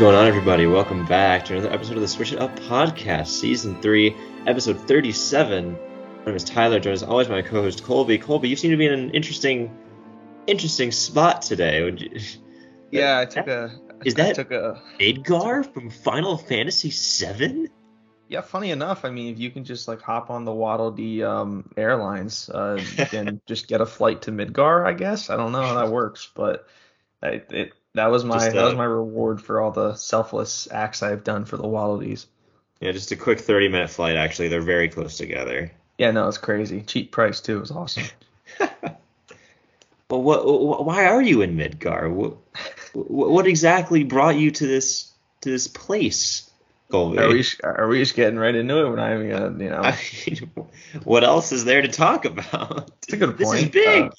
What's 0.00 0.12
going 0.12 0.16
on, 0.16 0.28
everybody? 0.28 0.66
Welcome 0.66 1.04
back 1.04 1.44
to 1.44 1.52
another 1.58 1.74
episode 1.74 1.96
of 1.96 2.00
the 2.00 2.08
Switch 2.08 2.32
It 2.32 2.38
Up 2.38 2.58
podcast, 2.60 3.26
season 3.26 3.78
three, 3.82 4.16
episode 4.46 4.80
37. 4.88 5.72
My 5.72 6.24
name 6.24 6.34
is 6.34 6.42
Tyler, 6.42 6.80
joined 6.80 6.94
as 6.94 7.02
always 7.02 7.28
by 7.28 7.34
my 7.34 7.42
co-host 7.42 7.84
Colby. 7.84 8.16
Colby, 8.16 8.48
you 8.48 8.56
seem 8.56 8.70
to 8.70 8.78
be 8.78 8.86
in 8.86 8.94
an 8.94 9.10
interesting, 9.10 9.70
interesting 10.46 10.90
spot 10.90 11.42
today. 11.42 11.86
You- 11.86 12.18
Yeah, 12.90 13.18
I 13.18 13.26
took 13.26 13.46
a. 13.48 13.78
Is 14.06 14.14
I 14.14 14.22
that- 14.22 14.36
took 14.36 14.50
a? 14.52 14.80
Midgar 14.98 15.70
from 15.70 15.90
Final 15.90 16.38
Fantasy 16.38 16.88
VII? 16.88 17.68
Yeah, 18.26 18.40
funny 18.40 18.70
enough, 18.70 19.04
I 19.04 19.10
mean, 19.10 19.30
if 19.34 19.38
you 19.38 19.50
can 19.50 19.64
just 19.64 19.86
like 19.86 20.00
hop 20.00 20.30
on 20.30 20.46
the 20.46 20.52
Waddle 20.52 20.92
Dee 20.92 21.22
um, 21.22 21.68
Airlines 21.76 22.48
uh, 22.48 22.82
and 23.12 23.38
just 23.46 23.68
get 23.68 23.82
a 23.82 23.86
flight 23.86 24.22
to 24.22 24.30
Midgar, 24.32 24.86
I 24.86 24.94
guess. 24.94 25.28
I 25.28 25.36
don't 25.36 25.52
know 25.52 25.60
how 25.60 25.74
that 25.74 25.92
works, 25.92 26.30
but 26.34 26.66
I, 27.22 27.42
it 27.50 27.74
that 27.94 28.10
was 28.10 28.24
my 28.24 28.36
Just, 28.36 28.52
that 28.52 28.64
was 28.64 28.74
uh, 28.74 28.76
my 28.76 28.84
reward 28.84 29.42
for 29.42 29.60
all 29.60 29.70
the 29.70 29.94
selfless 29.94 30.68
acts 30.70 31.02
I've 31.02 31.24
done 31.24 31.44
for 31.44 31.56
the 31.56 31.66
Waddle 31.66 31.98
Dees. 31.98 32.26
Yeah, 32.80 32.92
just 32.92 33.12
a 33.12 33.16
quick 33.16 33.38
30-minute 33.38 33.90
flight. 33.90 34.16
Actually, 34.16 34.48
they're 34.48 34.62
very 34.62 34.88
close 34.88 35.18
together. 35.18 35.70
Yeah, 35.98 36.12
no, 36.12 36.28
it's 36.28 36.38
crazy. 36.38 36.80
Cheap 36.82 37.12
price 37.12 37.40
too. 37.40 37.58
It 37.58 37.60
was 37.60 37.70
awesome. 37.70 38.04
But 40.10 40.18
what? 40.18 40.40
wh- 40.42 40.84
Why 40.84 41.06
are 41.06 41.22
you 41.22 41.40
in 41.40 41.56
Midgar? 41.56 42.10
What, 42.10 42.36
what 42.94 43.46
exactly 43.46 44.02
brought 44.02 44.36
you 44.36 44.50
to 44.50 44.66
this 44.66 45.12
to 45.42 45.50
this 45.50 45.68
place, 45.68 46.50
Colby? 46.90 47.18
Are 47.20 47.28
we 47.28 47.44
are 47.62 47.86
we 47.86 48.00
just 48.00 48.16
getting 48.16 48.36
right 48.36 48.54
into 48.54 48.76
it? 48.84 48.88
We're 48.90 48.96
not 48.96 49.12
even 49.12 49.30
gonna, 49.30 49.64
you 49.64 49.70
know. 49.70 49.82
I 49.82 49.96
mean, 50.26 50.50
what 51.04 51.22
else 51.22 51.52
is 51.52 51.64
there 51.64 51.80
to 51.80 51.88
talk 51.88 52.24
about? 52.24 52.90
It's 53.04 53.12
a 53.12 53.16
good 53.18 53.38
point. 53.38 53.38
This 53.38 53.62
is 53.62 53.68
big. 53.68 54.02
Uh, 54.06 54.10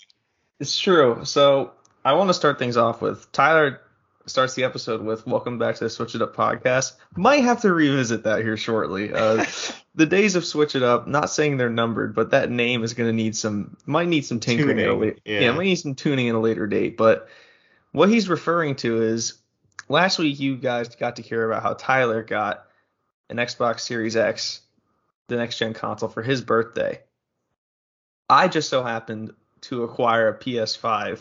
it's 0.62 0.80
true. 0.80 1.26
So 1.26 1.74
I 2.04 2.14
want 2.14 2.30
to 2.30 2.34
start 2.34 2.58
things 2.58 2.78
off 2.78 3.02
with 3.02 3.32
Tyler 3.32 3.82
starts 4.26 4.56
the 4.56 4.64
episode 4.64 5.02
with 5.02 5.28
"Welcome 5.28 5.60
back 5.60 5.76
to 5.76 5.84
the 5.84 5.90
Switch 5.90 6.16
It 6.16 6.22
Up 6.22 6.36
podcast." 6.36 6.94
Might 7.16 7.44
have 7.44 7.62
to 7.62 7.74
revisit 7.74 8.24
that 8.24 8.42
here 8.42 8.58
shortly. 8.58 9.14
Uh, 9.14 9.46
the 9.96 10.08
days 10.08 10.36
of 10.36 10.44
Switch 10.44 10.76
It 10.76 10.82
Up. 10.82 11.08
Not 11.08 11.30
saying 11.30 11.58
they're 11.58 11.70
numbered, 11.70 12.16
but 12.16 12.32
that 12.32 12.50
name 12.50 12.84
is 12.84 12.94
going 12.96 13.10
to 13.10 13.16
need 13.16 13.36
some. 13.36 13.78
Might 13.86 14.08
need 14.08 14.26
some 14.26 14.40
tinkering. 14.40 14.78
Tuning, 14.78 15.20
yeah. 15.26 15.42
yeah, 15.42 15.52
might 15.52 15.66
need 15.66 15.76
some 15.76 15.96
tuning 15.96 16.28
at 16.30 16.36
a 16.36 16.40
later 16.40 16.66
date. 16.66 16.98
But 16.98 17.28
what 17.92 18.10
he's 18.10 18.30
referring 18.30 18.76
to 18.78 19.02
is 19.04 19.36
last 19.88 20.18
week 20.18 20.40
you 20.40 20.58
guys 20.58 20.96
got 20.96 21.18
to 21.18 21.22
hear 21.22 21.50
about 21.52 21.62
how 21.62 21.74
Tyler 21.74 22.24
got 22.24 22.66
an 23.30 23.38
Xbox 23.38 23.82
Series 23.82 24.16
X, 24.16 24.62
the 25.28 25.36
next 25.36 25.60
gen 25.60 25.74
console 25.74 26.10
for 26.10 26.24
his 26.24 26.42
birthday. 26.42 27.00
I 28.28 28.48
just 28.48 28.70
so 28.70 28.82
happened 28.82 29.34
to 29.62 29.84
acquire 29.84 30.30
a 30.30 30.38
PS5. 30.38 31.20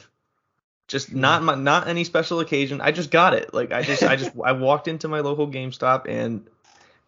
Just 0.91 1.15
not 1.15 1.45
my 1.45 1.55
not 1.55 1.87
any 1.87 2.03
special 2.03 2.41
occasion. 2.41 2.81
I 2.81 2.91
just 2.91 3.12
got 3.12 3.33
it. 3.33 3.55
Like 3.55 3.71
I 3.71 3.83
just 3.83 4.03
I 4.03 4.17
just 4.17 4.33
I 4.45 4.53
walked 4.53 4.89
into 4.89 5.06
my 5.06 5.21
local 5.21 5.47
GameStop 5.47 6.09
and 6.09 6.45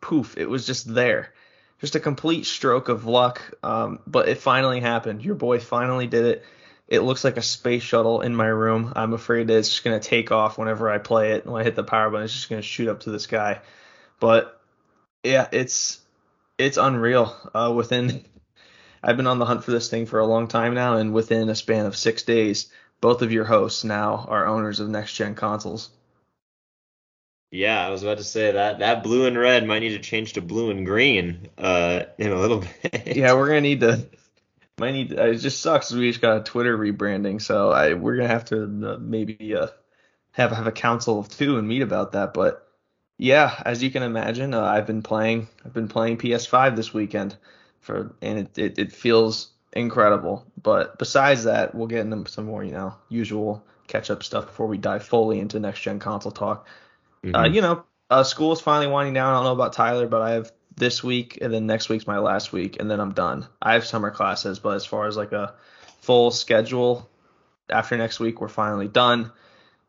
poof, 0.00 0.38
it 0.38 0.48
was 0.48 0.65
just 0.65 0.93
there. 0.93 1.32
Just 1.81 1.97
a 1.97 2.00
complete 2.00 2.47
stroke 2.47 2.88
of 2.88 3.06
luck. 3.06 3.43
Um, 3.65 3.98
but 4.06 4.28
it 4.28 4.38
finally 4.38 4.78
happened. 4.78 5.25
Your 5.25 5.34
boy 5.34 5.59
finally 5.59 6.06
did 6.06 6.26
it. 6.26 6.44
It 6.87 7.00
looks 7.00 7.25
like 7.25 7.38
a 7.38 7.43
space 7.43 7.82
shuttle 7.82 8.20
in 8.20 8.37
my 8.37 8.47
room. 8.47 8.93
I'm 8.94 9.15
afraid 9.15 9.48
that 9.48 9.56
it's 9.56 9.70
just 9.70 9.82
gonna 9.82 9.99
take 9.99 10.31
off 10.31 10.59
whenever 10.59 10.88
I 10.88 10.99
play 10.99 11.32
it. 11.32 11.44
When 11.44 11.60
I 11.60 11.64
hit 11.64 11.75
the 11.75 11.82
power 11.82 12.09
button, 12.09 12.25
it's 12.25 12.34
just 12.34 12.49
gonna 12.49 12.62
shoot 12.62 12.88
up 12.88 13.00
to 13.00 13.10
the 13.10 13.19
sky. 13.19 13.62
But 14.20 14.60
yeah, 15.25 15.49
it's 15.50 16.00
it's 16.56 16.76
unreal. 16.76 17.34
Uh, 17.53 17.72
within 17.75 18.25
I've 19.03 19.16
been 19.16 19.26
on 19.26 19.41
the 19.41 19.47
hunt 19.47 19.64
for 19.64 19.72
this 19.72 19.91
thing 19.91 20.06
for 20.06 20.20
a 20.20 20.26
long 20.26 20.47
time 20.47 20.75
now, 20.75 20.99
and 20.99 21.12
within 21.12 21.49
a 21.49 21.56
span 21.56 21.87
of 21.87 21.97
six 21.97 22.22
days, 22.22 22.70
both 23.02 23.20
of 23.20 23.32
your 23.32 23.44
hosts 23.44 23.84
now 23.84 24.24
are 24.28 24.46
owners 24.46 24.80
of 24.80 24.88
next 24.88 25.14
gen 25.14 25.34
consoles. 25.34 25.90
Yeah, 27.50 27.86
I 27.86 27.90
was 27.90 28.02
about 28.02 28.16
to 28.16 28.24
say 28.24 28.52
that 28.52 28.78
that 28.78 29.02
blue 29.02 29.26
and 29.26 29.36
red 29.36 29.66
might 29.66 29.80
need 29.80 29.90
to 29.90 29.98
change 29.98 30.32
to 30.34 30.40
blue 30.40 30.70
and 30.70 30.86
green 30.86 31.50
uh, 31.58 32.04
in 32.16 32.32
a 32.32 32.40
little 32.40 32.64
bit. 32.82 33.14
Yeah, 33.14 33.34
we're 33.34 33.48
gonna 33.48 33.60
need 33.60 33.80
to. 33.80 34.08
Might 34.78 34.92
need. 34.92 35.10
To, 35.10 35.30
it 35.30 35.36
just 35.36 35.60
sucks. 35.60 35.92
We 35.92 36.08
just 36.08 36.22
got 36.22 36.38
a 36.38 36.44
Twitter 36.44 36.78
rebranding, 36.78 37.42
so 37.42 37.70
I 37.70 37.92
we're 37.92 38.16
gonna 38.16 38.28
have 38.28 38.46
to 38.46 38.64
uh, 38.64 38.98
maybe 38.98 39.54
uh, 39.54 39.66
have 40.32 40.52
have 40.52 40.66
a 40.66 40.72
council 40.72 41.19
of 41.19 41.28
two 41.28 41.58
and 41.58 41.69
meet 41.69 41.82
about 41.82 42.12
that. 42.12 42.32
But 42.32 42.66
yeah, 43.19 43.60
as 43.66 43.82
you 43.82 43.90
can 43.90 44.02
imagine, 44.02 44.54
uh, 44.54 44.62
I've 44.62 44.86
been 44.86 45.02
playing. 45.02 45.48
I've 45.64 45.74
been 45.74 45.88
playing 45.88 46.16
PS5 46.16 46.74
this 46.74 46.94
weekend, 46.94 47.36
for 47.80 48.14
and 48.22 48.38
it, 48.38 48.58
it 48.58 48.78
it 48.78 48.92
feels 48.92 49.51
incredible. 49.72 50.44
But 50.62 50.98
besides 50.98 51.44
that, 51.44 51.74
we'll 51.74 51.86
get 51.86 52.00
into 52.00 52.30
some 52.30 52.46
more 52.46 52.64
you 52.64 52.72
know 52.72 52.94
usual 53.08 53.64
catch 53.86 54.10
up 54.10 54.22
stuff 54.22 54.46
before 54.46 54.66
we 54.66 54.78
dive 54.78 55.04
fully 55.04 55.40
into 55.40 55.60
next 55.60 55.80
gen 55.80 55.98
console 55.98 56.32
talk. 56.32 56.66
Mhm. 57.24 57.36
Uh, 57.36 57.48
you 57.48 57.60
know, 57.60 57.84
uh, 58.10 58.24
school 58.24 58.52
is 58.52 58.60
finally 58.60 58.86
winding 58.86 59.14
down. 59.14 59.32
I 59.32 59.36
don't 59.36 59.44
know 59.44 59.52
about 59.52 59.72
Tyler, 59.72 60.06
but 60.06 60.22
I 60.22 60.32
have 60.32 60.52
this 60.76 61.02
week, 61.04 61.38
and 61.40 61.52
then 61.52 61.66
next 61.66 61.88
week's 61.88 62.06
my 62.06 62.18
last 62.18 62.52
week, 62.52 62.78
and 62.80 62.90
then 62.90 63.00
I'm 63.00 63.12
done. 63.12 63.46
I 63.60 63.74
have 63.74 63.84
summer 63.84 64.10
classes, 64.10 64.58
but 64.58 64.74
as 64.76 64.86
far 64.86 65.06
as 65.06 65.16
like 65.16 65.32
a 65.32 65.54
full 66.00 66.30
schedule, 66.30 67.08
after 67.68 67.96
next 67.96 68.20
week, 68.20 68.40
we're 68.40 68.48
finally 68.48 68.88
done. 68.88 69.32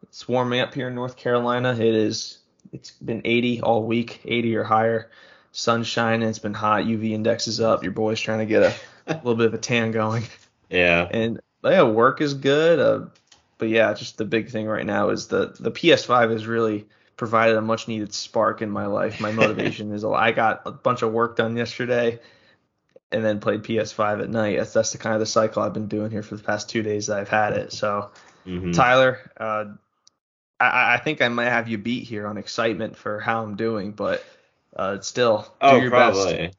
It's 0.04 0.28
warming 0.28 0.60
up 0.60 0.74
here 0.74 0.90
in 0.90 0.96
North 0.96 1.16
Carolina. 1.16 1.74
It 1.74 1.82
is. 1.82 2.40
It's 2.72 2.92
been 2.92 3.22
80 3.26 3.62
all 3.62 3.84
week, 3.84 4.22
80 4.26 4.56
or 4.56 4.64
higher. 4.64 5.10
Sunshine, 5.52 6.22
and 6.22 6.30
it's 6.30 6.40
been 6.40 6.54
hot. 6.54 6.84
UV 6.86 7.12
index 7.12 7.48
is 7.48 7.62
up. 7.62 7.84
Your 7.84 7.92
boy's 7.92 8.20
trying 8.20 8.40
to 8.40 8.46
get 8.46 8.64
a, 8.64 8.74
a 9.08 9.16
little 9.16 9.36
bit 9.36 9.48
of 9.48 9.54
a 9.54 9.58
tan 9.58 9.92
going 9.92 10.24
yeah. 10.70 11.08
and 11.12 11.40
yeah, 11.64 11.84
work 11.84 12.22
is 12.22 12.34
good. 12.34 12.80
Uh, 12.80 13.08
but 13.58 13.70
yeah, 13.70 13.94
just 13.94 14.18
the 14.18 14.26
big 14.26 14.50
thing 14.50 14.66
right 14.68 14.86
now 14.86 15.10
is 15.10 15.28
the 15.28 15.56
the 15.60 15.72
PS5 15.72 16.32
has 16.32 16.46
really 16.46 16.86
provided 17.16 17.56
a 17.56 17.62
much 17.62 17.88
needed 17.88 18.14
spark 18.14 18.62
in 18.62 18.70
my 18.70 18.88
life. 18.88 19.22
My 19.22 19.32
motivation 19.32 19.94
is 19.94 20.04
I 20.04 20.32
got 20.32 20.64
a 20.66 20.72
bunch 20.72 21.02
of 21.02 21.14
work 21.14 21.38
done 21.38 21.56
yesterday, 21.56 22.20
and 23.12 23.24
then 23.24 23.40
played 23.40 23.64
PS5 23.64 24.22
at 24.22 24.30
night. 24.30 24.58
That's 24.58 24.74
that's 24.74 24.92
the 24.92 24.98
kind 24.98 25.14
of 25.14 25.20
the 25.20 25.26
cycle 25.26 25.62
I've 25.62 25.74
been 25.74 25.88
doing 25.88 26.12
here 26.12 26.24
for 26.24 26.36
the 26.36 26.44
past 26.44 26.70
two 26.70 26.84
days 26.84 27.08
that 27.08 27.20
I've 27.20 27.30
had 27.30 27.54
it. 27.54 27.72
So 27.72 28.12
Mhm. 28.46 28.74
Tyler, 28.74 29.32
uh, 29.38 29.66
I 30.60 30.96
I 30.96 30.98
think 30.98 31.22
I 31.22 31.30
might 31.30 31.50
have 31.50 31.70
you 31.70 31.78
beat 31.78 32.04
here 32.04 32.28
on 32.28 32.38
excitement 32.38 32.98
for 32.98 33.20
how 33.20 33.44
I'm 33.44 33.56
doing, 33.56 33.92
but 33.92 34.24
uh, 34.76 35.00
still 35.00 35.44
do 35.44 35.48
Oh, 35.62 35.78
your 35.80 35.92
best. 35.92 36.20
probably. 36.20 36.52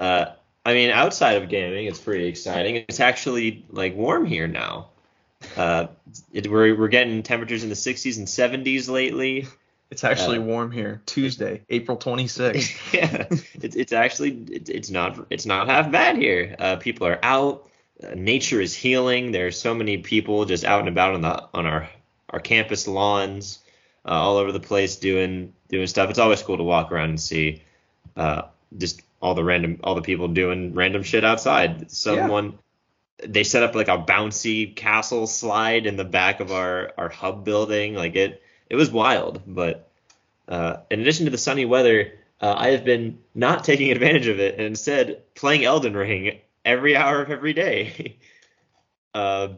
Uh, 0.00 0.26
I 0.68 0.74
mean, 0.74 0.90
outside 0.90 1.42
of 1.42 1.48
gaming, 1.48 1.86
it's 1.86 1.98
pretty 1.98 2.26
exciting. 2.26 2.76
It's 2.76 3.00
actually 3.00 3.64
like 3.70 3.96
warm 3.96 4.26
here 4.26 4.46
now. 4.46 4.88
Uh, 5.56 5.86
it, 6.30 6.46
we're 6.46 6.76
we're 6.78 6.88
getting 6.88 7.22
temperatures 7.22 7.62
in 7.62 7.70
the 7.70 7.74
60s 7.74 8.18
and 8.18 8.26
70s 8.26 8.90
lately. 8.90 9.46
It's 9.90 10.04
actually 10.04 10.36
Uh, 10.36 10.42
warm 10.42 10.70
here. 10.70 11.00
Tuesday, 11.06 11.62
April 11.70 11.96
26th. 11.96 12.92
yeah, 12.92 13.24
it's 13.62 13.76
it's 13.76 13.92
actually 13.94 14.32
it, 14.50 14.68
it's 14.68 14.90
not 14.90 15.26
it's 15.30 15.46
not 15.46 15.68
half 15.68 15.90
bad 15.90 16.18
here. 16.18 16.54
Uh, 16.58 16.76
people 16.76 17.06
are 17.06 17.18
out. 17.22 17.70
Uh, 18.02 18.08
nature 18.14 18.60
is 18.60 18.74
healing. 18.74 19.32
There's 19.32 19.58
so 19.58 19.74
many 19.74 19.96
people 19.96 20.44
just 20.44 20.64
out 20.66 20.80
and 20.80 20.88
about 20.90 21.14
on 21.14 21.22
the 21.22 21.48
on 21.54 21.64
our 21.64 21.88
our 22.28 22.40
campus 22.40 22.86
lawns, 22.86 23.60
uh, 24.04 24.10
all 24.10 24.36
over 24.36 24.52
the 24.52 24.60
place 24.60 24.96
doing 24.96 25.54
doing 25.70 25.86
stuff. 25.86 26.10
It's 26.10 26.18
always 26.18 26.42
cool 26.42 26.58
to 26.58 26.62
walk 26.62 26.92
around 26.92 27.08
and 27.08 27.20
see 27.20 27.62
uh, 28.18 28.42
just 28.76 29.00
all 29.20 29.34
the 29.34 29.44
random 29.44 29.80
all 29.82 29.94
the 29.94 30.02
people 30.02 30.28
doing 30.28 30.74
random 30.74 31.02
shit 31.02 31.24
outside. 31.24 31.90
Someone 31.90 32.58
they 33.24 33.42
set 33.42 33.62
up 33.64 33.74
like 33.74 33.88
a 33.88 33.98
bouncy 33.98 34.74
castle 34.74 35.26
slide 35.26 35.86
in 35.86 35.96
the 35.96 36.04
back 36.04 36.40
of 36.40 36.52
our 36.52 36.92
our 36.96 37.08
hub 37.08 37.44
building. 37.44 37.94
Like 37.94 38.16
it 38.16 38.42
it 38.70 38.76
was 38.76 38.90
wild. 38.90 39.42
But 39.46 39.90
uh, 40.46 40.78
in 40.90 41.00
addition 41.00 41.24
to 41.26 41.30
the 41.30 41.38
sunny 41.38 41.64
weather, 41.64 42.12
uh, 42.40 42.54
I 42.56 42.68
have 42.68 42.84
been 42.84 43.18
not 43.34 43.64
taking 43.64 43.90
advantage 43.90 44.28
of 44.28 44.40
it 44.40 44.54
and 44.54 44.64
instead 44.64 45.22
playing 45.34 45.64
Elden 45.64 45.96
Ring 45.96 46.38
every 46.64 46.96
hour 46.96 47.22
of 47.22 47.30
every 47.30 47.52
day. 47.52 48.18
uh, 49.14 49.48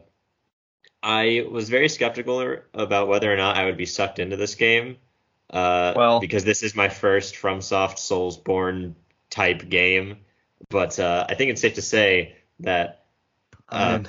I 1.03 1.47
was 1.49 1.69
very 1.69 1.89
skeptical 1.89 2.57
about 2.73 3.07
whether 3.07 3.31
or 3.31 3.37
not 3.37 3.57
I 3.57 3.65
would 3.65 3.77
be 3.77 3.85
sucked 3.85 4.19
into 4.19 4.37
this 4.37 4.55
game. 4.55 4.97
Uh, 5.49 5.93
Well- 5.95 6.19
because 6.19 6.43
this 6.43 6.63
is 6.63 6.75
my 6.75 6.89
first 6.89 7.35
FromSoft 7.35 7.97
Soulsborne 7.97 8.93
type 9.31 9.67
game, 9.67 10.17
but 10.69 10.99
uh, 10.99 11.25
I 11.27 11.33
think 11.33 11.49
it's 11.49 11.61
safe 11.61 11.75
to 11.75 11.81
say 11.81 12.35
that 12.59 13.05
uh, 13.69 13.99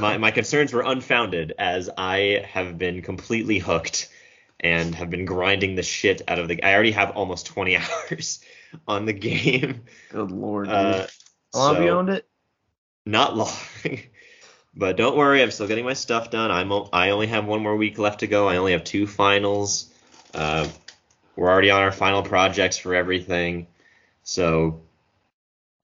my 0.00 0.18
my 0.18 0.32
concerns 0.32 0.72
were 0.72 0.82
unfounded 0.82 1.52
as 1.58 1.88
I 1.96 2.44
have 2.50 2.78
been 2.78 3.02
completely 3.02 3.58
hooked 3.60 4.08
and 4.58 4.94
have 4.94 5.10
been 5.10 5.26
grinding 5.26 5.76
the 5.76 5.82
shit 5.82 6.22
out 6.26 6.40
of 6.40 6.48
the. 6.48 6.62
I 6.64 6.74
already 6.74 6.92
have 6.92 7.12
almost 7.12 7.46
20 7.46 7.76
hours 8.10 8.40
on 8.88 9.04
the 9.04 9.12
game. 9.12 9.82
Good 10.10 10.32
lord. 10.32 10.68
Uh, 10.68 11.06
How 11.52 11.60
long 11.60 11.74
have 11.76 11.84
you 11.84 11.90
owned 11.90 12.08
it? 12.08 12.26
not 13.06 13.36
long. 13.36 13.52
but 14.76 14.96
don't 14.96 15.16
worry, 15.16 15.42
I'm 15.42 15.50
still 15.50 15.68
getting 15.68 15.84
my 15.84 15.94
stuff 15.94 16.30
done. 16.30 16.50
I'm 16.50 16.72
I 16.92 17.10
only 17.10 17.28
have 17.28 17.46
one 17.46 17.62
more 17.62 17.76
week 17.76 17.98
left 17.98 18.20
to 18.20 18.26
go. 18.26 18.48
I 18.48 18.56
only 18.56 18.72
have 18.72 18.84
two 18.84 19.06
finals. 19.06 19.92
Uh, 20.34 20.68
we're 21.36 21.48
already 21.48 21.70
on 21.70 21.82
our 21.82 21.92
final 21.92 22.22
projects 22.22 22.76
for 22.76 22.94
everything. 22.94 23.68
So 24.26 24.82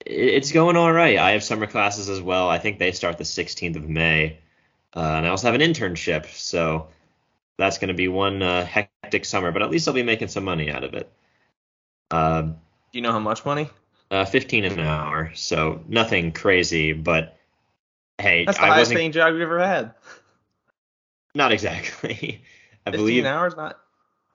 it's 0.05 0.51
going 0.51 0.77
all 0.77 0.93
right. 0.93 1.17
I 1.17 1.31
have 1.31 1.45
summer 1.45 1.67
classes 1.67 2.09
as 2.09 2.21
well. 2.21 2.49
I 2.49 2.59
think 2.59 2.79
they 2.79 2.91
start 2.91 3.17
the 3.19 3.25
16th 3.25 3.77
of 3.77 3.89
May. 3.89 4.39
Uh, 4.95 5.01
and 5.01 5.27
I 5.27 5.29
also 5.31 5.47
have 5.51 5.55
an 5.55 5.61
internship. 5.61 6.27
So 6.27 6.89
that's 7.57 7.79
going 7.79 7.89
to 7.89 7.95
be 7.95 8.09
one 8.09 8.43
uh, 8.43 8.65
hectic 8.67 9.25
summer, 9.25 9.53
but 9.53 9.63
at 9.63 9.71
least 9.71 9.87
I'll 9.87 9.95
be 9.95 10.03
making 10.03 10.27
some 10.29 10.45
money 10.45 10.71
out 10.73 10.83
of 10.83 10.95
it. 10.95 11.11
Uh, 12.11 12.43
Do 12.43 12.55
you 12.93 13.01
know 13.03 13.13
how 13.13 13.21
much 13.21 13.45
money? 13.45 13.71
uh, 14.11 14.25
15 14.27 14.65
an 14.65 14.81
hour, 14.81 15.31
so 15.35 15.83
nothing 15.89 16.33
crazy, 16.33 16.93
but 16.93 17.39
hey, 18.19 18.45
That's 18.45 18.59
the 18.59 18.65
I 18.65 18.67
highest 18.69 18.81
wasn't 18.81 18.99
paying 18.99 19.13
job 19.13 19.33
you've 19.33 19.41
ever 19.43 19.59
had. 19.65 19.95
not 21.35 21.53
exactly. 21.53 22.43
I 22.87 22.91
15 22.91 22.93
believe 23.01 23.25
hours, 23.25 23.57
not. 23.57 23.79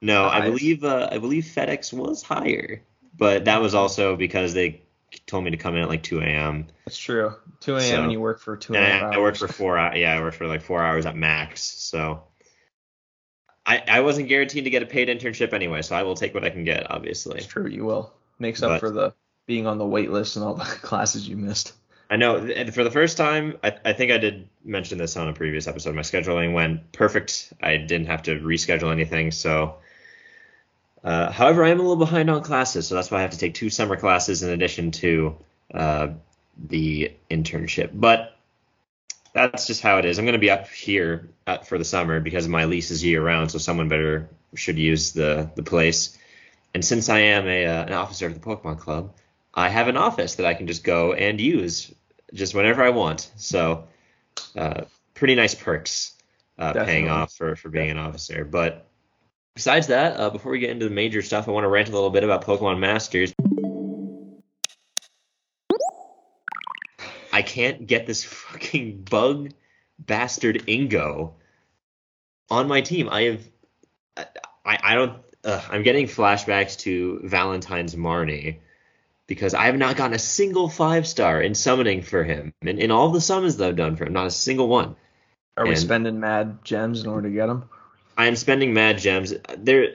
no, 0.00 0.24
I 0.24 0.40
highest. 0.40 0.58
believe 0.58 0.82
uh, 0.84 1.08
I 1.12 1.18
believe 1.18 1.44
FedEx 1.44 1.92
was 1.92 2.22
higher, 2.22 2.82
but 3.18 3.44
that 3.46 3.60
was 3.60 3.74
also 3.74 4.16
because 4.16 4.54
they 4.54 4.82
told 5.26 5.44
me 5.44 5.50
to 5.50 5.56
come 5.56 5.74
in 5.76 5.82
at 5.82 5.88
like 5.88 6.02
2 6.02 6.20
a.m. 6.20 6.66
That's 6.86 6.98
true. 6.98 7.34
2 7.60 7.74
a.m. 7.76 7.80
So- 7.82 8.02
and 8.04 8.12
you 8.12 8.20
work 8.20 8.40
for 8.40 8.56
two 8.56 8.74
And 8.74 8.84
hours. 9.02 9.14
I, 9.14 9.18
I 9.18 9.20
worked 9.20 9.38
for 9.38 9.48
four 9.48 9.76
hours. 9.76 9.96
Yeah, 9.98 10.14
I 10.16 10.20
worked 10.20 10.36
for 10.36 10.46
like 10.46 10.62
four 10.62 10.82
hours 10.82 11.06
at 11.06 11.16
max. 11.16 11.62
So 11.62 12.22
I 13.66 13.82
I 13.88 14.00
wasn't 14.00 14.28
guaranteed 14.28 14.64
to 14.64 14.70
get 14.70 14.82
a 14.82 14.86
paid 14.86 15.08
internship 15.08 15.52
anyway, 15.52 15.82
so 15.82 15.94
I 15.96 16.02
will 16.02 16.14
take 16.14 16.34
what 16.34 16.44
I 16.44 16.50
can 16.50 16.64
get, 16.64 16.90
obviously. 16.90 17.38
It's 17.38 17.46
true, 17.46 17.66
you 17.66 17.84
will. 17.84 18.12
Makes 18.38 18.62
up 18.62 18.70
But- 18.70 18.80
for 18.80 18.90
the 18.90 19.14
being 19.46 19.66
on 19.66 19.78
the 19.78 19.86
wait 19.86 20.10
list 20.10 20.36
and 20.36 20.44
all 20.44 20.54
the 20.54 20.64
classes 20.82 21.28
you 21.28 21.36
missed. 21.36 21.72
I 22.10 22.16
know 22.16 22.36
and 22.36 22.72
for 22.72 22.84
the 22.84 22.90
first 22.90 23.18
time, 23.18 23.58
I, 23.62 23.74
I 23.84 23.92
think 23.92 24.12
I 24.12 24.18
did 24.18 24.48
mention 24.64 24.96
this 24.96 25.16
on 25.16 25.28
a 25.28 25.32
previous 25.34 25.66
episode. 25.66 25.94
My 25.94 26.00
scheduling 26.02 26.54
went 26.54 26.92
perfect. 26.92 27.52
I 27.62 27.76
didn't 27.76 28.06
have 28.06 28.22
to 28.24 28.38
reschedule 28.40 28.90
anything. 28.92 29.30
So, 29.30 29.76
uh, 31.04 31.30
however, 31.30 31.64
I 31.64 31.70
am 31.70 31.78
a 31.78 31.82
little 31.82 31.96
behind 31.96 32.30
on 32.30 32.42
classes, 32.42 32.86
so 32.86 32.94
that's 32.94 33.10
why 33.10 33.18
I 33.18 33.22
have 33.22 33.30
to 33.30 33.38
take 33.38 33.54
two 33.54 33.70
summer 33.70 33.96
classes 33.96 34.42
in 34.42 34.50
addition 34.50 34.90
to 34.92 35.36
uh, 35.72 36.08
the 36.56 37.12
internship. 37.30 37.90
But 37.94 38.36
that's 39.32 39.66
just 39.66 39.82
how 39.82 39.98
it 39.98 40.04
is. 40.04 40.18
I'm 40.18 40.24
going 40.24 40.32
to 40.32 40.38
be 40.38 40.50
up 40.50 40.68
here 40.68 41.28
uh, 41.46 41.58
for 41.58 41.78
the 41.78 41.84
summer 41.84 42.20
because 42.20 42.48
my 42.48 42.64
lease 42.64 42.90
is 42.90 43.04
year 43.04 43.22
round, 43.22 43.50
so 43.50 43.58
someone 43.58 43.88
better 43.88 44.28
should 44.54 44.78
use 44.78 45.12
the 45.12 45.50
the 45.54 45.62
place. 45.62 46.18
And 46.74 46.84
since 46.84 47.08
I 47.08 47.20
am 47.20 47.46
a 47.46 47.66
uh, 47.66 47.84
an 47.84 47.92
officer 47.92 48.26
of 48.26 48.34
the 48.34 48.40
Pokemon 48.40 48.78
Club, 48.78 49.14
I 49.54 49.68
have 49.68 49.88
an 49.88 49.96
office 49.96 50.36
that 50.36 50.46
I 50.46 50.54
can 50.54 50.66
just 50.66 50.84
go 50.84 51.12
and 51.12 51.40
use 51.40 51.92
just 52.34 52.54
whenever 52.54 52.82
I 52.82 52.90
want. 52.90 53.30
So, 53.36 53.88
uh, 54.56 54.82
pretty 55.14 55.34
nice 55.34 55.54
perks 55.54 56.14
uh, 56.58 56.72
paying 56.84 57.08
off 57.08 57.32
for, 57.32 57.56
for 57.56 57.68
being 57.68 57.90
an 57.90 57.98
officer. 57.98 58.44
But 58.44 58.87
besides 59.58 59.88
that, 59.88 60.20
uh, 60.20 60.30
before 60.30 60.52
we 60.52 60.60
get 60.60 60.70
into 60.70 60.84
the 60.84 60.94
major 60.94 61.20
stuff, 61.20 61.48
I 61.48 61.50
want 61.50 61.64
to 61.64 61.68
rant 61.68 61.88
a 61.88 61.92
little 61.92 62.10
bit 62.10 62.22
about 62.22 62.44
Pokemon 62.44 62.78
Masters. 62.78 63.34
I 67.32 67.42
can't 67.42 67.84
get 67.84 68.06
this 68.06 68.22
fucking 68.22 69.02
bug 69.02 69.50
bastard 69.98 70.62
Ingo 70.68 71.32
on 72.48 72.68
my 72.68 72.82
team. 72.82 73.08
I 73.08 73.22
have, 73.22 73.40
I, 74.64 74.78
I 74.80 74.94
don't, 74.94 75.20
uh, 75.42 75.60
I'm 75.68 75.82
getting 75.82 76.06
flashbacks 76.06 76.78
to 76.82 77.22
Valentine's 77.24 77.96
Marnie 77.96 78.58
because 79.26 79.54
I 79.54 79.64
have 79.64 79.76
not 79.76 79.96
gotten 79.96 80.14
a 80.14 80.20
single 80.20 80.68
five 80.68 81.04
star 81.04 81.42
in 81.42 81.56
summoning 81.56 82.02
for 82.02 82.22
him. 82.22 82.54
And 82.62 82.78
in 82.78 82.92
all 82.92 83.08
the 83.08 83.20
summons 83.20 83.56
that 83.56 83.70
I've 83.70 83.74
done 83.74 83.96
for 83.96 84.04
him, 84.04 84.12
not 84.12 84.28
a 84.28 84.30
single 84.30 84.68
one. 84.68 84.94
Are 85.56 85.66
we 85.66 85.74
spending 85.74 86.20
mad 86.20 86.60
gems 86.62 87.02
in 87.02 87.08
order 87.08 87.28
to 87.28 87.34
get 87.34 87.48
them? 87.48 87.68
I 88.18 88.26
am 88.26 88.34
spending 88.34 88.74
mad 88.74 88.98
gems. 88.98 89.32
There, 89.56 89.92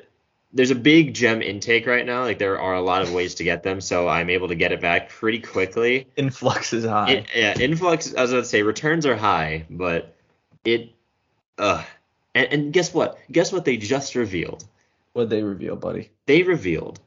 there's 0.54 0.72
a 0.72 0.76
big 0.76 1.14
gem 1.14 1.42
intake 1.42 1.86
right 1.86 2.06
now. 2.06 2.22
Like 2.22 2.40
there 2.40 2.58
are 2.58 2.74
a 2.74 2.82
lot 2.82 3.02
of 3.02 3.14
ways 3.14 3.36
to 3.36 3.44
get 3.44 3.64
them, 3.64 3.82
so 3.82 4.08
I'm 4.08 4.30
able 4.30 4.48
to 4.48 4.56
get 4.56 4.72
it 4.72 4.80
back 4.80 5.10
pretty 5.10 5.40
quickly. 5.40 6.08
Influx 6.16 6.72
is 6.72 6.86
high. 6.86 7.12
It, 7.12 7.26
yeah, 7.36 7.60
influx. 7.60 8.16
I 8.16 8.22
was 8.22 8.32
about 8.32 8.44
to 8.44 8.50
say 8.50 8.64
returns 8.64 9.06
are 9.06 9.18
high, 9.18 9.66
but 9.70 10.16
it. 10.64 10.94
Uh, 11.58 11.84
and, 12.34 12.48
and 12.52 12.74
guess 12.74 12.94
what? 12.94 13.20
Guess 13.30 13.52
what 13.52 13.66
they 13.66 13.76
just 13.76 14.16
revealed? 14.16 14.64
What'd 15.12 15.30
they 15.30 15.44
reveal, 15.44 15.76
buddy? 15.76 16.10
They 16.26 16.44
revealed 16.44 17.00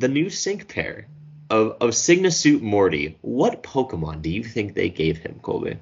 the 0.00 0.08
new 0.08 0.30
sync 0.30 0.68
pair 0.68 1.06
of 1.48 1.76
of 1.80 1.94
Suit 1.94 2.60
Morty. 2.60 3.16
What 3.20 3.62
Pokemon 3.62 4.22
do 4.22 4.30
you 4.30 4.42
think 4.42 4.74
they 4.74 4.88
gave 4.88 5.18
him, 5.18 5.38
Colby? 5.42 5.78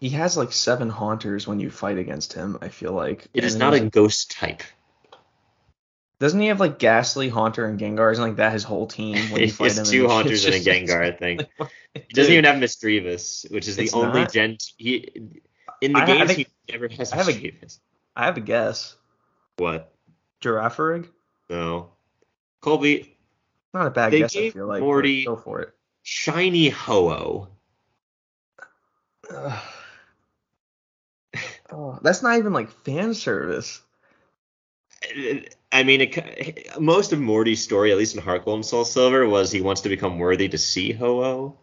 He 0.00 0.08
has 0.10 0.36
like 0.36 0.50
seven 0.52 0.88
haunters 0.88 1.46
when 1.46 1.60
you 1.60 1.70
fight 1.70 1.98
against 1.98 2.32
him, 2.32 2.58
I 2.62 2.68
feel 2.68 2.92
like. 2.92 3.28
It 3.34 3.44
is 3.44 3.54
not 3.56 3.74
a 3.74 3.80
ghost 3.80 4.30
type. 4.32 4.62
Doesn't 6.18 6.40
he 6.40 6.48
have 6.48 6.58
like 6.60 6.78
Gastly, 6.78 7.28
Haunter, 7.28 7.64
and 7.66 7.78
Gengar? 7.78 8.10
Isn't 8.12 8.24
like 8.24 8.36
that 8.36 8.52
his 8.52 8.64
whole 8.64 8.86
team 8.86 9.16
when 9.30 9.42
you 9.42 9.50
fight 9.52 9.66
It's 9.68 9.78
him? 9.78 9.84
two 9.84 10.02
and 10.04 10.12
Haunters 10.12 10.44
and 10.46 10.54
a 10.54 10.58
Gengar, 10.60 11.02
I 11.02 11.12
think. 11.16 11.42
He 11.94 12.00
doesn't 12.14 12.32
even 12.32 12.44
have 12.44 12.56
Misdreavus, 12.56 13.50
which 13.50 13.68
is 13.68 13.76
the 13.76 13.90
only 13.92 14.20
not? 14.22 14.32
gen. 14.32 14.56
He 14.76 15.08
in 15.82 15.92
the 15.92 15.98
I- 15.98 16.22
I 16.22 16.26
think- 16.26 16.38
he 16.38 16.46
never 16.72 16.88
has 16.88 17.12
I 17.12 17.16
have 17.16 17.28
a-. 17.28 17.52
I 18.16 18.24
have 18.24 18.36
a 18.36 18.40
guess. 18.40 18.96
What? 19.56 19.94
Girafarig? 20.42 21.08
No. 21.50 21.90
Colby, 22.60 23.16
Not 23.74 23.86
a 23.86 23.90
bad 23.90 24.12
guess, 24.12 24.36
I 24.36 24.50
feel 24.50 24.66
like. 24.66 24.80
Morty- 24.82 25.24
Go 25.24 25.36
for 25.36 25.60
it. 25.60 25.74
shiny 26.02 26.68
Ho-Oh. 26.70 27.48
Oh, 31.72 31.98
that's 32.02 32.22
not 32.22 32.38
even 32.38 32.52
like 32.52 32.70
fan 32.70 33.14
service. 33.14 33.80
I 35.72 35.82
mean, 35.82 36.00
it, 36.02 36.80
most 36.80 37.12
of 37.12 37.20
Morty's 37.20 37.62
story, 37.62 37.90
at 37.90 37.98
least 37.98 38.16
in 38.16 38.22
and 38.22 38.66
Soul 38.66 38.84
Silver, 38.84 39.26
was 39.28 39.50
he 39.50 39.60
wants 39.60 39.80
to 39.82 39.88
become 39.88 40.18
worthy 40.18 40.48
to 40.48 40.58
see 40.58 40.92
Ho-Oh, 40.92 41.56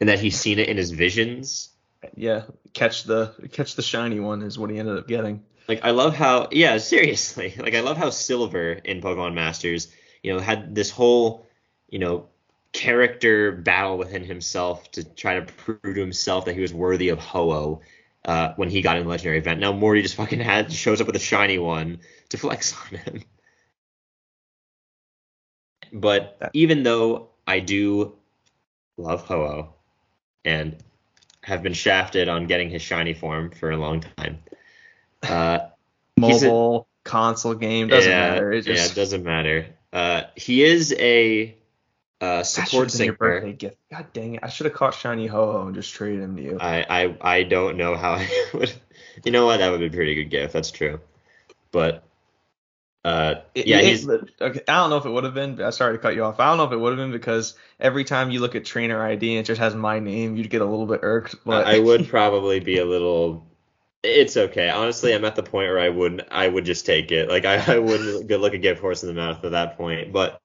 and 0.00 0.08
that 0.08 0.20
he's 0.20 0.38
seen 0.38 0.58
it 0.58 0.68
in 0.68 0.76
his 0.76 0.90
visions. 0.90 1.70
Yeah, 2.14 2.42
catch 2.72 3.04
the 3.04 3.34
catch 3.52 3.74
the 3.74 3.82
shiny 3.82 4.20
one 4.20 4.42
is 4.42 4.58
what 4.58 4.70
he 4.70 4.78
ended 4.78 4.96
up 4.96 5.08
getting. 5.08 5.42
Like 5.68 5.84
I 5.84 5.90
love 5.90 6.14
how 6.14 6.48
yeah, 6.52 6.78
seriously. 6.78 7.54
Like 7.58 7.74
I 7.74 7.80
love 7.80 7.96
how 7.96 8.10
Silver 8.10 8.72
in 8.72 9.00
Pokemon 9.00 9.34
Masters, 9.34 9.88
you 10.22 10.32
know, 10.32 10.38
had 10.38 10.74
this 10.74 10.90
whole, 10.90 11.46
you 11.88 11.98
know, 11.98 12.28
character 12.72 13.52
battle 13.52 13.98
within 13.98 14.24
himself 14.24 14.90
to 14.92 15.04
try 15.04 15.40
to 15.40 15.52
prove 15.52 15.82
to 15.82 16.00
himself 16.00 16.44
that 16.44 16.54
he 16.54 16.60
was 16.60 16.72
worthy 16.72 17.08
of 17.08 17.18
Ho-Oh 17.18 17.80
uh, 18.26 18.52
when 18.56 18.68
he 18.68 18.82
got 18.82 18.98
in 18.98 19.04
the 19.04 19.08
legendary 19.08 19.38
event. 19.38 19.60
Now 19.60 19.72
Morty 19.72 20.02
just 20.02 20.16
fucking 20.16 20.40
had 20.40 20.72
shows 20.72 21.00
up 21.00 21.06
with 21.06 21.16
a 21.16 21.20
shiny 21.20 21.58
one 21.58 22.00
to 22.28 22.36
flex 22.36 22.74
on 22.92 22.98
him. 22.98 23.22
But 25.92 26.50
even 26.52 26.82
though 26.82 27.30
I 27.46 27.60
do 27.60 28.16
love 28.96 29.22
Ho-Oh 29.22 29.72
and 30.44 30.76
have 31.42 31.62
been 31.62 31.72
shafted 31.72 32.28
on 32.28 32.48
getting 32.48 32.68
his 32.68 32.82
shiny 32.82 33.14
form 33.14 33.52
for 33.52 33.70
a 33.70 33.76
long 33.76 34.00
time, 34.00 34.42
uh, 35.22 35.60
He's 36.20 36.42
a- 36.42 36.46
Mobile 36.46 36.88
console 37.04 37.54
game 37.54 37.88
doesn't 37.88 38.10
yeah, 38.10 38.30
matter. 38.30 38.52
It 38.52 38.66
yeah, 38.66 38.84
it 38.86 38.94
doesn't 38.94 39.22
matter. 39.22 39.66
Uh, 39.92 40.22
he 40.34 40.64
is 40.64 40.92
a 40.98 41.56
uh, 42.20 42.42
support 42.42 42.90
should've 42.90 43.06
your 43.06 43.14
birthday 43.14 43.52
gift. 43.52 43.76
God 43.90 44.06
dang 44.12 44.34
it! 44.34 44.40
I 44.42 44.48
should 44.48 44.66
have 44.66 44.74
caught 44.74 44.94
shiny 44.94 45.26
Ho-Oh 45.26 45.66
and 45.66 45.74
just 45.74 45.92
traded 45.94 46.22
him 46.22 46.36
to 46.36 46.42
you. 46.42 46.58
I, 46.60 46.84
I 46.88 47.16
I 47.20 47.42
don't 47.42 47.76
know 47.76 47.94
how 47.96 48.12
I 48.18 48.28
would. 48.54 48.72
You 49.24 49.32
know 49.32 49.46
what? 49.46 49.58
That 49.58 49.70
would 49.70 49.80
be 49.80 49.86
a 49.86 49.90
pretty 49.90 50.14
good 50.14 50.30
gift. 50.30 50.52
That's 50.52 50.70
true. 50.70 51.00
But 51.72 52.04
uh, 53.04 53.36
yeah, 53.54 53.78
it- 53.78 53.84
he's 53.86 54.08
okay. 54.08 54.60
I 54.66 54.78
don't 54.78 54.90
know 54.90 54.96
if 54.96 55.04
it 55.06 55.10
would 55.10 55.24
have 55.24 55.34
been. 55.34 55.56
But 55.56 55.70
sorry 55.72 55.96
to 55.96 55.98
cut 56.02 56.14
you 56.14 56.24
off. 56.24 56.40
I 56.40 56.46
don't 56.46 56.56
know 56.58 56.64
if 56.64 56.72
it 56.72 56.76
would 56.78 56.90
have 56.90 56.98
been 56.98 57.12
because 57.12 57.54
every 57.78 58.04
time 58.04 58.30
you 58.30 58.40
look 58.40 58.54
at 58.54 58.64
trainer 58.64 59.00
ID 59.02 59.30
and 59.36 59.40
it 59.40 59.46
just 59.46 59.60
has 59.60 59.74
my 59.74 59.98
name, 60.00 60.36
you'd 60.36 60.50
get 60.50 60.62
a 60.62 60.66
little 60.66 60.86
bit 60.86 61.00
irked. 61.02 61.36
But 61.44 61.66
I 61.66 61.78
would 61.78 62.08
probably 62.10 62.60
be 62.60 62.78
a 62.78 62.84
little. 62.84 63.46
It's 64.02 64.36
okay. 64.36 64.68
Honestly, 64.70 65.14
I'm 65.14 65.24
at 65.24 65.36
the 65.36 65.42
point 65.42 65.68
where 65.68 65.78
I 65.80 65.88
wouldn't. 65.88 66.22
I 66.30 66.48
would 66.48 66.64
just 66.64 66.86
take 66.86 67.12
it. 67.12 67.28
Like 67.28 67.44
I, 67.44 67.74
I 67.74 67.78
wouldn't 67.78 68.26
go 68.28 68.36
look 68.38 68.54
a 68.54 68.58
gift 68.58 68.80
horse 68.80 69.02
in 69.02 69.08
the 69.08 69.14
mouth 69.14 69.44
at 69.44 69.50
that 69.52 69.76
point. 69.76 70.12
But 70.12 70.40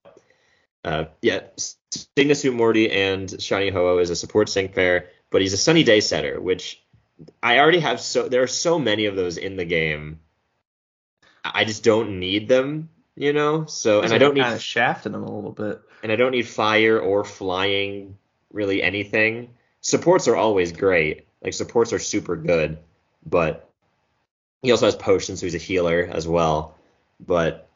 uh, 0.84 1.06
yeah, 1.22 1.42
Suit 1.58 2.54
Morty 2.54 2.92
and 2.92 3.42
Shiny 3.42 3.70
Ho-Oh 3.70 4.00
is 4.00 4.10
a 4.10 4.16
support 4.16 4.50
sync 4.50 4.74
pair, 4.74 5.10
but 5.30 5.42
he's 5.42 5.54
a 5.54 5.58
Sunny 5.58 5.84
Day 5.84 6.00
setter, 6.00 6.40
which 6.40 6.82
I 7.42 7.60
already 7.60 7.80
have. 7.80 8.02
So 8.02 8.28
there 8.28 8.44
are 8.44 8.48
so 8.48 8.80
many 8.80 9.06
of 9.06 9.16
those 9.16 9.38
in 9.38 9.56
the 9.58 9.66
game. 9.66 10.20
I 11.44 11.66
just 11.66 11.84
don't 11.84 12.20
need 12.20 12.48
them, 12.48 12.90
you 13.16 13.34
know. 13.34 13.66
So 13.66 14.02
and 14.02 14.14
I 14.14 14.18
don't 14.18 14.34
need 14.34 14.42
kind 14.42 14.56
of 14.56 14.62
shafted 14.62 15.14
him 15.14 15.24
a 15.24 15.32
little 15.32 15.52
bit. 15.52 15.82
and 16.04 16.12
I 16.12 16.16
don't 16.16 16.32
need 16.32 16.48
fire 16.48 17.00
or 17.00 17.24
flying, 17.24 18.18
really 18.52 18.82
anything. 18.82 19.52
Supports 19.82 20.28
are 20.28 20.36
always 20.36 20.72
great. 20.72 21.28
Like 21.44 21.54
supports 21.54 21.94
are 21.94 22.00
super 22.00 22.36
good, 22.36 22.78
but 23.26 23.70
he 24.62 24.72
also 24.72 24.86
has 24.86 24.96
potions, 24.96 25.40
so 25.40 25.46
he's 25.48 25.56
a 25.56 25.60
healer 25.60 26.08
as 26.12 26.28
well. 26.28 26.76
But 27.20 27.68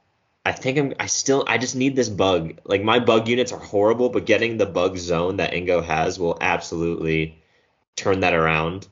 I 0.45 0.51
think 0.51 0.77
I'm 0.77 0.93
I 0.99 1.07
still 1.07 1.43
I 1.47 1.57
just 1.57 1.75
need 1.75 1.95
this 1.95 2.07
bug. 2.07 2.59
Like 2.65 2.83
my 2.83 2.99
bug 2.99 3.27
units 3.27 3.51
are 3.51 3.59
horrible, 3.59 4.09
but 4.09 4.27
getting 4.27 4.57
the 4.57 4.67
bug 4.67 4.97
zone 4.97 5.37
that 5.37 5.53
Ingo 5.53 5.83
has 5.83 6.19
will 6.19 6.37
absolutely 6.39 7.41
turn 7.95 8.19
that 8.19 8.33
around. 8.33 8.87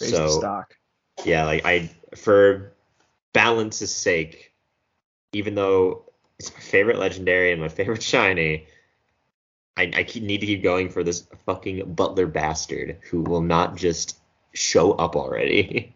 Raise 0.00 0.10
so 0.10 0.28
stock. 0.28 0.74
yeah, 1.24 1.44
like 1.44 1.66
I 1.66 1.90
for 2.16 2.72
balance's 3.34 3.94
sake, 3.94 4.54
even 5.32 5.54
though 5.54 6.04
it's 6.38 6.52
my 6.52 6.60
favorite 6.60 6.98
legendary 6.98 7.52
and 7.52 7.60
my 7.60 7.68
favorite 7.68 8.02
shiny, 8.14 8.66
I, 9.76 9.90
I 9.94 10.04
keep, 10.04 10.22
need 10.22 10.40
to 10.40 10.46
keep 10.46 10.62
going 10.62 10.88
for 10.88 11.04
this 11.04 11.26
fucking 11.44 11.92
butler 11.92 12.26
bastard 12.26 12.98
who 13.10 13.20
will 13.20 13.42
not 13.42 13.76
just 13.76 14.18
show 14.54 14.92
up 14.92 15.14
already. 15.14 15.94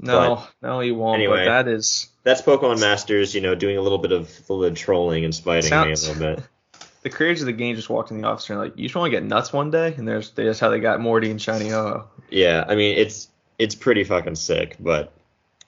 No, 0.00 0.44
no, 0.62 0.80
he 0.80 0.92
won't. 0.92 1.16
Anyway. 1.16 1.44
But 1.44 1.64
that 1.64 1.68
is 1.68 2.08
That's 2.22 2.42
Pokemon 2.42 2.80
Masters, 2.80 3.34
you 3.34 3.40
know, 3.40 3.54
doing 3.54 3.76
a 3.76 3.80
little 3.80 3.98
bit 3.98 4.12
of 4.12 4.30
a 4.48 4.52
little 4.52 4.76
trolling 4.76 5.24
and 5.24 5.34
spiting 5.34 5.68
Sounds- 5.68 6.06
me 6.06 6.10
a 6.10 6.14
little 6.14 6.36
bit. 6.36 6.44
the 7.02 7.10
creators 7.10 7.42
of 7.42 7.46
the 7.46 7.52
game 7.52 7.76
just 7.76 7.88
walked 7.88 8.10
in 8.10 8.20
the 8.20 8.26
office 8.26 8.48
and 8.50 8.58
like, 8.58 8.76
you 8.76 8.84
just 8.84 8.94
want 8.94 9.10
to 9.10 9.16
get 9.16 9.24
nuts 9.24 9.52
one 9.52 9.70
day, 9.70 9.94
and 9.96 10.06
there's 10.06 10.30
that's 10.30 10.60
how 10.60 10.68
they 10.68 10.80
got 10.80 11.00
Morty 11.00 11.30
and 11.30 11.40
Shiny 11.40 11.68
Ho. 11.68 12.04
Yeah, 12.30 12.64
I 12.68 12.74
mean 12.74 12.98
it's 12.98 13.28
it's 13.58 13.74
pretty 13.74 14.04
fucking 14.04 14.36
sick, 14.36 14.76
but 14.78 15.12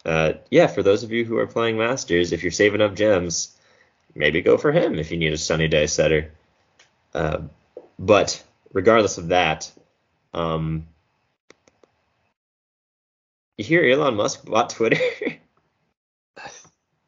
uh, 0.05 0.35
yeah, 0.51 0.67
for 0.67 0.83
those 0.83 1.03
of 1.03 1.13
you 1.13 1.25
who 1.25 1.39
are 1.39 1.47
playing 1.47 1.77
Masters, 1.79 2.33
if 2.33 2.43
you're 2.43 2.53
saving 2.53 2.81
up 2.81 2.95
gems, 2.95 3.57
maybe 4.15 4.41
go 4.41 4.57
for 4.57 4.73
him 4.73 4.99
if 4.99 5.11
you 5.11 5.19
need 5.19 5.33
a 5.33 5.39
sunny 5.39 5.69
day 5.69 5.87
setter. 5.87 6.33
Uh, 7.15 7.43
but 7.99 8.43
regardless 8.73 9.19
of 9.19 9.29
that, 9.29 9.71
um, 10.33 10.87
you 13.61 13.65
hear 13.65 13.85
Elon 13.85 14.15
Musk 14.15 14.47
bought 14.47 14.71
Twitter? 14.71 15.01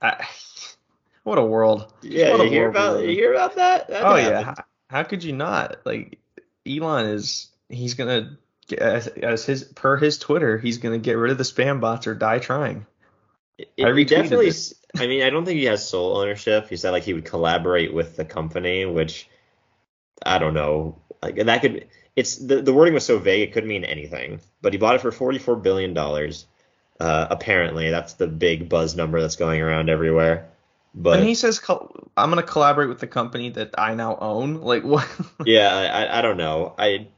I, 0.03 0.27
what 1.23 1.39
a 1.39 1.45
world. 1.45 1.93
yeah, 2.03 2.33
What 2.33 2.45
you 2.45 2.51
hear 2.51 2.69
about 2.69 3.03
you 3.03 3.11
hear 3.11 3.33
about 3.33 3.57
that? 3.57 3.89
That 3.89 4.05
Oh 4.05 4.17
yeah, 4.17 4.43
how, 4.43 4.55
how 4.89 5.03
could 5.05 5.25
you 5.25 5.33
not? 5.33 5.79
Like 5.87 6.19
Elon 6.67 7.07
is 7.07 7.51
he's 7.69 7.95
gonna 7.95 8.37
as, 8.77 9.07
as 9.07 9.45
his 9.47 9.65
per 9.65 9.97
his 9.97 10.19
Twitter, 10.19 10.59
he's 10.59 10.79
gonna 10.79 10.99
get 10.99 11.15
rid 11.15 11.33
of 11.33 11.39
the 11.39 11.45
spam 11.45 11.81
bots 11.81 12.07
or 12.07 12.15
die 12.15 12.39
trying. 12.39 12.87
It, 13.57 13.71
I 13.83 14.03
definitely. 14.05 14.49
it. 14.49 14.73
I 14.99 15.07
mean, 15.07 15.23
I 15.23 15.31
don't 15.31 15.47
think 15.47 15.59
he 15.59 15.67
has 15.67 15.89
sole 15.89 16.19
ownership. 16.19 16.69
He 16.69 16.77
said 16.77 16.91
like 16.91 17.05
he 17.05 17.15
would 17.15 17.25
collaborate 17.25 17.95
with 17.95 18.17
the 18.17 18.27
company, 18.27 18.85
which 18.85 19.29
I 20.25 20.39
don't 20.39 20.55
know. 20.55 21.01
Like 21.23 21.37
that 21.37 21.63
could. 21.63 21.89
It's 22.15 22.37
the 22.37 22.61
the 22.61 22.73
wording 22.73 22.95
was 22.95 23.07
so 23.07 23.19
vague 23.19 23.49
it 23.49 23.53
could 23.53 23.65
mean 23.67 23.85
anything. 23.85 24.41
But 24.61 24.73
he 24.75 24.79
bought 24.79 24.97
it 24.97 25.01
for 25.01 25.13
forty 25.13 25.39
four 25.39 25.57
billion 25.57 25.95
dollars. 25.95 26.47
Uh, 27.01 27.27
apparently, 27.31 27.91
that's 27.91 28.15
the 28.15 28.27
big 28.27 28.69
buzz 28.69 28.95
number 28.95 29.21
that's 29.21 29.37
going 29.37 29.61
around 29.61 29.89
everywhere. 29.89 30.51
But 30.95 31.19
and 31.19 31.27
he 31.29 31.35
says 31.35 31.61
I'm 31.69 32.31
gonna 32.31 32.43
collaborate 32.43 32.89
with 32.89 33.01
the 33.01 33.07
company 33.07 33.51
that 33.51 33.75
I 33.79 33.95
now 33.95 34.17
own. 34.21 34.61
Like 34.61 34.85
what? 34.85 35.09
yeah, 35.45 35.75
I, 35.75 36.19
I 36.19 36.23
don't 36.23 36.37
know. 36.37 36.75
I 36.79 37.09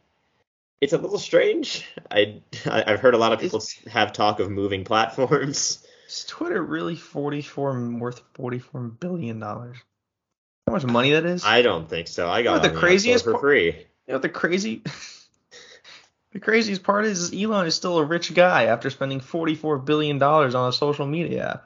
it's 0.81 0.93
a 0.93 0.99
little 0.99 1.19
strange. 1.19 1.85
I 2.11 2.41
I've 2.67 3.01
heard 3.01 3.15
a 3.15 3.19
lot 3.19 3.33
of 3.33 3.41
people 3.41 3.63
have 3.91 4.13
talk 4.13 4.39
of 4.39 4.51
moving 4.51 4.85
platforms. 4.85 5.85
Is 6.07 6.25
Twitter 6.27 6.63
really 6.63 6.95
44 6.97 7.97
worth 7.99 8.23
44 8.35 8.83
billion 8.83 9.41
dollars? 9.41 9.79
How 10.67 10.75
much 10.75 10.85
money 10.85 11.13
that 11.13 11.25
is? 11.25 11.45
I 11.45 11.63
don't 11.63 11.89
think 11.89 12.09
so. 12.09 12.29
I 12.31 12.43
got 12.43 12.63
the 12.63 12.69
on 12.69 12.75
App 12.77 12.81
craziest 12.81 13.25
for 13.25 13.33
part- 13.33 13.43
free. 13.43 13.87
You 14.07 14.13
know 14.13 14.17
what 14.17 14.23
the 14.23 14.29
crazy 14.29 14.83
the 16.33 16.41
craziest 16.41 16.83
part 16.83 17.05
is, 17.07 17.21
is 17.21 17.43
Elon 17.43 17.67
is 17.67 17.75
still 17.75 17.99
a 17.99 18.05
rich 18.05 18.35
guy 18.35 18.65
after 18.65 18.91
spending 18.91 19.21
44 19.21 19.79
billion 19.79 20.19
dollars 20.19 20.55
on 20.55 20.69
a 20.69 20.73
social 20.73 21.07
media 21.07 21.51
app. 21.51 21.65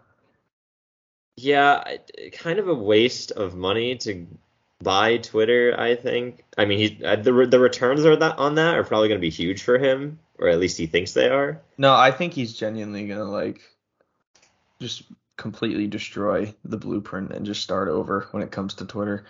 Yeah, 1.36 1.84
kind 2.32 2.58
of 2.58 2.68
a 2.68 2.74
waste 2.74 3.30
of 3.30 3.54
money 3.54 3.96
to 3.98 4.26
buy 4.82 5.18
Twitter. 5.18 5.74
I 5.78 5.94
think. 5.94 6.44
I 6.56 6.64
mean, 6.64 6.78
he 6.78 7.04
uh, 7.04 7.16
the 7.16 7.46
the 7.46 7.60
returns 7.60 8.04
are 8.04 8.16
that 8.16 8.38
on 8.38 8.56
that 8.56 8.74
are 8.74 8.84
probably 8.84 9.08
going 9.08 9.20
to 9.20 9.24
be 9.24 9.30
huge 9.30 9.62
for 9.62 9.78
him, 9.78 10.18
or 10.38 10.48
at 10.48 10.58
least 10.58 10.78
he 10.78 10.86
thinks 10.86 11.12
they 11.12 11.28
are. 11.28 11.60
No, 11.76 11.94
I 11.94 12.10
think 12.10 12.32
he's 12.32 12.54
genuinely 12.54 13.06
gonna 13.06 13.24
like 13.24 13.60
just 14.80 15.04
completely 15.36 15.86
destroy 15.86 16.52
the 16.64 16.76
blueprint 16.76 17.30
and 17.30 17.46
just 17.46 17.62
start 17.62 17.88
over 17.88 18.26
when 18.32 18.42
it 18.42 18.50
comes 18.50 18.74
to 18.74 18.84
Twitter. 18.84 19.24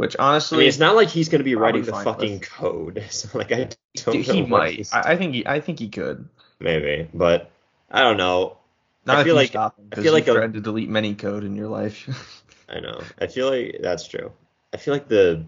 Which 0.00 0.16
I 0.18 0.30
honestly, 0.30 0.58
mean, 0.60 0.68
it's 0.68 0.78
not 0.78 0.96
like 0.96 1.08
he's 1.10 1.28
going 1.28 1.40
to 1.40 1.44
be 1.44 1.56
writing 1.56 1.82
the 1.82 1.92
fucking 1.92 2.38
with- 2.40 2.50
code. 2.50 3.04
So 3.10 3.36
like, 3.36 3.52
I 3.52 3.68
don't 3.96 4.12
dude, 4.14 4.28
know. 4.28 4.32
he 4.32 4.42
might. 4.46 4.88
I, 4.94 5.12
I 5.12 5.16
think 5.16 5.34
he, 5.34 5.46
I 5.46 5.60
think 5.60 5.78
he 5.78 5.90
could. 5.90 6.26
maybe, 6.58 7.06
but 7.12 7.50
I 7.90 8.00
don't 8.00 8.16
know. 8.16 8.56
Not 9.04 9.18
I 9.18 9.24
feel 9.24 9.34
like- 9.34 9.48
stop 9.50 9.78
him, 9.78 9.88
I 9.92 9.96
feel 10.02 10.14
like 10.14 10.26
a- 10.26 10.32
threatened 10.32 10.54
to 10.54 10.60
delete 10.62 10.88
many 10.88 11.14
code 11.14 11.44
in 11.44 11.54
your 11.54 11.68
life. 11.68 12.42
I 12.70 12.80
know. 12.80 13.02
I 13.20 13.26
feel 13.26 13.50
like 13.50 13.78
that's 13.82 14.08
true. 14.08 14.32
I 14.72 14.76
feel 14.78 14.94
like 14.94 15.08
the 15.08 15.44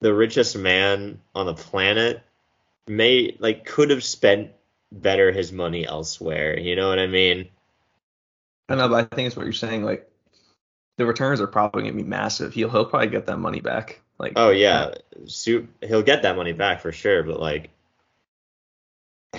the 0.00 0.12
richest 0.14 0.56
man 0.56 1.20
on 1.34 1.46
the 1.46 1.54
planet 1.54 2.22
may 2.86 3.36
like 3.40 3.64
could 3.64 3.90
have 3.90 4.04
spent 4.04 4.50
better 4.92 5.32
his 5.32 5.50
money 5.52 5.86
elsewhere. 5.86 6.58
You 6.58 6.76
know 6.76 6.88
what 6.88 6.98
I 6.98 7.06
mean? 7.06 7.48
I 8.68 8.74
know, 8.74 8.88
but 8.88 9.10
I 9.12 9.14
think 9.16 9.26
it's 9.26 9.36
what 9.36 9.44
you're 9.46 9.52
saying. 9.52 9.82
Like 9.84 10.09
the 11.00 11.06
returns 11.06 11.40
are 11.40 11.46
probably 11.46 11.82
gonna 11.82 11.94
be 11.94 12.02
massive. 12.02 12.52
He'll 12.52 12.68
he'll 12.68 12.84
probably 12.84 13.08
get 13.08 13.26
that 13.26 13.38
money 13.38 13.60
back. 13.60 14.00
Like 14.18 14.34
Oh 14.36 14.50
yeah, 14.50 14.94
Su 15.26 15.66
he'll 15.80 16.02
get 16.02 16.22
that 16.22 16.36
money 16.36 16.52
back 16.52 16.80
for 16.80 16.92
sure. 16.92 17.22
But 17.22 17.40
like, 17.40 17.70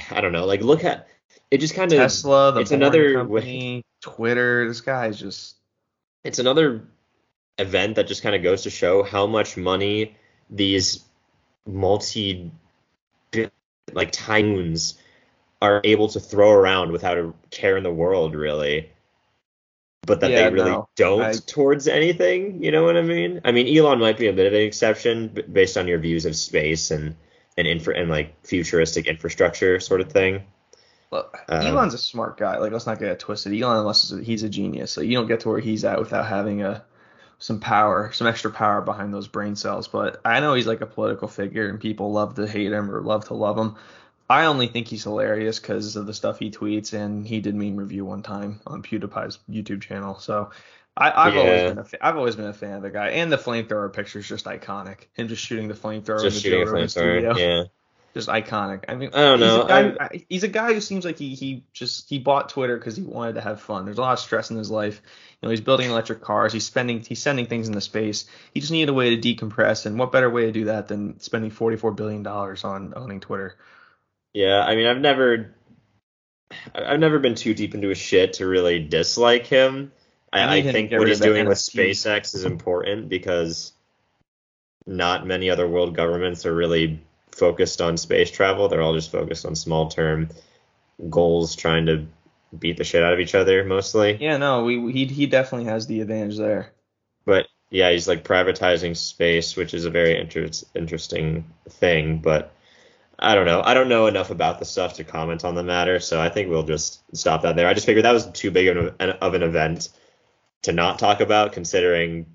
I 0.10 0.22
don't 0.22 0.32
know. 0.32 0.46
Like, 0.46 0.62
look 0.62 0.84
at 0.84 1.08
it. 1.52 1.60
Just 1.60 1.76
kind 1.76 1.92
of 1.92 2.00
Tesla, 2.00 2.52
the 2.52 2.62
it's 2.62 2.72
another 2.72 3.14
company, 3.14 3.84
Twitter. 4.02 4.68
This 4.68 4.82
guy's 4.82 5.20
just 5.20 5.56
it's 6.24 6.40
another 6.40 6.88
event 7.58 7.96
that 7.96 8.08
just 8.08 8.24
kind 8.24 8.36
of 8.36 8.42
goes 8.42 8.64
to 8.64 8.70
show 8.70 9.04
how 9.04 9.28
much 9.28 9.56
money 9.56 10.18
these 10.50 11.04
multi 11.68 12.52
like 13.94 14.12
tycoons 14.12 14.96
are 15.62 15.82
able 15.84 16.08
to 16.08 16.20
throw 16.20 16.52
around 16.52 16.92
without 16.92 17.18
a 17.18 17.34
care 17.52 17.78
in 17.78 17.84
the 17.84 17.94
world 17.94 18.34
really 18.34 18.90
but 20.06 20.20
that 20.22 20.32
Yeah, 20.32 20.50
they 20.50 20.54
really 20.56 20.72
no, 20.72 20.90
don't 20.96 21.22
I- 21.22 21.34
towards 21.46 21.88
anything 21.88 22.64
you 22.64 22.72
know 22.72 22.84
what 22.84 22.98
i 22.98 23.02
mean 23.02 23.42
i 23.46 23.52
mean 23.52 23.76
elon 23.78 24.00
might 24.00 24.18
be 24.18 24.28
a 24.28 24.34
bit 24.34 24.48
of 24.48 24.54
an 24.54 24.62
exception 24.62 25.38
based 25.52 25.78
on 25.78 25.88
your 25.88 26.00
views 26.00 26.26
of 26.26 26.36
space 26.36 26.90
and 26.92 27.16
and 27.58 27.68
infra 27.68 27.96
and 27.96 28.10
like 28.10 28.46
futuristic 28.46 29.06
infrastructure 29.08 29.80
sort 29.80 30.02
of 30.02 30.12
thing 30.12 30.44
Look, 31.12 31.38
Um, 31.50 31.68
Elon's 31.68 31.94
a 31.94 31.98
smart 31.98 32.38
guy. 32.38 32.58
Like, 32.58 32.72
let's 32.72 32.88
not 32.88 32.98
get 32.98 33.10
it 33.10 33.20
twisted. 33.20 33.52
Elon, 33.54 33.80
unless 33.80 34.14
he's 34.24 34.44
a 34.44 34.50
genius, 34.50 34.96
like 34.96 35.08
you 35.08 35.18
don't 35.18 35.28
get 35.28 35.42
to 35.42 35.50
where 35.50 35.60
he's 35.60 35.84
at 35.84 36.00
without 36.00 36.26
having 36.26 36.64
a 36.64 36.86
some 37.38 37.60
power, 37.60 38.12
some 38.14 38.28
extra 38.28 38.50
power 38.50 38.80
behind 38.80 39.14
those 39.14 39.28
brain 39.28 39.58
cells. 39.58 39.90
But 39.90 40.22
I 40.24 40.40
know 40.40 40.54
he's 40.54 40.68
like 40.68 40.80
a 40.80 40.86
political 40.86 41.28
figure, 41.28 41.68
and 41.68 41.82
people 41.82 42.14
love 42.14 42.36
to 42.36 42.48
hate 42.48 42.72
him 42.72 42.90
or 42.90 43.02
love 43.02 43.26
to 43.26 43.34
love 43.34 43.58
him. 43.58 43.76
I 44.32 44.46
only 44.46 44.68
think 44.68 44.88
he's 44.88 45.04
hilarious 45.04 45.60
because 45.60 45.96
of 45.96 46.06
the 46.06 46.14
stuff 46.14 46.40
he 46.40 46.52
tweets, 46.52 46.94
and 46.94 47.28
he 47.28 47.42
did 47.42 47.54
meme 47.56 47.76
review 47.76 48.06
one 48.06 48.24
time 48.24 48.62
on 48.66 48.82
PewDiePie's 48.82 49.40
YouTube 49.50 49.82
channel. 49.82 50.20
So 50.20 50.52
I, 50.96 51.12
I've 51.28 51.34
Yeah. 51.36 51.40
always 51.42 51.64
been 51.64 51.78
a 51.80 51.84
fa- 51.84 52.06
I've 52.06 52.18
always 52.18 52.36
been 52.36 52.48
a 52.48 52.54
fan 52.54 52.76
of 52.76 52.82
the 52.84 52.90
guy, 52.92 53.10
and 53.10 53.32
the 53.32 53.38
flamethrower 53.38 53.92
picture 53.94 54.20
is 54.20 54.28
just 54.28 54.46
iconic. 54.46 55.08
Him 55.14 55.28
just 55.28 55.44
shooting 55.44 55.68
the 55.68 55.74
flamethrower 55.74 56.22
just 56.24 56.26
in 56.26 56.34
the 56.34 56.40
shooting 56.40 56.62
a 56.62 56.66
flamethrower 56.66 56.90
studio 56.90 57.36
yeah 57.38 57.64
just 58.14 58.28
iconic. 58.30 58.84
I 58.90 58.96
mean, 58.96 59.10
I 59.14 59.22
don't 59.22 59.40
he's 59.40 59.48
know, 59.48 59.64
A 59.64 59.68
guy, 59.68 60.06
I- 60.06 60.26
he's 60.30 60.44
a 60.44 60.50
guy 60.50 60.74
who 60.74 60.82
seems 60.82 61.06
like 61.06 61.18
he 61.18 61.36
he 61.36 61.64
just 61.74 62.10
he 62.10 62.20
bought 62.20 62.50
Twitter 62.50 62.78
because 62.78 62.96
he 62.98 63.04
wanted 63.04 63.36
to 63.36 63.42
have 63.42 63.62
fun. 63.62 63.86
There's 63.86 63.98
a 63.98 64.02
lot 64.02 64.14
of 64.14 64.20
stress 64.20 64.50
in 64.52 64.58
his 64.58 64.70
life. 64.72 65.02
You 65.42 65.48
know, 65.48 65.50
he's 65.50 65.62
building 65.62 65.90
electric 65.90 66.22
cars. 66.22 66.52
He's 66.54 66.66
spending 66.66 67.02
he's 67.02 67.22
sending 67.22 67.48
things 67.48 67.68
into 67.68 67.82
space. 67.82 68.26
He 68.54 68.60
just 68.60 68.72
needed 68.72 68.90
a 68.90 68.94
way 68.94 69.16
to 69.16 69.36
decompress, 69.36 69.86
and 69.86 69.98
what 69.98 70.12
better 70.12 70.30
way 70.30 70.46
to 70.46 70.52
do 70.52 70.66
that 70.66 70.88
than 70.90 71.20
spending 71.20 71.52
44 71.52 71.92
billion 71.92 72.24
dollars 72.24 72.64
on 72.64 72.94
owning 72.96 73.20
Twitter? 73.22 73.56
Yeah, 74.34 74.62
I 74.62 74.76
mean, 74.76 74.88
I've 74.88 75.00
never, 75.00 75.54
I've 76.74 77.00
never 77.00 77.20
been 77.20 77.36
too 77.36 77.54
deep 77.54 77.76
into 77.76 77.90
his 77.90 77.98
shit 77.98 78.34
to 78.34 78.48
really 78.48 78.80
dislike 78.80 79.46
him. 79.46 79.92
I 80.32 80.42
I, 80.42 80.46
need 80.46 80.52
I 80.52 80.56
him 80.58 80.66
to 80.66 80.72
think 80.72 80.92
what 80.92 81.08
he's 81.08 81.20
doing 81.20 81.48
with 81.48 81.58
SpaceX 81.58 82.36
is 82.36 82.46
important 82.46 83.10
because 83.10 83.74
not 84.86 85.28
many 85.28 85.50
other 85.50 85.68
world 85.68 85.96
governments 85.96 86.46
are 86.46 86.54
really 86.54 87.02
focused 87.32 87.82
on 87.82 87.98
space 87.98 88.32
travel. 88.32 88.68
They're 88.68 88.82
all 88.82 88.94
just 88.94 89.12
focused 89.12 89.46
on 89.46 89.56
small 89.56 89.90
term 89.90 90.30
goals, 91.10 91.56
trying 91.56 91.88
to 91.88 92.08
beat 92.58 92.78
the 92.78 92.84
shit 92.84 93.04
out 93.04 93.14
of 93.14 93.20
each 93.20 93.36
other 93.36 93.64
mostly. 93.64 94.18
Yeah, 94.20 94.38
no, 94.38 94.64
we 94.64 94.92
he 94.92 95.06
he 95.06 95.26
definitely 95.26 95.70
has 95.70 95.88
the 95.88 96.02
advantage 96.02 96.38
there. 96.38 96.72
But 97.26 97.48
yeah, 97.70 97.92
he's 97.92 98.08
like 98.08 98.24
privatizing 98.24 98.96
space, 98.96 99.56
which 99.56 99.74
is 99.74 99.86
a 99.86 99.90
very 99.90 100.20
inter- 100.20 100.50
interesting 100.76 101.46
thing. 101.70 102.20
But 102.20 102.54
I 103.22 103.36
don't 103.36 103.46
know. 103.46 103.62
I 103.64 103.74
don't 103.74 103.90
know 103.90 104.08
enough 104.08 104.32
about 104.32 104.60
the 104.60 104.66
stuff 104.66 104.96
to 104.96 105.04
comment 105.04 105.46
on 105.46 105.56
the 105.56 105.64
matter, 105.64 106.00
so 106.00 106.20
I 106.20 106.30
think 106.30 106.50
we'll 106.50 106.64
just 106.64 107.04
stop 107.16 107.44
that 107.44 107.56
there. 107.56 107.68
I 107.68 107.74
just 107.74 107.86
figured 107.86 108.06
that 108.06 108.14
was 108.14 108.26
too 108.32 108.52
big 108.52 108.68
of 108.68 108.96
an, 109.00 109.12
of 109.12 109.34
an 109.34 109.44
event 109.44 109.90
to 110.64 110.72
not 110.72 111.00
talk 111.00 111.22
about, 111.22 111.54
considering 111.54 112.26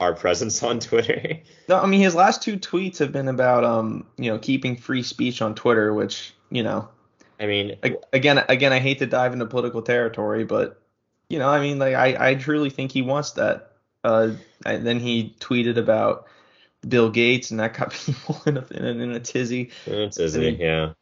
our 0.00 0.14
presence 0.14 0.62
on 0.62 0.80
Twitter. 0.80 1.40
No, 1.68 1.78
I 1.78 1.86
mean 1.86 2.00
his 2.00 2.14
last 2.14 2.42
two 2.42 2.56
tweets 2.58 2.98
have 2.98 3.12
been 3.12 3.28
about 3.28 3.64
um 3.64 4.06
you 4.16 4.30
know 4.30 4.38
keeping 4.38 4.76
free 4.76 5.02
speech 5.02 5.42
on 5.42 5.54
Twitter, 5.54 5.92
which 5.92 6.34
you 6.50 6.62
know 6.62 6.88
I 7.38 7.46
mean, 7.46 7.76
again, 8.12 8.42
again, 8.48 8.72
I 8.72 8.78
hate 8.78 8.98
to 9.00 9.06
dive 9.06 9.32
into 9.32 9.46
political 9.46 9.82
territory, 9.82 10.44
but 10.44 10.80
you 11.28 11.38
know, 11.38 11.48
I 11.48 11.60
mean, 11.60 11.78
like 11.78 11.94
I, 11.94 12.30
I 12.30 12.34
truly 12.34 12.70
think 12.70 12.92
he 12.92 13.02
wants 13.02 13.32
that. 13.32 13.72
Uh, 14.04 14.30
and 14.64 14.86
then 14.86 15.00
he 15.00 15.34
tweeted 15.40 15.76
about 15.76 16.26
Bill 16.86 17.10
Gates, 17.10 17.50
and 17.50 17.60
that 17.60 17.74
got 17.74 17.92
people 18.06 18.40
in 18.46 18.56
a, 18.56 18.66
in 18.70 18.84
a, 18.84 18.88
in 19.04 19.10
a 19.12 19.20
tizzy. 19.20 19.70
it's 19.86 20.18
Izzy, 20.18 20.48
I 20.48 20.50
yeah. 20.50 20.92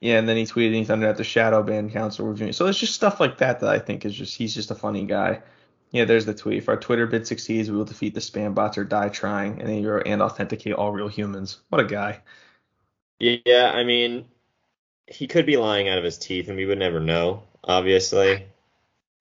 Yeah, 0.00 0.18
and 0.18 0.28
then 0.28 0.38
he 0.38 0.44
tweeted 0.44 0.72
he's 0.72 0.90
under 0.90 1.06
at 1.06 1.18
the 1.18 1.24
shadow 1.24 1.62
ban 1.62 1.90
council 1.90 2.26
reviewing. 2.26 2.54
So 2.54 2.66
it's 2.66 2.78
just 2.78 2.94
stuff 2.94 3.20
like 3.20 3.38
that 3.38 3.60
that 3.60 3.68
I 3.68 3.78
think 3.78 4.06
is 4.06 4.14
just 4.14 4.36
he's 4.36 4.54
just 4.54 4.70
a 4.70 4.74
funny 4.74 5.04
guy. 5.04 5.42
Yeah, 5.90 6.04
there's 6.04 6.24
the 6.24 6.34
tweet. 6.34 6.58
If 6.58 6.68
our 6.68 6.78
Twitter 6.78 7.06
bid 7.06 7.26
succeeds, 7.26 7.70
we 7.70 7.76
will 7.76 7.84
defeat 7.84 8.14
the 8.14 8.20
spam 8.20 8.54
bots 8.54 8.78
or 8.78 8.84
die 8.84 9.08
trying, 9.08 9.58
and 9.60 9.68
then 9.68 9.76
he 9.76 9.86
wrote 9.86 10.06
and 10.06 10.22
authenticate 10.22 10.72
all 10.72 10.92
real 10.92 11.08
humans. 11.08 11.58
What 11.68 11.80
a 11.80 11.84
guy. 11.84 12.22
Yeah, 13.18 13.70
I 13.74 13.84
mean, 13.84 14.26
he 15.06 15.26
could 15.26 15.44
be 15.44 15.56
lying 15.58 15.88
out 15.88 15.98
of 15.98 16.04
his 16.04 16.16
teeth, 16.16 16.48
and 16.48 16.56
we 16.56 16.64
would 16.64 16.78
never 16.78 17.00
know. 17.00 17.42
obviously. 17.64 18.46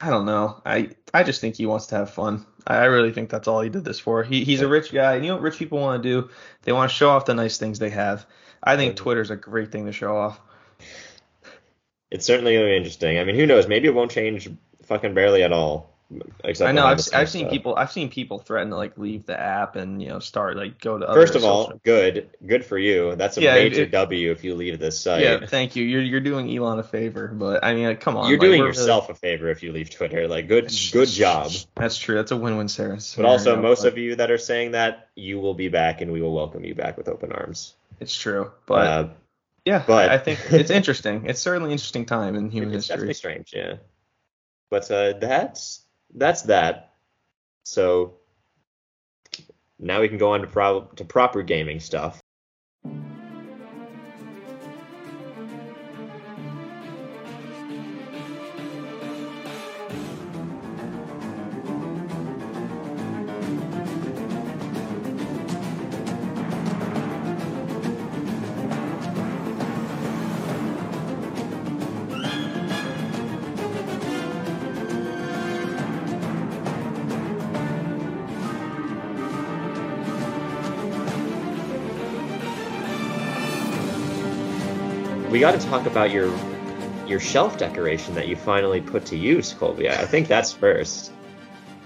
I 0.02 0.10
don't 0.10 0.26
know. 0.26 0.62
I 0.66 0.92
I 1.14 1.24
just 1.24 1.42
think 1.42 1.56
he 1.56 1.66
wants 1.66 1.88
to 1.88 1.96
have 1.96 2.10
fun. 2.10 2.46
I 2.66 2.86
really 2.86 3.12
think 3.12 3.30
that's 3.30 3.48
all 3.48 3.62
he 3.62 3.70
did 3.70 3.84
this 3.84 4.00
for. 4.00 4.24
He 4.24 4.44
he's 4.44 4.62
a 4.62 4.68
rich 4.68 4.92
guy. 4.94 5.16
and 5.16 5.26
You 5.26 5.32
know 5.32 5.36
what 5.36 5.44
rich 5.44 5.58
people 5.58 5.80
want 5.80 6.02
to 6.02 6.10
do? 6.10 6.30
They 6.64 6.72
want 6.72 6.90
to 6.90 6.96
show 6.96 7.10
off 7.10 7.26
the 7.26 7.34
nice 7.34 7.58
things 7.58 7.80
they 7.80 7.90
have. 7.90 8.26
I 8.64 8.76
think 8.78 8.96
Twitter's 8.96 9.32
a 9.32 9.36
great 9.36 9.72
thing 9.72 9.86
to 9.86 9.92
show 9.92 10.16
off. 10.16 10.40
It's 12.12 12.26
certainly 12.26 12.54
going 12.54 12.66
to 12.66 12.72
be 12.72 12.78
interesting. 12.78 13.20
I 13.20 13.24
mean, 13.24 13.36
who 13.36 13.46
knows? 13.46 13.68
Maybe 13.68 13.88
it 13.88 13.94
won't 13.94 14.12
change 14.12 14.50
fucking 14.84 15.14
barely 15.14 15.44
at 15.44 15.52
all. 15.52 15.89
Except 16.44 16.68
I 16.68 16.72
know 16.72 16.88
I've, 16.88 17.00
I've 17.14 17.30
seen 17.30 17.42
stuff. 17.42 17.52
people 17.52 17.76
I've 17.76 17.92
seen 17.92 18.10
people 18.10 18.40
threaten 18.40 18.72
to 18.72 18.76
like 18.78 18.98
leave 18.98 19.28
the 19.28 19.40
app 19.40 19.76
and 19.76 20.02
you 20.02 20.10
know 20.10 20.18
start 20.18 20.58
like 20.58 20.80
go 20.82 20.98
to 20.98 21.06
First 21.06 21.36
of 21.36 21.44
all, 21.44 21.66
social- 21.66 21.82
good, 21.84 22.32
good 22.48 22.66
for 22.66 22.80
you. 22.80 23.16
That's 23.16 23.38
a 23.38 23.42
Yeah, 23.42 23.54
major 23.54 23.84
it- 23.84 23.92
W 23.92 24.32
if 24.32 24.44
you 24.44 24.56
leave 24.56 24.80
this 24.80 25.00
site. 25.00 25.22
yeah 25.22 25.46
thank 25.46 25.76
you 25.76 25.84
you're 25.86 26.02
you're 26.02 26.20
doing 26.20 26.50
Elon 26.56 26.80
a 26.80 26.84
favor 26.84 27.28
but 27.28 27.64
I 27.64 27.76
mean 27.76 27.86
like, 27.86 28.00
come 28.00 28.18
on 28.18 28.28
You're 28.28 28.40
like, 28.40 28.42
doing 28.48 28.60
we're 28.60 28.66
really- 28.70 28.78
yourself 28.80 29.10
a 29.12 29.14
favor 29.14 29.50
if 29.50 29.62
you 29.62 29.72
leave 29.72 29.92
Twitter. 29.92 30.28
Like, 30.28 30.48
good, 30.48 30.74
good 30.92 31.10
job. 31.10 31.52
that's 31.76 31.98
true 32.00 32.16
that's 32.16 32.32
a 32.32 32.38
win-win 32.38 32.70
Sarah 32.70 32.98
But 33.16 33.26
also, 33.26 33.56
most 33.62 33.84
of 33.86 34.00
you 34.00 34.16
that 34.16 34.32
are 34.32 34.40
saying 34.40 34.72
that, 34.72 35.10
you 35.16 35.40
will 35.40 35.54
be 35.54 35.68
back, 35.70 36.02
and 36.02 36.12
we 36.12 36.22
will 36.24 36.34
welcome 36.34 36.64
you 36.66 36.74
back 36.74 36.98
with 36.98 37.08
open 37.08 37.32
arms. 37.32 37.76
it's 38.00 38.18
true 38.18 38.52
but 38.66 38.88
uh, 38.88 39.08
yeah 39.64 39.84
but- 39.86 40.10
I 40.10 40.18
think 40.18 40.40
it's 40.50 40.72
interesting 40.72 41.28
it's 41.28 41.40
certainly 41.40 41.72
interesting 41.72 42.08
time 42.08 42.34
in 42.34 42.50
human 42.50 42.74
it's 42.74 42.88
definitely 42.88 43.10
history 43.10 43.32
strange, 43.46 43.54
yeah. 43.54 43.76
But 44.72 44.90
uh, 44.92 45.14
that's 45.20 45.82
that's 46.14 46.44
that. 46.44 46.94
So 47.64 48.16
now 49.78 50.02
we 50.02 50.10
can 50.10 50.18
go 50.18 50.34
on 50.34 50.42
to 50.42 50.48
pro- 50.48 50.90
to 50.96 51.06
proper 51.06 51.44
gaming 51.44 51.80
stuff. 51.80 52.20
We 85.40 85.44
got 85.44 85.58
to 85.58 85.68
talk 85.70 85.86
about 85.86 86.12
your 86.12 86.30
your 87.08 87.22
shelf 87.22 87.58
decoration 87.58 88.14
that 88.16 88.28
you 88.28 88.36
finally 88.36 88.82
put 88.82 89.06
to 89.06 89.16
use, 89.16 89.54
Colby. 89.54 89.90
I 89.90 90.06
think 90.06 90.28
that's 90.28 90.52
first. 90.52 91.14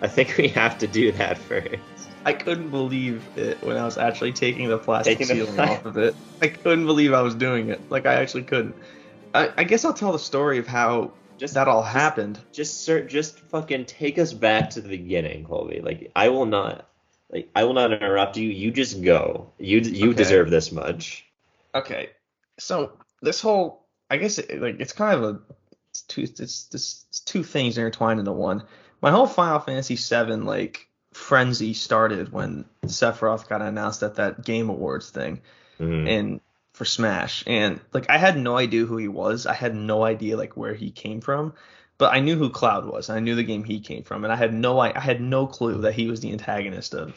I 0.01 0.07
think 0.07 0.37
we 0.39 0.47
have 0.47 0.79
to 0.79 0.87
do 0.87 1.11
that 1.11 1.37
first. 1.37 1.75
I 2.25 2.33
couldn't 2.33 2.71
believe 2.71 3.23
it 3.37 3.61
when 3.63 3.77
I 3.77 3.85
was 3.85 3.99
actually 3.99 4.31
taking 4.31 4.69
the 4.69 4.79
plastic 4.79 5.19
Taking 5.19 5.37
the 5.37 5.45
ceiling 5.45 5.53
pla- 5.55 5.65
off 5.75 5.85
of 5.85 5.97
it. 5.99 6.15
I 6.41 6.47
couldn't 6.47 6.87
believe 6.87 7.13
I 7.13 7.21
was 7.21 7.35
doing 7.35 7.69
it. 7.69 7.79
Like 7.91 8.07
I 8.07 8.15
actually 8.15 8.41
couldn't. 8.41 8.73
I, 9.35 9.51
I 9.55 9.63
guess 9.65 9.85
I'll 9.85 9.93
tell 9.93 10.13
the 10.13 10.17
story 10.17 10.57
of 10.57 10.65
how 10.65 11.11
Just 11.37 11.53
that 11.53 11.67
all 11.67 11.83
just- 11.83 11.93
happened. 11.93 12.39
Just 12.53 12.83
sir, 12.85 13.01
just 13.03 13.37
fucking 13.39 13.85
take 13.85 14.17
us 14.17 14.33
back 14.33 14.71
to 14.71 14.81
the 14.81 14.89
beginning, 14.89 15.45
Colby. 15.45 15.79
Like 15.79 16.11
I 16.15 16.29
will 16.29 16.47
not, 16.47 16.89
like 17.31 17.51
I 17.55 17.65
will 17.65 17.75
not 17.75 17.93
interrupt 17.93 18.35
you. 18.35 18.49
You 18.49 18.71
just 18.71 19.03
go. 19.03 19.51
You 19.59 19.77
you 19.77 20.09
Okay. 20.09 20.17
deserve 20.17 20.49
this 20.49 20.71
much. 20.71 21.23
Okay, 21.75 22.09
so 22.57 22.93
this 23.23 23.41
whole, 23.41 23.85
I 24.09 24.17
guess, 24.17 24.37
it, 24.37 24.61
like 24.61 24.79
it's 24.79 24.93
kind 24.93 25.17
of 25.17 25.23
a 25.23 25.39
it's 25.89 26.01
two, 26.01 26.21
it's, 26.21 26.39
it's 26.73 27.21
two 27.25 27.43
things 27.43 27.77
intertwined 27.77 28.19
into 28.19 28.31
one. 28.31 28.63
My 29.01 29.11
whole 29.11 29.27
Final 29.27 29.59
Fantasy 29.59 29.95
VII 29.95 30.37
like 30.37 30.87
frenzy 31.13 31.73
started 31.73 32.31
when 32.31 32.65
Sephiroth 32.85 33.47
got 33.47 33.61
announced 33.61 34.01
at 34.03 34.15
that 34.15 34.43
Game 34.43 34.69
Awards 34.69 35.09
thing. 35.09 35.41
Mhm. 35.79 36.07
and 36.07 36.41
for 36.73 36.85
Smash. 36.85 37.43
And 37.47 37.79
like 37.93 38.09
I 38.09 38.17
had 38.17 38.37
no 38.37 38.57
idea 38.57 38.85
who 38.85 38.97
he 38.97 39.07
was. 39.07 39.45
I 39.45 39.53
had 39.53 39.75
no 39.75 40.03
idea 40.03 40.37
like 40.37 40.57
where 40.57 40.73
he 40.73 40.91
came 40.91 41.21
from. 41.21 41.53
But 41.99 42.13
I 42.13 42.19
knew 42.19 42.35
who 42.35 42.49
Cloud 42.49 42.85
was. 42.85 43.09
I 43.09 43.19
knew 43.19 43.35
the 43.35 43.43
game 43.43 43.63
he 43.63 43.79
came 43.79 44.03
from, 44.03 44.23
and 44.23 44.33
I 44.33 44.35
had 44.35 44.53
no 44.53 44.79
I, 44.79 44.91
I 44.95 44.99
had 44.99 45.21
no 45.21 45.45
clue 45.45 45.81
that 45.81 45.93
he 45.93 46.07
was 46.07 46.19
the 46.21 46.31
antagonist 46.31 46.95
of 46.95 47.15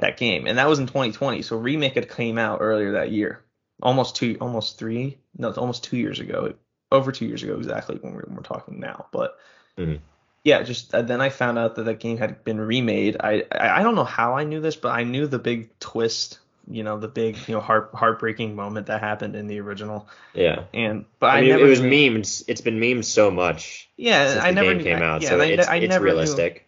that 0.00 0.16
game. 0.16 0.46
And 0.46 0.56
that 0.58 0.68
was 0.68 0.78
in 0.78 0.86
2020. 0.86 1.42
So 1.42 1.56
remake 1.56 1.94
had 1.94 2.08
came 2.08 2.38
out 2.38 2.58
earlier 2.62 2.92
that 2.92 3.12
year, 3.12 3.44
almost 3.82 4.16
two, 4.16 4.36
almost 4.40 4.78
three, 4.78 5.18
no, 5.36 5.48
it's 5.48 5.58
almost 5.58 5.84
two 5.84 5.96
years 5.96 6.20
ago, 6.20 6.54
over 6.92 7.12
two 7.12 7.26
years 7.26 7.42
ago 7.42 7.54
exactly 7.56 7.96
when 8.00 8.14
we're, 8.14 8.22
when 8.22 8.36
we're 8.36 8.42
talking 8.42 8.80
now. 8.80 9.06
But 9.12 9.38
Mhm. 9.78 10.00
yeah, 10.44 10.62
just 10.62 10.94
uh, 10.94 11.02
then 11.02 11.20
I 11.20 11.28
found 11.30 11.58
out 11.58 11.76
that 11.76 11.84
that 11.84 12.00
game 12.00 12.16
had 12.18 12.44
been 12.44 12.60
remade. 12.60 13.16
I, 13.20 13.44
I 13.52 13.80
I 13.80 13.82
don't 13.82 13.94
know 13.94 14.04
how 14.04 14.34
I 14.36 14.44
knew 14.44 14.60
this, 14.60 14.76
but 14.76 14.90
I 14.90 15.04
knew 15.04 15.26
the 15.26 15.38
big 15.38 15.78
twist, 15.78 16.38
you 16.68 16.82
know, 16.82 16.98
the 16.98 17.08
big 17.08 17.36
you 17.48 17.54
know 17.54 17.60
heart 17.60 17.90
heartbreaking 17.94 18.54
moment 18.56 18.86
that 18.86 19.00
happened 19.00 19.36
in 19.36 19.46
the 19.46 19.60
original. 19.60 20.08
Yeah. 20.34 20.64
And 20.74 21.04
but 21.18 21.30
I, 21.30 21.38
I 21.38 21.40
mean, 21.42 21.50
never 21.50 21.66
it 21.66 21.68
was 21.68 21.80
knew, 21.80 21.90
memed. 21.90 22.44
It's 22.48 22.60
been 22.60 22.80
memes 22.80 23.08
so 23.08 23.30
much 23.30 23.88
Yeah, 23.96 24.28
since 24.32 24.42
I 24.44 24.48
the 24.50 24.54
never 24.56 24.68
game 24.70 24.78
knew, 24.78 24.84
came 24.84 25.02
I- 25.02 25.06
out, 25.06 25.22
yeah, 25.22 25.28
so 25.30 25.40
I, 25.40 25.44
it's, 25.46 25.68
I 25.68 25.76
it's 25.76 25.88
never 25.90 26.04
realistic. 26.04 26.54
Knew, 26.54 26.60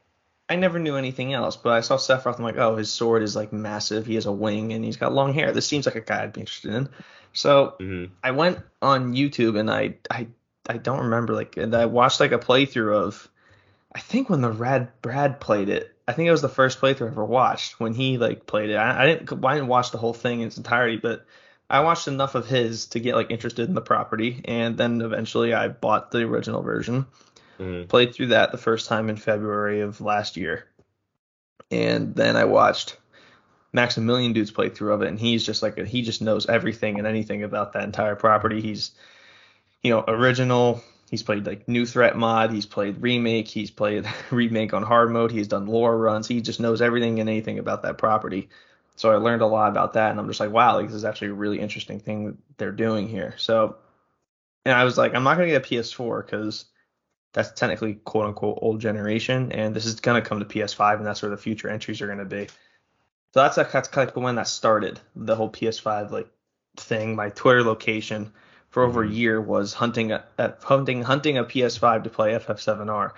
I 0.52 0.56
never 0.56 0.78
knew 0.78 0.96
anything 0.96 1.32
else, 1.32 1.56
but 1.56 1.72
I 1.72 1.80
saw 1.80 1.96
Sephiroth. 1.96 2.36
I'm 2.36 2.44
like, 2.44 2.58
oh, 2.58 2.76
his 2.76 2.92
sword 2.92 3.22
is 3.22 3.34
like 3.34 3.54
massive. 3.54 4.04
He 4.04 4.16
has 4.16 4.26
a 4.26 4.32
wing 4.32 4.74
and 4.74 4.84
he's 4.84 4.98
got 4.98 5.14
long 5.14 5.32
hair. 5.32 5.50
This 5.50 5.66
seems 5.66 5.86
like 5.86 5.94
a 5.94 6.02
guy 6.02 6.22
I'd 6.22 6.34
be 6.34 6.40
interested 6.40 6.74
in. 6.74 6.90
So 7.32 7.76
hmm 7.80 8.04
I 8.22 8.32
went 8.32 8.58
on 8.82 9.14
YouTube 9.14 9.58
and 9.58 9.70
I 9.70 9.94
I 10.10 10.26
I 10.68 10.76
don't 10.76 11.04
remember 11.04 11.32
like 11.32 11.56
and 11.56 11.74
I 11.74 11.86
watched 11.86 12.20
like 12.20 12.32
a 12.32 12.38
playthrough 12.38 12.94
of 12.94 13.30
I 13.94 14.00
think 14.00 14.28
when 14.28 14.42
the 14.42 14.52
Rad 14.52 14.88
Brad 15.00 15.40
played 15.40 15.70
it. 15.70 15.96
I 16.06 16.12
think 16.12 16.28
it 16.28 16.32
was 16.32 16.42
the 16.42 16.50
first 16.50 16.82
playthrough 16.82 17.06
I 17.06 17.12
ever 17.12 17.24
watched 17.24 17.80
when 17.80 17.94
he 17.94 18.18
like 18.18 18.46
played 18.46 18.68
it. 18.68 18.76
I, 18.76 19.04
I 19.04 19.06
didn't 19.06 19.44
I 19.46 19.54
didn't 19.54 19.68
watch 19.68 19.90
the 19.90 19.98
whole 19.98 20.12
thing 20.12 20.42
in 20.42 20.48
its 20.48 20.58
entirety, 20.58 20.98
but 20.98 21.24
I 21.70 21.80
watched 21.80 22.08
enough 22.08 22.34
of 22.34 22.46
his 22.46 22.88
to 22.88 23.00
get 23.00 23.14
like 23.14 23.30
interested 23.30 23.68
in 23.70 23.74
the 23.74 23.80
property, 23.80 24.42
and 24.44 24.76
then 24.76 25.00
eventually 25.00 25.54
I 25.54 25.68
bought 25.68 26.10
the 26.10 26.24
original 26.24 26.60
version. 26.60 27.06
Hmm 27.62 27.84
Played 27.84 28.14
through 28.14 28.28
that 28.28 28.50
the 28.50 28.58
first 28.58 28.88
time 28.88 29.08
in 29.08 29.16
February 29.16 29.80
of 29.82 30.00
last 30.00 30.36
year, 30.36 30.66
and 31.70 32.14
then 32.14 32.34
I 32.36 32.44
watched 32.44 32.96
Maximilian 33.72 34.32
Dood's 34.32 34.50
playthrough 34.50 34.94
of 34.94 35.02
it, 35.02 35.08
and 35.08 35.18
he's 35.18 35.46
just 35.46 35.62
like 35.62 35.78
he 35.78 36.02
just 36.02 36.22
knows 36.22 36.46
everything 36.46 36.98
and 36.98 37.06
anything 37.06 37.44
about 37.44 37.72
that 37.74 37.84
entire 37.84 38.16
property. 38.16 38.60
He's 38.60 38.92
you 39.82 39.90
know 39.90 40.04
original. 40.08 40.82
He's 41.08 41.22
played 41.22 41.46
like 41.46 41.68
new 41.68 41.86
threat 41.86 42.16
mod. 42.16 42.50
He's 42.50 42.66
played 42.66 43.00
remake. 43.00 43.46
He's 43.46 43.70
played 43.70 44.06
remake 44.30 44.74
on 44.74 44.82
hard 44.82 45.10
mode. 45.10 45.30
He's 45.30 45.48
done 45.48 45.66
lore 45.66 45.96
runs. 45.96 46.26
He 46.26 46.40
just 46.40 46.58
knows 46.58 46.82
everything 46.82 47.20
and 47.20 47.28
anything 47.28 47.58
about 47.58 47.82
that 47.82 47.98
property. 47.98 48.48
So 48.96 49.10
I 49.10 49.16
learned 49.16 49.42
a 49.42 49.46
lot 49.46 49.70
about 49.70 49.92
that, 49.92 50.10
and 50.10 50.18
I'm 50.18 50.26
just 50.26 50.40
like, 50.40 50.50
wow, 50.50 50.76
like, 50.76 50.86
this 50.86 50.96
is 50.96 51.04
actually 51.04 51.28
a 51.28 51.34
really 51.34 51.60
interesting 51.60 52.00
thing 52.00 52.26
that 52.26 52.36
they're 52.56 52.72
doing 52.72 53.08
here. 53.08 53.34
So, 53.38 53.76
and 54.64 54.74
I 54.74 54.84
was 54.84 54.98
like, 54.98 55.14
I'm 55.14 55.22
not 55.22 55.36
gonna 55.36 55.48
get 55.48 55.64
a 55.64 55.68
PS4 55.68 56.24
because 56.24 56.66
that's 57.32 57.52
technically 57.52 57.94
quote 57.94 58.26
unquote 58.26 58.58
old 58.62 58.80
generation, 58.80 59.52
and 59.52 59.74
this 59.74 59.86
is 59.86 60.00
gonna 60.00 60.22
come 60.22 60.38
to 60.40 60.44
PS5, 60.44 60.98
and 60.98 61.06
that's 61.06 61.22
where 61.22 61.30
the 61.30 61.36
future 61.36 61.68
entries 61.68 62.00
are 62.02 62.06
gonna 62.06 62.24
be. 62.24 62.46
So 63.34 63.40
that's 63.42 63.56
like, 63.56 63.72
that's 63.72 63.88
kind 63.88 64.08
of 64.10 64.16
when 64.16 64.34
that 64.36 64.48
started, 64.48 65.00
the 65.16 65.34
whole 65.34 65.48
PS5 65.48 66.12
like 66.12 66.28
thing. 66.76 67.16
My 67.16 67.30
Twitter 67.30 67.62
location 67.62 68.32
for 68.70 68.82
over 68.84 69.02
a 69.02 69.06
Mhm. 69.06 69.14
year 69.14 69.40
was 69.40 69.72
hunting 69.74 70.12
a, 70.12 70.24
a 70.38 70.54
hunting 70.62 71.02
hunting 71.02 71.38
a 71.38 71.44
PS5 71.44 72.04
to 72.04 72.10
play 72.10 72.32
FF7R. 72.34 73.12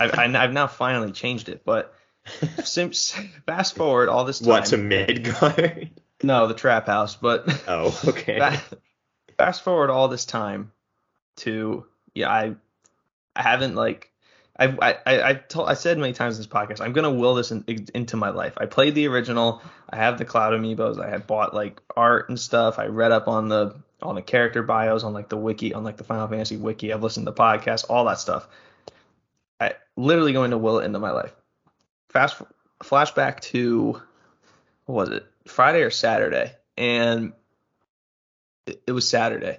I, 0.00 0.08
I, 0.08 0.42
I've 0.44 0.52
now 0.52 0.66
finally 0.66 1.12
changed 1.12 1.48
it, 1.48 1.62
but 1.64 1.94
since 2.64 3.12
fast 3.46 3.76
forward 3.76 4.08
all 4.08 4.24
this 4.24 4.38
time. 4.38 4.48
What 4.48 4.64
to 4.66 4.76
Midgar? 4.78 5.90
No, 6.24 6.46
the 6.46 6.54
trap 6.54 6.86
house, 6.86 7.16
but 7.16 7.48
oh, 7.66 8.00
okay. 8.06 8.38
fa- 8.38 8.62
fast 9.38 9.62
forward 9.62 9.90
all 9.90 10.06
this 10.06 10.24
time 10.24 10.70
to 11.38 11.84
yeah, 12.14 12.30
I 12.30 12.54
I 13.34 13.42
haven't 13.42 13.74
like 13.74 14.10
I 14.58 14.66
I 14.66 14.98
I 15.06 15.28
I, 15.30 15.34
told, 15.34 15.68
I 15.68 15.74
said 15.74 15.98
many 15.98 16.12
times 16.12 16.36
in 16.36 16.40
this 16.40 16.52
podcast 16.52 16.80
I'm 16.80 16.92
gonna 16.92 17.12
will 17.12 17.34
this 17.34 17.52
in, 17.52 17.64
into 17.94 18.16
my 18.16 18.30
life. 18.30 18.54
I 18.58 18.66
played 18.66 18.94
the 18.94 19.08
original. 19.08 19.62
I 19.90 19.96
have 19.96 20.18
the 20.18 20.24
Cloud 20.24 20.52
amiibos. 20.52 21.02
I 21.02 21.08
had 21.08 21.26
bought 21.26 21.54
like 21.54 21.80
art 21.96 22.28
and 22.28 22.38
stuff. 22.38 22.78
I 22.78 22.86
read 22.86 23.12
up 23.12 23.28
on 23.28 23.48
the 23.48 23.76
on 24.02 24.14
the 24.14 24.22
character 24.22 24.62
bios 24.62 25.04
on 25.04 25.12
like 25.12 25.28
the 25.28 25.36
wiki 25.36 25.74
on 25.74 25.84
like 25.84 25.96
the 25.96 26.04
Final 26.04 26.28
Fantasy 26.28 26.56
wiki. 26.56 26.92
I've 26.92 27.02
listened 27.02 27.26
to 27.26 27.32
podcasts, 27.32 27.84
all 27.88 28.04
that 28.06 28.18
stuff. 28.18 28.48
I 29.60 29.74
literally 29.96 30.32
going 30.32 30.50
to 30.50 30.58
will 30.58 30.80
it 30.80 30.84
into 30.84 30.98
my 30.98 31.12
life. 31.12 31.32
Fast 32.10 32.42
flashback 32.82 33.40
to 33.40 34.02
what 34.86 35.08
was 35.08 35.16
it 35.16 35.26
Friday 35.46 35.82
or 35.82 35.90
Saturday, 35.90 36.52
and 36.76 37.32
it, 38.66 38.82
it 38.88 38.92
was 38.92 39.08
Saturday. 39.08 39.58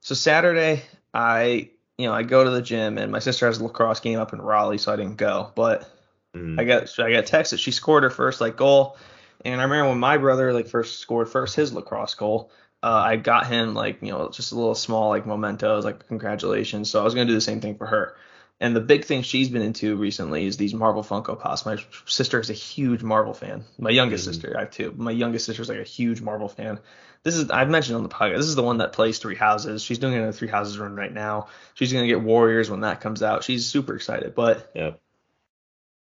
So 0.00 0.14
Saturday, 0.14 0.82
I 1.12 1.70
you 1.98 2.06
know 2.06 2.12
I 2.14 2.22
go 2.22 2.44
to 2.44 2.50
the 2.50 2.62
gym, 2.62 2.98
and 2.98 3.12
my 3.12 3.18
sister 3.18 3.46
has 3.46 3.58
a 3.58 3.64
lacrosse 3.64 4.00
game 4.00 4.18
up 4.18 4.32
in 4.32 4.40
Raleigh, 4.40 4.78
so 4.78 4.92
I 4.92 4.96
didn't 4.96 5.16
go. 5.16 5.52
But 5.54 5.90
Mhm. 6.34 6.60
I 6.60 6.64
got 6.64 6.88
so 6.88 7.04
I 7.04 7.12
got 7.12 7.24
texted. 7.26 7.58
She 7.58 7.70
scored 7.72 8.02
her 8.04 8.10
first 8.10 8.40
like 8.40 8.56
goal, 8.56 8.96
and 9.44 9.60
I 9.60 9.64
remember 9.64 9.90
when 9.90 9.98
my 9.98 10.18
brother 10.18 10.52
like 10.52 10.68
first 10.68 11.00
scored 11.00 11.28
first 11.28 11.56
his 11.56 11.72
lacrosse 11.72 12.14
goal. 12.14 12.50
uh, 12.82 12.88
I 12.92 13.16
got 13.16 13.46
him 13.46 13.74
like 13.74 14.02
you 14.02 14.12
know 14.12 14.28
just 14.30 14.52
a 14.52 14.56
little 14.56 14.74
small 14.74 15.08
like 15.10 15.26
mementos 15.26 15.84
like 15.84 16.06
congratulations. 16.08 16.90
So 16.90 17.00
I 17.00 17.04
was 17.04 17.14
gonna 17.14 17.26
do 17.26 17.34
the 17.34 17.40
same 17.40 17.60
thing 17.60 17.76
for 17.76 17.86
her. 17.86 18.16
And 18.58 18.74
the 18.74 18.80
big 18.80 19.04
thing 19.04 19.22
she's 19.22 19.50
been 19.50 19.60
into 19.60 19.96
recently 19.96 20.46
is 20.46 20.56
these 20.56 20.72
Marvel 20.72 21.02
Funko 21.02 21.38
Pops. 21.38 21.66
My 21.66 21.76
sister 22.06 22.40
is 22.40 22.48
a 22.48 22.54
huge 22.54 23.02
Marvel 23.02 23.34
fan. 23.34 23.64
My 23.78 23.90
youngest 23.90 24.24
mm-hmm. 24.24 24.32
sister, 24.32 24.56
I 24.56 24.60
have 24.60 24.70
two. 24.70 24.94
My 24.96 25.10
youngest 25.10 25.44
sister 25.44 25.60
is 25.60 25.68
like 25.68 25.78
a 25.78 25.84
huge 25.84 26.22
Marvel 26.22 26.48
fan. 26.48 26.78
This 27.22 27.36
is 27.36 27.50
I've 27.50 27.68
mentioned 27.68 27.96
on 27.96 28.02
the 28.02 28.08
podcast. 28.08 28.36
This 28.36 28.46
is 28.46 28.54
the 28.54 28.62
one 28.62 28.78
that 28.78 28.94
plays 28.94 29.18
Three 29.18 29.34
Houses. 29.34 29.82
She's 29.82 29.98
doing 29.98 30.14
it 30.14 30.22
in 30.22 30.28
a 30.28 30.32
Three 30.32 30.48
Houses 30.48 30.78
run 30.78 30.96
right 30.96 31.12
now. 31.12 31.48
She's 31.74 31.92
gonna 31.92 32.06
get 32.06 32.22
Warriors 32.22 32.70
when 32.70 32.80
that 32.80 33.02
comes 33.02 33.22
out. 33.22 33.44
She's 33.44 33.66
super 33.66 33.94
excited. 33.94 34.34
But 34.34 34.70
yep. 34.74 35.00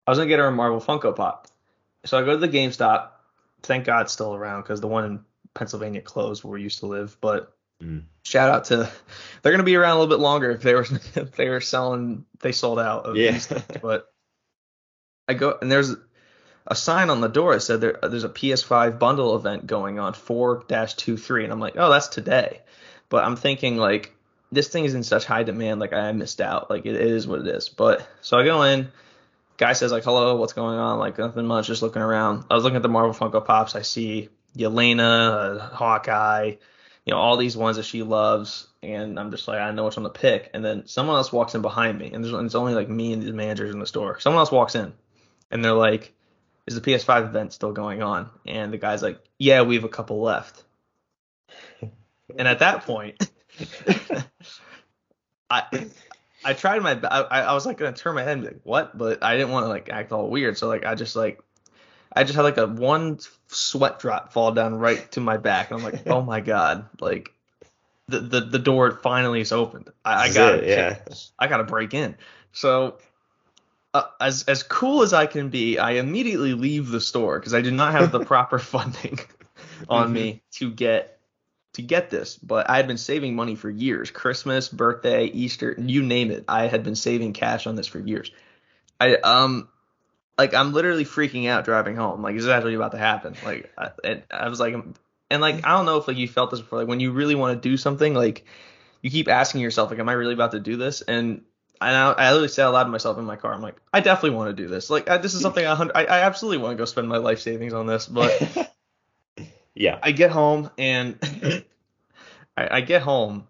I 0.07 0.11
was 0.11 0.19
gonna 0.19 0.29
get 0.29 0.39
her 0.39 0.47
a 0.47 0.53
Marvel 0.53 0.81
Funko 0.81 1.15
Pop. 1.15 1.49
So 2.07 2.19
I 2.19 2.23
go 2.23 2.31
to 2.31 2.39
the 2.39 2.49
GameStop. 2.49 3.11
Thank 3.63 3.85
God 3.85 4.03
it's 4.03 4.13
still 4.13 4.35
around 4.35 4.63
because 4.63 4.81
the 4.81 4.89
one 4.89 5.05
in 5.05 5.21
Pennsylvania 5.53 6.01
closed 6.01 6.45
where 6.45 6.53
we 6.53 6.63
used 6.63 6.79
to 6.79 6.87
live. 6.87 7.19
But 7.21 7.53
mm. 7.83 8.03
shout 8.23 8.51
out 8.51 8.64
to 8.67 8.91
they're 9.43 9.53
gonna 9.53 9.62
be 9.62 9.77
around 9.77 9.97
a 9.97 10.01
little 10.01 10.14
bit 10.14 10.23
longer 10.23 10.51
if 10.51 10.62
they 10.62 10.75
were 10.75 10.87
if 11.14 11.33
they 11.37 11.49
were 11.49 11.61
selling 11.61 12.25
they 12.41 12.53
sold 12.53 12.79
out 12.79 13.07
of 13.07 13.17
yeah. 13.17 13.33
these 13.33 13.47
things. 13.47 13.64
But 13.83 14.07
I 15.27 15.35
go 15.35 15.59
and 15.61 15.71
there's 15.71 15.95
a 16.67 16.75
sign 16.75 17.11
on 17.11 17.21
the 17.21 17.29
door 17.29 17.55
that 17.55 17.61
said 17.61 17.81
there, 17.81 17.99
there's 18.03 18.25
a 18.25 18.29
PS5 18.29 18.99
bundle 18.99 19.35
event 19.37 19.67
going 19.67 19.99
on 19.99 20.12
4-23 20.12 21.45
and 21.45 21.53
I'm 21.53 21.61
like, 21.61 21.75
"Oh, 21.77 21.91
that's 21.91 22.09
today." 22.09 22.61
But 23.09 23.25
I'm 23.25 23.37
thinking 23.37 23.79
like 23.79 24.14
this 24.53 24.69
thing 24.69 24.85
is 24.85 24.95
in 24.95 25.03
such 25.03 25.25
high 25.25 25.43
demand 25.45 25.81
like 25.81 25.93
I 25.93 26.12
missed 26.12 26.41
out. 26.41 26.69
Like 26.69 26.85
it, 26.85 26.95
it 26.95 27.07
is 27.07 27.27
what 27.27 27.41
it 27.41 27.47
is. 27.47 27.69
But 27.69 28.07
so 28.21 28.38
I 28.38 28.45
go 28.45 28.62
in 28.62 28.91
guy 29.59 29.75
says 29.75 29.93
like, 29.93 30.05
"Hello, 30.05 30.37
what's 30.37 30.55
going 30.55 30.79
on?" 30.79 30.99
Like 30.99 31.19
nothing 31.19 31.47
much, 31.47 31.67
just 31.67 31.83
looking 31.83 32.01
around. 32.01 32.45
I 32.51 32.55
was 32.55 32.64
looking 32.64 32.77
at 32.77 32.83
the 32.83 32.88
Marvel 32.88 33.12
Funko 33.12 33.45
Pops. 33.45 33.77
I 33.77 33.83
see 33.83 34.31
Yelena, 34.57 35.59
uh, 35.59 35.69
Hawkeye, 35.75 36.55
you 37.09 37.14
know, 37.14 37.21
all 37.21 37.38
these 37.38 37.57
ones 37.57 37.79
that 37.79 37.87
she 37.87 38.03
loves, 38.03 38.66
and 38.83 39.18
I'm 39.18 39.31
just 39.31 39.49
like, 39.49 39.59
I 39.59 39.71
know 39.71 39.87
which 39.87 39.97
one 39.97 40.05
to 40.05 40.11
pick. 40.11 40.51
And 40.53 40.62
then 40.62 40.87
someone 40.87 41.16
else 41.16 41.33
walks 41.33 41.55
in 41.55 41.62
behind 41.62 41.99
me, 41.99 42.12
and 42.12 42.23
there's 42.23 42.35
it's 42.35 42.55
only 42.55 42.75
like 42.75 42.90
me 42.90 43.14
and 43.14 43.23
the 43.23 43.33
managers 43.33 43.73
in 43.73 43.81
the 43.81 43.87
store. 43.87 44.21
Someone 44.21 44.40
else 44.40 44.53
walks 44.53 44.75
in, 44.75 44.92
and 45.51 45.64
they're 45.64 45.73
like, 45.73 46.12
"Is 46.66 46.75
the 46.75 46.83
PS5 46.83 47.25
event 47.25 47.55
still 47.55 47.73
going 47.73 48.03
on?" 48.03 48.29
And 48.44 48.75
the 48.75 48.77
guy's 48.77 49.03
like, 49.03 49.21
"Yeah, 49.38 49.62
we 49.62 49.77
have 49.77 49.85
a 49.85 49.88
couple 49.88 50.21
left." 50.21 50.62
and 51.81 52.47
at 52.47 52.59
that 52.59 52.83
point, 52.85 53.27
I 55.49 55.87
I 56.44 56.53
tried 56.53 56.83
my 56.83 57.01
I, 57.11 57.40
I 57.40 57.55
was 57.55 57.64
like 57.64 57.79
gonna 57.79 57.97
turn 57.97 58.16
my 58.16 58.23
head 58.23 58.33
and 58.33 58.42
be 58.42 58.49
like 58.49 58.61
what, 58.64 58.99
but 58.99 59.23
I 59.23 59.38
didn't 59.38 59.53
want 59.53 59.64
to 59.64 59.68
like 59.68 59.88
act 59.88 60.12
all 60.12 60.29
weird, 60.29 60.59
so 60.59 60.68
like 60.68 60.85
I 60.85 60.94
just 60.94 61.16
like 61.16 61.40
I 62.12 62.25
just 62.25 62.37
had 62.37 62.42
like 62.42 62.57
a 62.57 62.66
one 62.66 63.18
sweat 63.49 63.99
drop 63.99 64.33
fall 64.33 64.53
down 64.53 64.75
right 64.75 65.11
to 65.12 65.21
my 65.21 65.37
back, 65.37 65.71
and 65.71 65.79
I'm 65.79 65.85
like, 65.85 66.07
oh 66.07 66.23
my 66.23 66.40
god, 66.40 66.87
like 67.01 67.33
the 68.09 68.21
the, 68.21 68.40
the 68.40 68.59
door 68.59 68.90
finally 69.03 69.40
is 69.40 69.53
opened. 69.53 69.90
I, 70.05 70.29
I 70.29 70.33
got 70.33 70.66
yeah. 70.66 70.99
I 71.38 71.47
got 71.47 71.59
to 71.59 71.64
break 71.64 71.94
in. 71.94 72.16
So 72.53 72.99
uh, 73.94 74.05
as 74.21 74.44
as 74.44 74.62
cool 74.62 75.03
as 75.03 75.12
I 75.12 75.27
can 75.27 75.49
be, 75.49 75.79
I 75.79 75.92
immediately 75.92 76.55
leave 76.55 76.88
the 76.88 77.01
store 77.01 77.38
because 77.38 77.55
I 77.55 77.61
did 77.61 77.75
not 77.75 77.92
have 77.92 78.12
the 78.12 78.25
proper 78.25 78.59
funding 78.59 79.18
on 79.88 80.07
mm-hmm. 80.07 80.12
me 80.14 80.42
to 80.53 80.71
get 80.71 81.18
to 81.75 81.83
get 81.83 82.11
this, 82.11 82.37
but 82.37 82.68
I 82.68 82.77
had 82.77 82.87
been 82.87 82.99
saving 82.99 83.37
money 83.37 83.55
for 83.55 83.71
years. 83.71 84.11
Christmas, 84.11 84.68
birthday, 84.68 85.27
Easter, 85.27 85.75
you 85.79 86.03
name 86.03 86.31
it. 86.31 86.44
I 86.49 86.66
had 86.66 86.83
been 86.83 86.97
saving 86.97 87.35
cash 87.35 87.66
on 87.66 87.77
this 87.77 87.87
for 87.87 87.99
years. 87.99 88.31
I 89.01 89.14
um 89.16 89.68
like 90.38 90.55
I'm 90.55 90.72
literally 90.72 91.05
freaking 91.05 91.48
out 91.48 91.64
driving 91.64 91.96
home. 91.96 92.22
Like 92.22 92.37
is 92.37 92.44
this 92.44 92.53
actually 92.53 92.74
about 92.74 92.92
to 92.92 92.98
happen? 92.98 93.35
Like 93.44 93.70
I, 93.77 93.90
and 94.05 94.22
I 94.31 94.48
was 94.48 94.61
like 94.61 94.74
and 95.31 95.42
like 95.42 95.66
I 95.66 95.77
don't 95.77 95.87
know 95.87 95.98
if 95.98 96.09
like 96.09 96.16
you 96.16 96.29
felt 96.29 96.51
this 96.51 96.61
before. 96.61 96.79
Like 96.79 96.88
when 96.88 97.01
you 97.01 97.12
really 97.12 97.35
want 97.35 97.61
to 97.61 97.68
do 97.68 97.77
something, 97.77 98.14
like 98.14 98.44
you 99.03 99.11
keep 99.11 99.29
asking 99.29 99.61
yourself 99.61 99.90
like 99.90 99.98
am 99.98 100.09
I 100.09 100.12
really 100.12 100.35
about 100.35 100.53
to 100.53 100.61
do 100.61 100.77
this? 100.77 101.03
And 101.03 101.42
I, 101.81 101.90
I 101.90 102.31
literally 102.31 102.48
say 102.48 102.62
aloud 102.62 102.85
to 102.85 102.90
myself 102.90 103.18
in 103.18 103.24
my 103.24 103.37
car, 103.37 103.53
I'm 103.53 103.62
like, 103.62 103.77
I 103.92 104.01
definitely 104.01 104.37
want 104.37 104.57
to 104.57 104.62
do 104.62 104.68
this. 104.68 104.90
Like, 104.90 105.09
I, 105.09 105.18
this 105.18 105.35
is 105.35 105.42
something 105.42 105.64
I, 105.64 105.72
I, 105.72 106.05
I 106.05 106.20
absolutely 106.22 106.59
want 106.59 106.72
to 106.72 106.77
go 106.77 106.85
spend 106.85 107.09
my 107.09 107.18
life 107.18 107.40
savings 107.40 107.72
on 107.72 107.87
this. 107.87 108.07
But 108.07 108.72
yeah, 109.74 109.98
I 110.03 110.12
get 110.12 110.31
home 110.31 110.70
and 110.77 111.18
I, 112.57 112.79
I, 112.79 112.81
get 112.81 113.03
home 113.03 113.46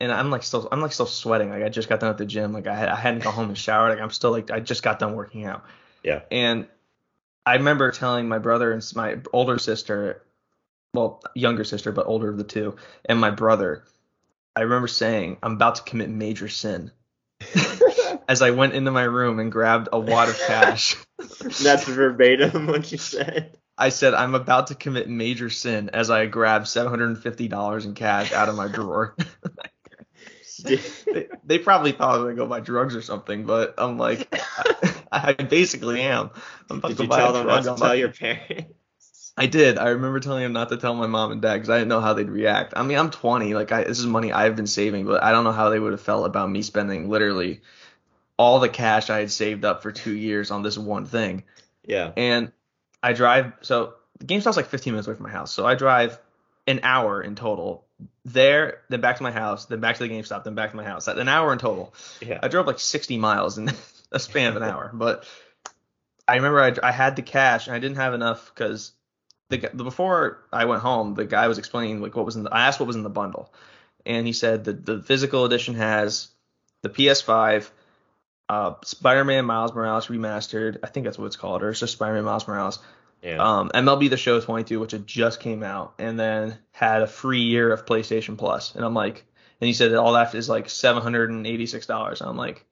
and 0.00 0.10
I'm 0.10 0.30
like 0.30 0.42
still 0.42 0.68
I'm 0.72 0.80
like 0.80 0.92
still 0.92 1.06
sweating. 1.06 1.50
Like 1.50 1.62
I 1.62 1.68
just 1.68 1.88
got 1.88 2.00
done 2.00 2.10
at 2.10 2.18
the 2.18 2.26
gym. 2.26 2.52
Like 2.52 2.66
I 2.66 2.74
had 2.74 2.88
I 2.88 2.96
hadn't 2.96 3.22
gone 3.22 3.34
home 3.34 3.48
and 3.48 3.58
showered. 3.58 3.90
Like 3.90 4.00
I'm 4.00 4.10
still 4.10 4.30
like 4.30 4.50
I 4.50 4.60
just 4.60 4.82
got 4.82 4.98
done 4.98 5.14
working 5.14 5.44
out. 5.44 5.64
Yeah. 6.08 6.22
And 6.30 6.66
I 7.44 7.56
remember 7.56 7.90
telling 7.90 8.28
my 8.28 8.38
brother 8.38 8.72
and 8.72 8.82
my 8.96 9.18
older 9.30 9.58
sister, 9.58 10.22
well 10.94 11.22
younger 11.34 11.64
sister 11.64 11.92
but 11.92 12.06
older 12.06 12.30
of 12.30 12.38
the 12.38 12.44
two, 12.44 12.76
and 13.04 13.20
my 13.20 13.30
brother. 13.30 13.84
I 14.56 14.62
remember 14.62 14.88
saying 14.88 15.36
I'm 15.42 15.52
about 15.52 15.76
to 15.76 15.82
commit 15.82 16.08
major 16.08 16.48
sin. 16.48 16.90
as 18.28 18.40
I 18.40 18.50
went 18.50 18.72
into 18.72 18.90
my 18.90 19.04
room 19.04 19.38
and 19.38 19.52
grabbed 19.52 19.90
a 19.92 20.00
wad 20.00 20.30
of 20.30 20.38
cash. 20.38 20.96
That's 21.40 21.84
verbatim 21.84 22.66
what 22.66 22.90
you 22.90 22.98
said. 22.98 23.58
I 23.76 23.90
said 23.90 24.14
I'm 24.14 24.34
about 24.34 24.68
to 24.68 24.74
commit 24.74 25.08
major 25.08 25.50
sin 25.50 25.90
as 25.92 26.10
I 26.10 26.24
grabbed 26.26 26.66
$750 26.66 27.84
in 27.84 27.94
cash 27.94 28.32
out 28.32 28.48
of 28.48 28.56
my 28.56 28.68
drawer. 28.68 29.14
they, 30.58 31.28
they, 31.44 31.58
probably 31.58 31.92
thought 31.92 32.14
I 32.14 32.18
was 32.18 32.24
gonna 32.24 32.34
go 32.34 32.46
buy 32.46 32.60
drugs 32.60 32.94
or 32.94 33.02
something, 33.02 33.44
but 33.44 33.74
I'm 33.78 33.98
like, 33.98 34.28
I, 35.12 35.34
I 35.38 35.42
basically 35.42 36.02
am. 36.02 36.30
I'm 36.70 36.78
about 36.78 36.88
Did 36.88 36.96
to 36.98 37.02
you 37.04 37.08
buy 37.08 37.18
tell 37.18 37.32
them 37.32 37.46
not 37.46 37.64
to 37.64 37.76
tell 37.76 37.94
your 37.94 38.08
parents? 38.12 39.32
I 39.36 39.46
did. 39.46 39.78
I 39.78 39.90
remember 39.90 40.18
telling 40.18 40.44
him 40.44 40.52
not 40.52 40.68
to 40.70 40.76
tell 40.76 40.94
my 40.94 41.06
mom 41.06 41.30
and 41.30 41.40
dad 41.40 41.54
because 41.54 41.70
I 41.70 41.78
didn't 41.78 41.88
know 41.88 42.00
how 42.00 42.12
they'd 42.12 42.28
react. 42.28 42.74
I 42.76 42.82
mean, 42.82 42.98
I'm 42.98 43.10
20. 43.10 43.54
Like, 43.54 43.70
I, 43.70 43.84
this 43.84 44.00
is 44.00 44.06
money 44.06 44.32
I've 44.32 44.56
been 44.56 44.66
saving, 44.66 45.06
but 45.06 45.22
I 45.22 45.30
don't 45.30 45.44
know 45.44 45.52
how 45.52 45.70
they 45.70 45.78
would 45.78 45.92
have 45.92 46.00
felt 46.00 46.26
about 46.26 46.50
me 46.50 46.62
spending 46.62 47.08
literally 47.08 47.60
all 48.36 48.58
the 48.58 48.68
cash 48.68 49.10
I 49.10 49.20
had 49.20 49.30
saved 49.30 49.64
up 49.64 49.82
for 49.82 49.92
two 49.92 50.16
years 50.16 50.50
on 50.50 50.62
this 50.62 50.76
one 50.76 51.06
thing. 51.06 51.44
Yeah. 51.86 52.12
And 52.16 52.50
I 53.00 53.12
drive. 53.12 53.52
So 53.60 53.94
the 54.18 54.26
GameStop's 54.26 54.56
like 54.56 54.66
15 54.66 54.92
minutes 54.92 55.06
away 55.06 55.16
from 55.16 55.24
my 55.24 55.30
house. 55.30 55.52
So 55.52 55.64
I 55.64 55.76
drive 55.76 56.18
an 56.68 56.80
hour 56.82 57.20
in 57.22 57.34
total 57.34 57.86
there, 58.24 58.82
then 58.88 59.00
back 59.00 59.16
to 59.16 59.22
my 59.22 59.32
house, 59.32 59.66
then 59.66 59.80
back 59.80 59.96
to 59.96 60.06
the 60.06 60.08
GameStop, 60.08 60.44
then 60.44 60.54
back 60.54 60.70
to 60.70 60.76
my 60.76 60.84
house. 60.84 61.08
An 61.08 61.28
hour 61.28 61.52
in 61.52 61.58
total. 61.58 61.94
Yeah. 62.20 62.38
I 62.42 62.48
drove 62.48 62.66
like 62.66 62.78
60 62.78 63.16
miles 63.16 63.58
in 63.58 63.72
a 64.12 64.20
span 64.20 64.48
of 64.48 64.56
an 64.56 64.62
hour. 64.70 64.90
But 64.92 65.26
I 66.28 66.36
remember 66.36 66.60
I, 66.60 66.74
I 66.88 66.92
had 66.92 67.16
the 67.16 67.22
cash 67.22 67.66
and 67.66 67.74
I 67.74 67.78
didn't 67.78 67.96
have 67.96 68.14
enough 68.14 68.52
because 68.54 68.92
the 69.48 69.56
before 69.74 70.44
I 70.52 70.66
went 70.66 70.82
home, 70.82 71.14
the 71.14 71.24
guy 71.24 71.48
was 71.48 71.58
explaining 71.58 72.02
like 72.02 72.14
what 72.14 72.26
was 72.26 72.36
in 72.36 72.44
the. 72.44 72.50
I 72.50 72.66
asked 72.66 72.80
what 72.80 72.86
was 72.86 72.96
in 72.96 73.02
the 73.02 73.08
bundle, 73.08 73.52
and 74.04 74.26
he 74.26 74.34
said 74.34 74.64
that 74.64 74.84
the 74.84 75.00
physical 75.00 75.46
edition 75.46 75.74
has 75.76 76.28
the 76.82 76.90
PS5, 76.90 77.70
uh, 78.50 78.74
Spider-Man 78.84 79.46
Miles 79.46 79.72
Morales 79.74 80.08
remastered. 80.08 80.78
I 80.82 80.88
think 80.88 81.04
that's 81.04 81.18
what 81.18 81.26
it's 81.26 81.36
called, 81.36 81.62
or 81.62 81.70
it's 81.70 81.80
just 81.80 81.94
Spider-Man 81.94 82.24
Miles 82.24 82.46
Morales. 82.46 82.78
Yeah. 83.22 83.36
Um, 83.42 83.70
MLB 83.74 84.10
The 84.10 84.16
Show 84.16 84.40
22, 84.40 84.78
which 84.80 84.92
had 84.92 85.06
just 85.06 85.40
came 85.40 85.62
out, 85.62 85.94
and 85.98 86.18
then 86.18 86.58
had 86.70 87.02
a 87.02 87.06
free 87.06 87.42
year 87.42 87.72
of 87.72 87.86
PlayStation 87.86 88.38
Plus. 88.38 88.74
And 88.74 88.84
I'm 88.84 88.94
like, 88.94 89.24
and 89.60 89.66
he 89.66 89.74
said 89.74 89.90
that 89.90 89.98
all 89.98 90.12
that 90.12 90.34
is 90.34 90.48
like 90.48 90.68
$786. 90.68 92.20
And 92.20 92.30
I'm 92.30 92.36
like, 92.36 92.64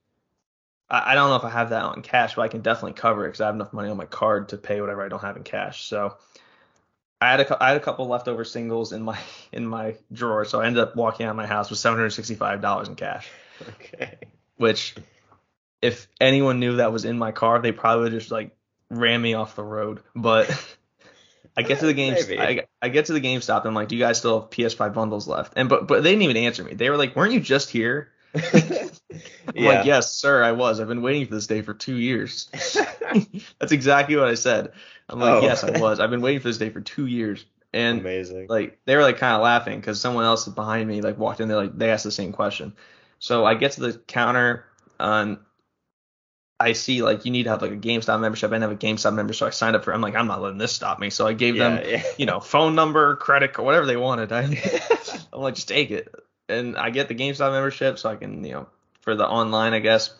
I, 0.89 1.13
I 1.13 1.15
don't 1.15 1.31
know 1.31 1.37
if 1.37 1.45
I 1.45 1.51
have 1.51 1.71
that 1.71 1.83
on 1.83 2.03
cash, 2.03 2.37
but 2.37 2.43
I 2.43 2.49
can 2.49 2.61
definitely 2.61 2.93
cover 2.93 3.25
it 3.25 3.29
because 3.29 3.41
I 3.41 3.47
have 3.47 3.55
enough 3.55 3.73
money 3.73 3.89
on 3.89 3.97
my 3.97 4.07
card 4.07 4.51
to 4.51 4.57
pay 4.57 4.81
whatever 4.81 5.05
I 5.05 5.09
don't 5.09 5.23
have 5.23 5.37
in 5.37 5.43
cash. 5.43 5.85
So 5.85 6.17
I 7.21 7.31
had 7.31 7.41
a 7.41 7.63
I 7.63 7.69
had 7.69 7.77
a 7.77 7.81
couple 7.81 8.07
leftover 8.07 8.45
singles 8.45 8.93
in 8.93 9.03
my 9.03 9.19
in 9.53 9.67
my 9.67 9.97
drawer, 10.13 10.45
so 10.45 10.61
I 10.61 10.67
ended 10.67 10.83
up 10.83 10.97
walking 10.97 11.27
out 11.27 11.31
of 11.31 11.37
my 11.37 11.47
house 11.47 11.71
with 11.71 11.79
$765 11.79 12.89
in 12.89 12.95
cash. 12.95 13.29
Okay. 13.69 14.19
Which 14.59 14.95
if 15.81 16.09
anyone 16.21 16.61
knew 16.61 16.77
that 16.77 16.93
was 16.93 17.07
in 17.07 17.19
my 17.19 17.33
car, 17.33 17.59
they 17.59 17.73
probably 17.73 18.05
would 18.05 18.13
just 18.13 18.31
like 18.31 18.55
ran 18.91 19.21
me 19.21 19.35
off 19.35 19.57
the 19.57 19.65
road. 19.65 20.01
But 20.15 20.51
I 21.57 21.63
get 21.63 21.81
to 21.81 21.87
the 21.87 21.95
game. 21.95 22.17
I, 22.39 22.65
I, 22.83 22.89
get 22.89 23.07
to 23.07 23.13
the 23.13 23.21
GameStop. 23.21 23.61
And 23.61 23.69
I'm 23.69 23.75
like, 23.75 23.89
do 23.89 23.97
you 23.97 24.03
guys 24.03 24.19
still 24.19 24.41
have 24.41 24.51
PS5 24.51 24.95
bundles 24.95 25.27
left? 25.27 25.55
And 25.57 25.69
but 25.69 25.87
but 25.87 26.03
they 26.03 26.11
didn't 26.11 26.23
even 26.23 26.37
answer 26.37 26.65
me. 26.65 26.75
They 26.75 26.91
were 26.91 26.97
like, 26.97 27.17
weren't 27.17 27.33
you 27.33 27.41
just 27.41 27.71
here? 27.71 28.13
I'm 28.35 28.91
yeah. 29.55 29.69
like, 29.69 29.87
yes, 29.87 30.13
sir, 30.13 30.43
I 30.43 30.53
was. 30.53 30.79
I've 30.79 30.89
been 30.89 31.03
waiting 31.03 31.27
for 31.27 31.35
this 31.35 31.47
day 31.47 31.63
for 31.63 31.73
two 31.73 31.97
years. 31.97 32.51
That's 33.59 33.73
exactly 33.73 34.17
what 34.17 34.29
I 34.29 34.35
said. 34.35 34.73
I'm 35.09 35.21
like, 35.21 35.43
oh. 35.43 35.47
yes, 35.47 35.65
I 35.65 35.71
oh. 35.75 35.81
was. 35.81 36.01
I've 36.01 36.11
been 36.11 36.21
waiting 36.21 36.41
for 36.41 36.49
this 36.49 36.59
day 36.59 36.71
for 36.71 36.81
two 36.81 37.07
years. 37.07 37.45
And 37.73 38.01
Amazing. 38.01 38.47
like 38.49 38.79
they 38.85 38.97
were 38.97 39.03
like 39.03 39.19
kind 39.19 39.35
of 39.35 39.43
laughing 39.43 39.79
because 39.79 40.01
someone 40.01 40.25
else 40.25 40.47
behind 40.49 40.89
me 40.89 41.03
like 41.03 41.19
walked 41.19 41.41
in. 41.41 41.49
They 41.49 41.55
like 41.55 41.77
they 41.77 41.91
asked 41.91 42.05
the 42.05 42.11
same 42.11 42.33
question. 42.33 42.75
So 43.19 43.45
I 43.45 43.55
get 43.55 43.73
to 43.73 43.81
the 43.81 43.99
counter 43.99 44.65
and 44.99 45.39
I 46.59 46.73
see 46.73 47.03
like 47.03 47.25
you 47.25 47.31
need 47.31 47.45
to 47.45 47.51
have 47.51 47.63
like 47.63 47.73
a 47.73 47.77
GameStop 47.77 48.21
membership. 48.21 48.51
I 48.51 48.55
didn't 48.55 48.63
have 48.63 48.73
a 48.73 48.77
GameStop 48.77 49.15
membership, 49.15 49.39
so 49.39 49.47
I 49.47 49.51
signed 49.51 49.77
up 49.77 49.85
for. 49.85 49.93
I'm 49.93 50.01
like, 50.01 50.15
I'm 50.15 50.27
not 50.27 50.41
letting 50.41 50.59
this 50.59 50.73
stop 50.73 50.99
me. 50.99 51.11
So 51.11 51.27
I 51.27 51.35
gave 51.35 51.57
yeah, 51.57 51.77
them, 51.77 51.85
yeah. 51.89 52.03
you 52.17 52.27
know, 52.27 52.41
phone 52.41 52.75
number, 52.75 53.17
credit, 53.17 53.59
or 53.59 53.65
whatever 53.65 53.87
they 53.87 53.97
wanted. 53.97 54.33
I, 54.33 54.43
I'm 55.33 55.41
like, 55.41 55.55
just 55.55 55.69
take 55.69 55.91
it, 55.91 56.15
and 56.49 56.77
I 56.77 56.91
get 56.91 57.09
the 57.09 57.15
GameStop 57.15 57.53
membership, 57.53 57.99
so 57.99 58.09
I 58.09 58.17
can, 58.17 58.45
you 58.45 58.53
know, 58.53 58.67
for 59.03 59.15
the 59.15 59.27
online, 59.27 59.75
I 59.75 59.81
guess. 59.81 60.15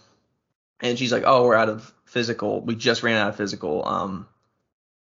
And 0.81 0.99
she's 0.99 1.13
like, 1.13 1.25
oh, 1.27 1.45
we're 1.45 1.55
out 1.55 1.71
of 1.71 1.93
physical. 2.05 2.61
We 2.61 2.75
just 2.75 3.03
ran 3.03 3.17
out 3.17 3.31
of 3.31 3.37
physical 3.37 3.87
um 3.87 4.27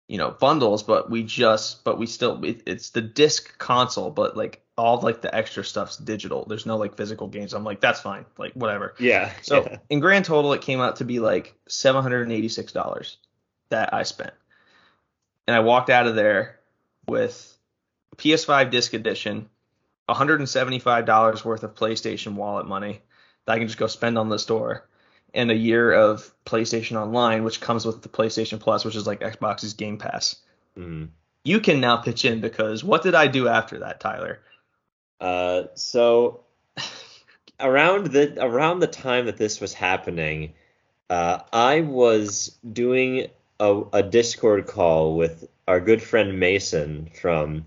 you 0.08 0.16
know, 0.16 0.30
bundles, 0.30 0.82
but 0.82 1.10
we 1.10 1.22
just, 1.22 1.84
but 1.84 1.98
we 1.98 2.06
still, 2.06 2.42
it, 2.42 2.62
it's 2.66 2.90
the 2.90 3.02
disc 3.02 3.58
console, 3.58 4.10
but 4.10 4.36
like 4.36 4.62
all 4.78 5.00
like 5.00 5.20
the 5.20 5.34
extra 5.34 5.64
stuff's 5.64 5.96
digital. 5.96 6.46
There's 6.46 6.64
no 6.64 6.76
like 6.76 6.96
physical 6.96 7.26
games. 7.26 7.52
I'm 7.52 7.64
like, 7.64 7.80
that's 7.80 8.00
fine, 8.00 8.24
like 8.38 8.52
whatever. 8.52 8.94
Yeah. 8.98 9.32
So 9.42 9.64
yeah. 9.64 9.78
in 9.90 10.00
grand 10.00 10.24
total, 10.24 10.52
it 10.52 10.62
came 10.62 10.80
out 10.80 10.96
to 10.96 11.04
be 11.04 11.18
like 11.18 11.54
seven 11.66 12.02
hundred 12.02 12.22
and 12.22 12.32
eighty 12.32 12.48
six 12.48 12.72
dollars 12.72 13.18
that 13.70 13.92
I 13.92 14.04
spent, 14.04 14.32
and 15.46 15.54
I 15.54 15.60
walked 15.60 15.90
out 15.90 16.06
of 16.06 16.14
there 16.14 16.60
with 17.06 17.58
PS5 18.16 18.70
disc 18.70 18.94
edition, 18.94 19.48
one 20.06 20.16
hundred 20.16 20.38
and 20.38 20.48
seventy 20.48 20.78
five 20.78 21.04
dollars 21.04 21.44
worth 21.44 21.64
of 21.64 21.74
PlayStation 21.74 22.34
wallet 22.34 22.66
money 22.66 23.02
that 23.44 23.54
I 23.54 23.58
can 23.58 23.66
just 23.66 23.78
go 23.78 23.88
spend 23.88 24.16
on 24.16 24.28
the 24.28 24.38
store, 24.38 24.88
and 25.34 25.50
a 25.50 25.56
year 25.56 25.92
of 25.92 26.32
PlayStation 26.46 26.96
Online, 26.96 27.42
which 27.42 27.60
comes 27.60 27.84
with 27.84 28.02
the 28.02 28.08
PlayStation 28.08 28.60
Plus, 28.60 28.84
which 28.84 28.96
is 28.96 29.06
like 29.06 29.20
Xbox's 29.20 29.74
Game 29.74 29.98
Pass. 29.98 30.36
Mhm. 30.78 31.08
You 31.44 31.60
can 31.60 31.80
now 31.80 31.96
pitch 31.96 32.24
in 32.24 32.40
because 32.40 32.84
what 32.84 33.02
did 33.02 33.14
I 33.14 33.26
do 33.26 33.48
after 33.48 33.80
that, 33.80 34.00
Tyler? 34.00 34.40
Uh, 35.20 35.64
so 35.74 36.40
around 37.60 38.08
the 38.08 38.42
around 38.42 38.80
the 38.80 38.86
time 38.86 39.26
that 39.26 39.36
this 39.36 39.60
was 39.60 39.74
happening, 39.74 40.54
uh, 41.10 41.40
I 41.52 41.80
was 41.80 42.56
doing 42.72 43.28
a, 43.60 43.82
a 43.92 44.02
Discord 44.02 44.66
call 44.66 45.16
with 45.16 45.48
our 45.66 45.80
good 45.80 46.02
friend 46.02 46.38
Mason 46.38 47.10
from 47.20 47.64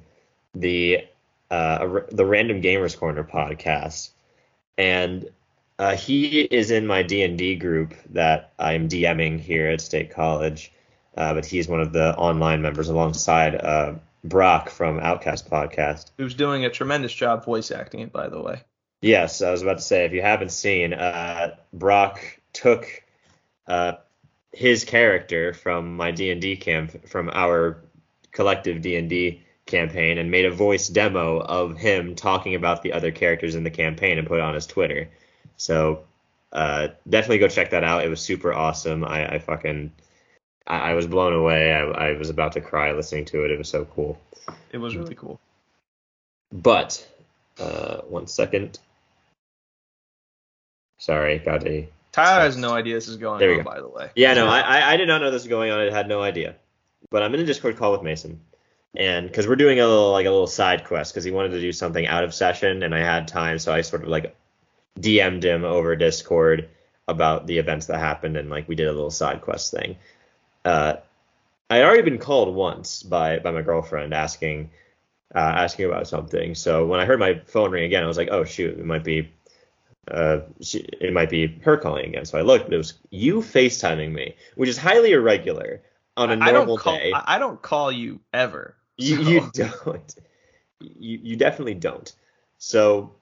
the 0.53 1.05
uh, 1.49 2.01
the 2.11 2.25
Random 2.25 2.61
Gamers 2.61 2.97
Corner 2.97 3.23
podcast, 3.23 4.09
and 4.77 5.29
uh, 5.79 5.95
he 5.95 6.41
is 6.41 6.71
in 6.71 6.87
my 6.87 7.03
D 7.03 7.23
and 7.23 7.37
D 7.37 7.55
group 7.55 7.93
that 8.11 8.53
I'm 8.59 8.87
DMing 8.87 9.39
here 9.39 9.67
at 9.67 9.81
State 9.81 10.11
College, 10.11 10.71
uh, 11.17 11.33
but 11.33 11.45
he's 11.45 11.67
one 11.67 11.81
of 11.81 11.91
the 11.91 12.15
online 12.15 12.61
members 12.61 12.87
alongside 12.87 13.55
uh, 13.55 13.95
Brock 14.23 14.69
from 14.69 14.99
Outcast 14.99 15.49
Podcast. 15.49 16.12
Who's 16.17 16.34
doing 16.34 16.65
a 16.65 16.69
tremendous 16.69 17.13
job 17.13 17.43
voice 17.45 17.71
acting 17.71 18.01
it, 18.01 18.12
by 18.12 18.29
the 18.29 18.41
way. 18.41 18.63
Yes, 19.01 19.41
I 19.41 19.51
was 19.51 19.63
about 19.63 19.77
to 19.77 19.84
say 19.84 20.05
if 20.05 20.13
you 20.13 20.21
haven't 20.21 20.51
seen, 20.51 20.93
uh, 20.93 21.55
Brock 21.73 22.21
took 22.53 22.88
uh, 23.67 23.93
his 24.51 24.86
character 24.86 25.53
from 25.53 25.95
my 25.95 26.12
D 26.12 26.29
and 26.29 26.41
D 26.41 26.55
camp 26.55 27.07
from 27.07 27.29
our 27.34 27.84
collective 28.31 28.81
D 28.81 28.95
and 28.95 29.10
D 29.10 29.41
campaign 29.65 30.17
and 30.17 30.29
made 30.29 30.45
a 30.45 30.51
voice 30.51 30.88
demo 30.88 31.39
of 31.39 31.77
him 31.77 32.15
talking 32.15 32.55
about 32.55 32.84
the 32.84 32.93
other 32.93 33.12
characters 33.12 33.55
in 33.55 33.63
the 33.63 33.71
campaign 33.71 34.17
and 34.17 34.27
put 34.27 34.39
it 34.39 34.43
on 34.43 34.53
his 34.53 34.67
Twitter. 34.67 35.10
So 35.57 36.03
uh, 36.51 36.89
definitely 37.10 37.39
go 37.39 37.47
check 37.47 37.71
that 37.71 37.84
out. 37.84 38.03
It 38.03 38.10
was 38.10 38.21
super 38.21 38.53
awesome. 38.53 39.03
I, 39.03 39.36
I 39.36 39.39
fucking 39.39 39.91
I, 40.67 40.91
I 40.91 40.93
was 40.93 41.08
blown 41.08 41.34
away. 41.34 41.74
I, 41.74 41.84
I 41.84 42.17
was 42.17 42.30
about 42.30 42.54
to 42.54 42.62
cry 42.62 42.91
listening 42.91 43.26
to 43.26 43.43
it. 43.43 43.52
It 43.52 43.58
was 43.58 43.69
so 43.69 43.86
cool. 43.86 44.19
It 44.71 44.78
was 44.78 44.95
really 44.95 45.15
cool. 45.15 45.39
But 46.52 47.08
uh, 47.60 47.97
one 48.02 48.28
second. 48.28 48.80
Sorry, 50.97 51.39
got 51.39 51.65
a 51.65 51.89
Tyler 52.12 52.41
has 52.41 52.58
no 52.58 52.74
idea 52.74 52.95
this 52.95 53.08
is 53.08 53.17
going 53.17 53.39
There 53.39 53.52
on, 53.52 53.58
go. 53.60 53.63
by 53.63 53.80
the 53.80 53.88
way. 53.88 54.10
Yeah, 54.15 54.34
no, 54.34 54.47
I, 54.47 54.60
I 54.60 54.91
I 54.93 54.97
did 54.97 55.08
not 55.08 55.21
know 55.21 55.32
this 55.32 55.43
was 55.43 55.50
going 55.50 55.71
on. 55.71 55.80
I 55.80 55.89
had 55.91 56.08
no 56.08 56.21
idea. 56.21 56.56
But 57.10 57.24
I'm 57.24 57.34
in 57.34 57.39
a 57.39 57.45
Discord 57.45 57.78
call 57.78 57.93
with 57.93 58.04
Mason, 58.04 58.39
and 58.95 59.28
because 59.28 59.47
we're 59.47 59.56
doing 59.56 59.80
a 59.80 59.88
little 59.88 60.12
like 60.12 60.26
a 60.26 60.32
little 60.32 60.47
side 60.47 60.84
quest 60.86 61.13
because 61.13 61.24
he 61.24 61.32
wanted 61.32 61.50
to 61.50 61.62
do 61.62 61.71
something 61.71 62.06
out 62.06 62.24
of 62.24 62.34
session, 62.34 62.84
and 62.84 62.93
I 62.93 63.00
had 63.00 63.28
time, 63.28 63.58
so 63.60 63.74
I 63.74 63.82
sort 63.82 64.04
of 64.04 64.10
like 64.10 64.36
DM'd 65.00 65.43
him 65.43 65.63
over 65.63 65.95
Discord 65.95 66.69
about 67.08 67.47
the 67.47 67.58
events 67.58 67.88
that 67.88 68.00
happened, 68.00 68.38
and 68.38 68.50
like 68.50 68.67
we 68.67 68.76
did 68.76 68.88
a 68.88 68.91
little 68.93 69.10
side 69.12 69.41
quest 69.41 69.71
thing. 69.71 69.95
Uh, 70.63 70.93
I 71.69 71.78
had 71.78 71.86
already 71.86 72.04
been 72.04 72.17
called 72.19 72.54
once 72.54 73.04
by 73.04 73.39
by 73.39 73.52
my 73.52 73.62
girlfriend 73.62 74.13
asking 74.13 74.69
uh, 75.34 75.39
asking 75.39 75.86
about 75.86 76.08
something. 76.08 76.56
So 76.56 76.86
when 76.86 77.00
I 77.00 77.06
heard 77.06 77.19
my 77.19 77.39
phone 77.45 77.71
ring 77.71 77.86
again, 77.86 78.04
I 78.04 78.08
was 78.08 78.17
like, 78.17 78.30
oh 78.32 78.43
shoot, 78.43 78.78
it 78.78 78.86
might 78.86 79.04
be 79.04 79.32
uh, 80.10 80.41
she, 80.62 80.80
it 80.80 81.13
might 81.13 81.30
be 81.30 81.47
her 81.63 81.78
calling 81.78 82.08
again. 82.10 82.26
So 82.26 82.38
I 82.38 82.41
looked, 82.41 82.71
it 82.71 82.78
was 82.78 82.95
you 83.12 83.38
FaceTiming 83.39 84.12
me, 84.12 84.36
which 84.56 84.69
is 84.69 84.78
highly 84.78 85.12
irregular 85.12 85.82
on 86.17 86.32
a 86.32 86.36
normal 86.36 86.76
don't 86.76 86.80
call 86.80 86.97
day. 86.97 87.12
I 87.13 87.36
I 87.36 87.39
don't 87.39 87.62
call 87.62 87.91
you 87.91 88.19
ever. 88.34 88.76
you, 88.97 89.24
so- 89.24 89.30
you 89.30 89.41
don't. 89.86 90.15
You, 90.80 91.19
you 91.21 91.36
definitely 91.36 91.76
don't. 91.76 92.12
So, 92.58 93.15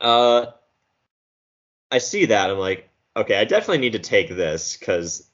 uh, 0.00 0.46
I 1.90 1.98
see 1.98 2.26
that. 2.26 2.50
I'm 2.50 2.58
like, 2.58 2.88
okay, 3.16 3.36
I 3.38 3.44
definitely 3.44 3.78
need 3.78 3.92
to 3.92 3.98
take 4.00 4.28
this 4.28 4.76
because, 4.76 5.27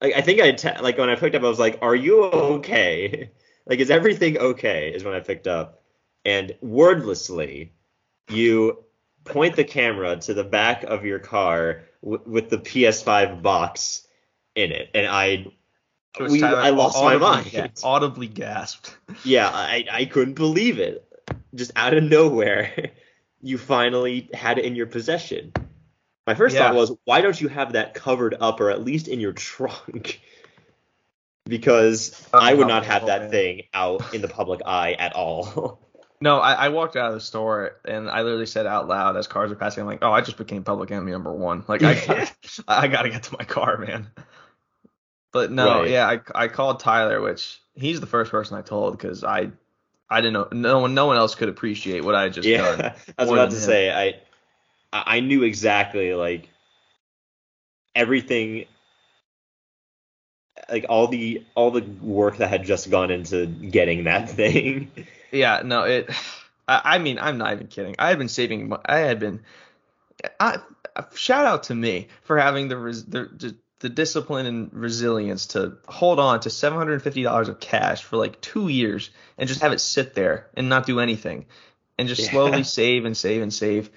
like, 0.00 0.14
I 0.14 0.20
think 0.20 0.40
I 0.40 0.52
te- 0.52 0.80
like 0.80 0.98
when 0.98 1.10
I 1.10 1.16
picked 1.16 1.34
up, 1.34 1.42
I 1.42 1.48
was 1.48 1.58
like, 1.58 1.78
are 1.82 1.94
you 1.94 2.24
okay? 2.24 3.30
like, 3.66 3.78
is 3.80 3.90
everything 3.90 4.38
okay? 4.38 4.92
Is 4.92 5.04
when 5.04 5.14
I 5.14 5.20
picked 5.20 5.46
up, 5.46 5.82
and 6.24 6.54
wordlessly, 6.62 7.72
you 8.28 8.84
point 9.24 9.56
the 9.56 9.64
camera 9.64 10.16
to 10.16 10.34
the 10.34 10.44
back 10.44 10.84
of 10.84 11.04
your 11.04 11.18
car 11.18 11.82
w- 12.02 12.22
with 12.26 12.50
the 12.50 12.58
PS5 12.58 13.42
box 13.42 14.06
in 14.54 14.72
it, 14.72 14.90
and 14.94 15.06
I 15.06 15.46
we, 16.18 16.40
Tyler 16.40 16.58
I 16.58 16.70
lost 16.70 17.02
my 17.02 17.16
mind. 17.16 17.50
ga- 17.50 17.68
audibly 17.84 18.26
gasped. 18.26 18.96
Yeah, 19.24 19.48
I, 19.48 19.84
I 19.90 20.04
couldn't 20.06 20.34
believe 20.34 20.78
it. 20.78 21.06
Just 21.54 21.72
out 21.76 21.94
of 21.94 22.02
nowhere, 22.02 22.90
you 23.42 23.58
finally 23.58 24.28
had 24.32 24.58
it 24.58 24.64
in 24.64 24.74
your 24.74 24.86
possession. 24.86 25.52
My 26.30 26.34
first 26.36 26.54
Yeah. 26.54 26.68
thought 26.68 26.76
was, 26.76 26.92
why 27.06 27.22
don't 27.22 27.40
you 27.40 27.48
have 27.48 27.72
that 27.72 27.92
covered 27.92 28.36
up 28.40 28.60
or 28.60 28.70
at 28.70 28.84
least 28.84 29.08
in 29.08 29.18
your 29.18 29.32
trunk? 29.48 30.20
Because 31.44 32.24
I 32.32 32.54
would 32.54 32.68
not 32.68 32.84
have 32.86 33.06
that 33.06 33.22
man. 33.22 33.30
thing 33.32 33.62
out 33.74 34.14
in 34.14 34.22
the 34.22 34.28
public 34.28 34.60
eye 34.64 34.92
at 34.92 35.12
all. 35.14 35.80
No, 36.22 36.38
I, 36.38 36.52
I 36.52 36.68
walked 36.68 36.96
out 36.96 37.08
of 37.08 37.14
the 37.14 37.20
store 37.20 37.80
and 37.84 38.08
I 38.08 38.22
literally 38.22 38.46
said 38.46 38.66
out 38.66 38.86
loud 38.86 39.16
as 39.16 39.26
cars 39.26 39.48
were 39.50 39.56
passing, 39.56 39.80
I'm 39.80 39.86
like, 39.88 40.00
oh, 40.02 40.12
I 40.12 40.20
just 40.20 40.36
became 40.36 40.62
public 40.62 40.90
enemy 40.92 41.10
number 41.12 41.32
one. 41.32 41.64
Like, 41.66 41.82
I 41.82 41.94
gotta, 41.94 42.30
I 42.68 42.86
gotta 42.88 43.08
get 43.08 43.22
to 43.24 43.36
my 43.38 43.44
car, 43.44 43.78
man. 43.78 44.06
But 45.32 45.50
no, 45.50 45.80
Right. 45.80 45.90
yeah, 45.90 46.06
I, 46.06 46.44
I 46.44 46.48
called 46.48 46.78
Tyler, 46.78 47.22
which 47.22 47.58
he's 47.74 48.00
the 48.00 48.06
first 48.06 48.30
person 48.30 48.56
I 48.58 48.62
told 48.62 48.96
because 48.98 49.24
I, 49.24 49.50
I 50.10 50.20
didn't 50.20 50.34
know, 50.34 50.48
no 50.52 50.78
one, 50.80 50.94
no 50.94 51.06
one 51.06 51.16
else 51.16 51.34
could 51.34 51.48
appreciate 51.48 52.04
what 52.04 52.14
I 52.14 52.24
had 52.24 52.34
just 52.34 52.48
yeah, 52.48 52.76
done. 52.76 52.92
I 53.18 53.22
was 53.22 53.32
about 53.32 53.50
to 53.50 53.56
him. 53.56 53.62
say 53.62 53.90
I, 53.90 54.20
I 54.92 55.16
I 55.16 55.20
knew 55.20 55.42
exactly 55.42 56.14
like 56.14 56.48
everything, 57.94 58.66
like 60.68 60.86
all 60.88 61.08
the 61.08 61.44
all 61.54 61.70
the 61.70 61.82
work 61.82 62.38
that 62.38 62.48
had 62.48 62.64
just 62.64 62.90
gone 62.90 63.10
into 63.10 63.46
getting 63.46 64.04
that 64.04 64.30
thing. 64.40 64.90
Yeah, 65.32 65.62
no, 65.64 65.84
it. 65.84 66.10
I, 66.68 66.82
I 66.84 66.98
mean, 66.98 67.18
I'm 67.18 67.38
not 67.38 67.52
even 67.54 67.66
kidding. 67.66 67.96
I 67.98 68.08
had 68.08 68.18
been 68.18 68.28
saving. 68.28 68.72
I 68.86 68.98
had 68.98 69.18
been. 69.18 69.40
I, 70.38 70.58
uh, 70.94 71.02
shout 71.14 71.46
out 71.46 71.64
to 71.64 71.74
me 71.74 72.08
for 72.22 72.38
having 72.38 72.68
the 72.68 72.76
res, 72.76 73.04
the, 73.04 73.24
the 73.24 73.56
the 73.80 73.88
discipline 73.88 74.44
and 74.46 74.72
resilience 74.74 75.46
to 75.46 75.78
hold 75.88 76.20
on 76.20 76.40
to 76.40 76.50
seven 76.50 76.78
hundred 76.78 76.94
and 76.94 77.02
fifty 77.02 77.22
dollars 77.22 77.48
of 77.48 77.58
cash 77.60 78.02
for 78.04 78.16
like 78.18 78.40
two 78.40 78.68
years 78.68 79.10
and 79.38 79.48
just 79.48 79.62
have 79.62 79.72
it 79.72 79.80
sit 79.80 80.14
there 80.14 80.48
and 80.54 80.68
not 80.68 80.86
do 80.86 81.00
anything, 81.00 81.46
and 81.98 82.06
just 82.08 82.20
Yeah. 82.24 82.30
slowly 82.30 82.62
save 82.62 83.04
and 83.04 83.16
save 83.16 83.42
and 83.42 83.52
save. 83.52 83.90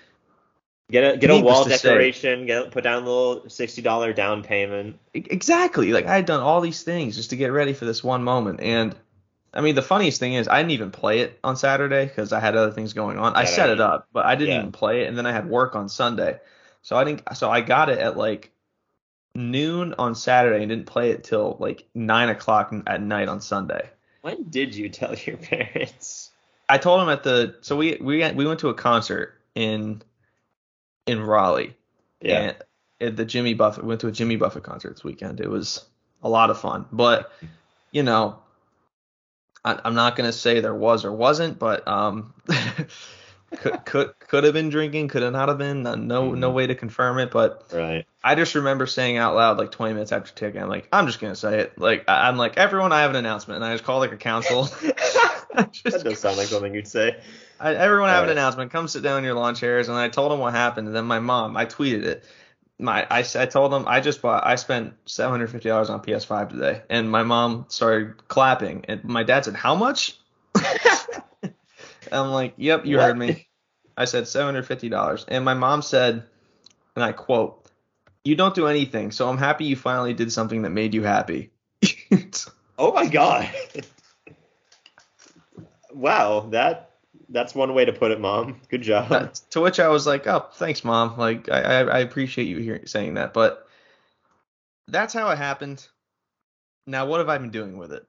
Get 0.93 1.15
a 1.15 1.17
get 1.17 1.31
a 1.31 1.39
wall 1.41 1.63
to 1.63 1.71
say- 1.71 1.89
decoration. 1.89 2.45
Get 2.45 2.69
put 2.69 2.83
down 2.83 3.01
a 3.01 3.05
little 3.05 3.49
sixty 3.49 3.81
dollar 3.81 4.13
down 4.13 4.43
payment. 4.43 4.99
Exactly. 5.15 5.91
Like 5.91 6.05
I 6.05 6.15
had 6.15 6.27
done 6.27 6.39
all 6.39 6.61
these 6.61 6.83
things 6.83 7.15
just 7.15 7.31
to 7.31 7.35
get 7.35 7.47
ready 7.47 7.73
for 7.73 7.85
this 7.85 8.03
one 8.03 8.23
moment. 8.23 8.61
And 8.61 8.95
I 9.55 9.61
mean, 9.61 9.73
the 9.73 9.81
funniest 9.81 10.19
thing 10.19 10.35
is 10.35 10.47
I 10.47 10.59
didn't 10.59 10.73
even 10.73 10.91
play 10.91 11.21
it 11.21 11.39
on 11.43 11.57
Saturday 11.57 12.05
because 12.05 12.31
I 12.31 12.39
had 12.39 12.55
other 12.55 12.71
things 12.71 12.93
going 12.93 13.17
on. 13.17 13.35
I 13.35 13.45
set 13.45 13.69
I 13.69 13.73
it 13.73 13.81
up, 13.81 14.07
but 14.13 14.27
I 14.27 14.35
didn't 14.35 14.53
yeah. 14.53 14.59
even 14.59 14.71
play 14.71 15.01
it. 15.01 15.07
And 15.07 15.17
then 15.17 15.25
I 15.25 15.31
had 15.31 15.49
work 15.49 15.75
on 15.75 15.89
Sunday, 15.89 16.39
so 16.83 16.95
I 16.95 17.03
didn't. 17.05 17.23
So 17.35 17.49
I 17.49 17.61
got 17.61 17.89
it 17.89 17.97
at 17.97 18.15
like 18.15 18.51
noon 19.33 19.95
on 19.97 20.13
Saturday 20.13 20.61
and 20.61 20.69
didn't 20.69 20.85
play 20.85 21.09
it 21.09 21.23
till 21.23 21.57
like 21.59 21.87
nine 21.95 22.29
o'clock 22.29 22.71
at 22.85 23.01
night 23.01 23.29
on 23.29 23.41
Sunday. 23.41 23.89
When 24.21 24.43
did 24.43 24.75
you 24.75 24.89
tell 24.89 25.15
your 25.15 25.37
parents? 25.51 26.29
I 26.69 26.77
told 26.77 27.01
him 27.01 27.09
at 27.09 27.23
the 27.23 27.55
so 27.61 27.75
we 27.75 27.97
we 27.99 28.31
we 28.33 28.45
went 28.45 28.59
to 28.59 28.69
a 28.69 28.75
concert 28.75 29.33
in 29.55 30.03
in 31.05 31.21
Raleigh. 31.21 31.75
Yeah. 32.21 32.39
And 32.39 32.57
at 33.01 33.17
the 33.17 33.25
Jimmy 33.25 33.53
Buffett 33.53 33.83
went 33.83 34.01
to 34.01 34.07
a 34.07 34.11
Jimmy 34.11 34.35
Buffett 34.35 34.63
concert 34.63 34.91
this 34.91 35.03
weekend. 35.03 35.39
It 35.39 35.49
was 35.49 35.85
a 36.21 36.29
lot 36.29 36.49
of 36.49 36.59
fun. 36.59 36.85
But 36.91 37.31
you 37.91 38.03
know, 38.03 38.39
I, 39.63 39.79
I'm 39.83 39.95
not 39.95 40.15
gonna 40.15 40.31
say 40.33 40.59
there 40.59 40.75
was 40.75 41.05
or 41.05 41.11
wasn't, 41.11 41.59
but 41.59 41.87
um, 41.87 42.33
could 43.57 43.85
could 43.85 44.19
could 44.19 44.43
have 44.43 44.53
been 44.53 44.69
drinking, 44.69 45.07
could 45.07 45.21
have 45.21 45.33
not 45.33 45.49
have 45.49 45.57
been. 45.57 45.83
No 45.83 45.95
no 45.95 46.31
mm-hmm. 46.31 46.39
no 46.39 46.51
way 46.51 46.67
to 46.67 46.75
confirm 46.75 47.19
it. 47.19 47.31
But 47.31 47.71
Right. 47.73 48.05
I 48.23 48.35
just 48.35 48.55
remember 48.55 48.85
saying 48.87 49.17
out 49.17 49.35
loud 49.35 49.57
like 49.57 49.71
20 49.71 49.93
minutes 49.93 50.11
after 50.11 50.33
taking, 50.33 50.61
I'm 50.61 50.69
like, 50.69 50.87
I'm 50.93 51.07
just 51.07 51.19
gonna 51.19 51.35
say 51.35 51.59
it. 51.59 51.77
Like 51.77 52.05
I- 52.07 52.27
I'm 52.27 52.37
like, 52.37 52.57
everyone, 52.57 52.91
I 52.91 53.01
have 53.01 53.09
an 53.09 53.17
announcement, 53.17 53.57
and 53.61 53.65
I 53.65 53.73
just 53.73 53.83
call 53.83 53.99
like 53.99 54.11
a 54.11 54.17
council. 54.17 54.69
Just 55.71 55.97
that 55.97 56.03
does 56.03 56.19
sound 56.19 56.37
like 56.37 56.47
something 56.47 56.73
you'd 56.73 56.87
say. 56.87 57.19
I, 57.59 57.75
everyone 57.75 58.09
have 58.09 58.23
an 58.23 58.31
announcement. 58.31 58.71
Come 58.71 58.87
sit 58.87 59.03
down 59.03 59.19
in 59.19 59.23
your 59.23 59.35
lawn 59.35 59.53
chairs. 59.53 59.87
And 59.87 59.95
I 59.95 60.09
told 60.09 60.31
them 60.31 60.39
what 60.39 60.53
happened. 60.53 60.87
And 60.87 60.95
then 60.95 61.05
my 61.05 61.19
mom, 61.19 61.55
I 61.55 61.65
tweeted 61.67 62.03
it. 62.03 62.23
my 62.79 63.05
I, 63.09 63.19
I 63.19 63.45
told 63.45 63.71
them 63.71 63.83
I 63.87 63.99
just 63.99 64.21
bought 64.21 64.45
I 64.45 64.55
spent 64.55 64.95
seven 65.05 65.31
hundred 65.31 65.51
fifty 65.51 65.69
dollars 65.69 65.91
on 65.91 66.01
PS5 66.01 66.49
today, 66.49 66.81
and 66.89 67.09
my 67.09 67.21
mom 67.21 67.65
started 67.69 68.27
clapping, 68.27 68.85
and 68.87 69.03
my 69.03 69.21
dad 69.21 69.45
said, 69.45 69.53
"How 69.53 69.75
much?" 69.75 70.17
I'm 72.13 72.31
like, 72.31 72.53
"Yep, 72.57 72.85
you 72.85 72.97
What? 72.97 73.05
heard 73.05 73.17
me." 73.17 73.47
I 73.97 74.05
said 74.05 74.27
seven 74.27 74.47
hundred 74.47 74.63
fifty 74.67 74.89
dollars, 74.89 75.25
and 75.27 75.45
my 75.45 75.53
mom 75.53 75.81
said, 75.81 76.23
and 76.95 77.03
I 77.03 77.11
quote, 77.11 77.69
"You 78.23 78.35
don't 78.35 78.55
do 78.55 78.67
anything, 78.67 79.11
so 79.11 79.29
I'm 79.29 79.37
happy 79.37 79.65
you 79.65 79.75
finally 79.75 80.13
did 80.13 80.31
something 80.31 80.63
that 80.63 80.71
made 80.71 80.93
you 80.93 81.03
happy." 81.03 81.51
Oh 82.79 82.91
my 82.91 83.05
god. 83.05 83.49
wow, 85.93 86.47
that 86.49 86.89
that's 87.29 87.53
one 87.53 87.73
way 87.73 87.85
to 87.85 87.93
put 87.93 88.11
it, 88.11 88.19
mom. 88.19 88.61
Good 88.69 88.81
job. 88.81 89.11
Uh, 89.11 89.27
to 89.51 89.61
which 89.61 89.79
I 89.79 89.89
was 89.89 90.07
like, 90.07 90.25
"Oh, 90.25 90.47
thanks, 90.55 90.83
mom. 90.83 91.17
Like, 91.17 91.49
I 91.49 91.61
I, 91.61 91.79
I 91.81 91.99
appreciate 91.99 92.45
you 92.47 92.57
hearing 92.57 92.87
saying 92.87 93.13
that." 93.13 93.33
But 93.33 93.67
that's 94.87 95.13
how 95.13 95.29
it 95.29 95.37
happened. 95.37 95.87
Now, 96.87 97.05
what 97.05 97.19
have 97.19 97.29
I 97.29 97.37
been 97.37 97.51
doing 97.51 97.77
with 97.77 97.93
it? 97.93 98.05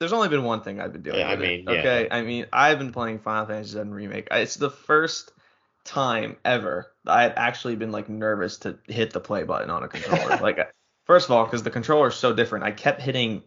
There's 0.00 0.12
only 0.12 0.28
been 0.28 0.44
one 0.44 0.62
thing 0.62 0.80
I've 0.80 0.92
been 0.92 1.02
doing. 1.02 1.18
Yeah, 1.18 1.28
I 1.28 1.34
with 1.34 1.42
it, 1.42 1.48
mean, 1.48 1.64
yeah. 1.64 1.80
okay. 1.80 2.08
I 2.10 2.22
mean, 2.22 2.46
I've 2.52 2.78
been 2.78 2.92
playing 2.92 3.18
Final 3.18 3.46
Fantasy 3.46 3.78
VII 3.78 3.88
Remake. 3.88 4.28
It's 4.30 4.54
the 4.54 4.70
first 4.70 5.32
time 5.84 6.36
ever 6.44 6.92
that 7.04 7.12
I've 7.16 7.32
actually 7.36 7.76
been 7.76 7.90
like 7.90 8.08
nervous 8.08 8.58
to 8.58 8.78
hit 8.86 9.12
the 9.12 9.20
play 9.20 9.42
button 9.42 9.70
on 9.70 9.82
a 9.82 9.88
controller. 9.88 10.36
like, 10.42 10.58
first 11.04 11.26
of 11.26 11.32
all, 11.32 11.44
because 11.44 11.62
the 11.62 11.70
controller 11.70 12.08
is 12.08 12.14
so 12.14 12.32
different, 12.32 12.64
I 12.64 12.70
kept 12.70 13.00
hitting 13.00 13.42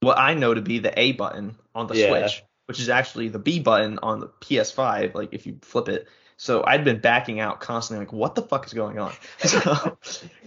what 0.00 0.18
I 0.18 0.34
know 0.34 0.54
to 0.54 0.62
be 0.62 0.78
the 0.78 0.98
A 0.98 1.12
button 1.12 1.56
on 1.74 1.88
the 1.88 1.96
Yeah. 1.96 2.08
Switch, 2.08 2.42
which 2.66 2.80
is 2.80 2.88
actually 2.88 3.28
the 3.28 3.38
B 3.38 3.58
button 3.60 3.98
on 4.02 4.20
the 4.20 4.28
PS5. 4.28 5.14
Like, 5.14 5.30
if 5.32 5.46
you 5.46 5.58
flip 5.62 5.88
it. 5.88 6.08
So 6.38 6.62
I'd 6.66 6.84
been 6.84 7.00
backing 7.00 7.40
out 7.40 7.60
constantly, 7.60 8.04
like, 8.04 8.12
what 8.12 8.34
the 8.34 8.42
fuck 8.42 8.66
is 8.66 8.72
going 8.72 8.98
on? 8.98 9.12
So, 9.38 9.98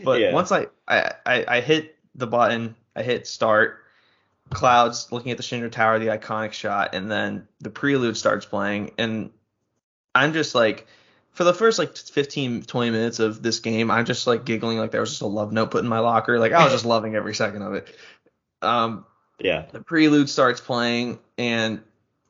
but 0.03 0.33
once 0.33 0.51
I, 0.51 0.67
I 0.87 1.11
I 1.25 1.45
I 1.47 1.61
hit 1.61 1.97
the 2.15 2.27
button, 2.27 2.75
I 2.95 3.01
hit 3.01 3.25
start, 3.25 3.79
Cloud's 4.49 5.11
looking 5.11 5.31
at 5.31 5.37
the 5.37 5.43
Shinra 5.43 5.71
Tower, 5.71 5.99
the 5.99 6.07
iconic 6.07 6.53
shot, 6.53 6.95
and 6.95 7.09
then 7.11 7.47
the 7.59 7.69
prelude 7.69 8.17
starts 8.17 8.45
playing, 8.45 8.91
and 8.97 9.29
I'm 10.15 10.33
just 10.33 10.55
like, 10.55 10.87
for 11.31 11.43
the 11.43 11.53
first 11.53 11.77
like 11.79 11.95
15 11.95 12.63
20 12.63 12.91
minutes 12.91 13.19
of 13.19 13.41
this 13.43 13.59
game, 13.59 13.91
I'm 13.91 14.05
just 14.05 14.25
like 14.27 14.45
giggling 14.45 14.77
like 14.79 14.91
there 14.91 15.01
was 15.01 15.11
just 15.11 15.21
a 15.21 15.27
love 15.27 15.51
note 15.53 15.71
put 15.71 15.83
in 15.83 15.89
my 15.89 15.99
locker, 15.99 16.39
like 16.39 16.51
I 16.51 16.63
was 16.63 16.73
just 16.73 16.85
loving 16.95 17.15
every 17.15 17.35
second 17.35 17.61
of 17.61 17.73
it. 17.75 17.95
Um, 18.61 19.05
yeah. 19.39 19.65
the 19.71 19.81
prelude 19.81 20.29
starts 20.29 20.59
playing 20.59 21.19
and 21.37 21.81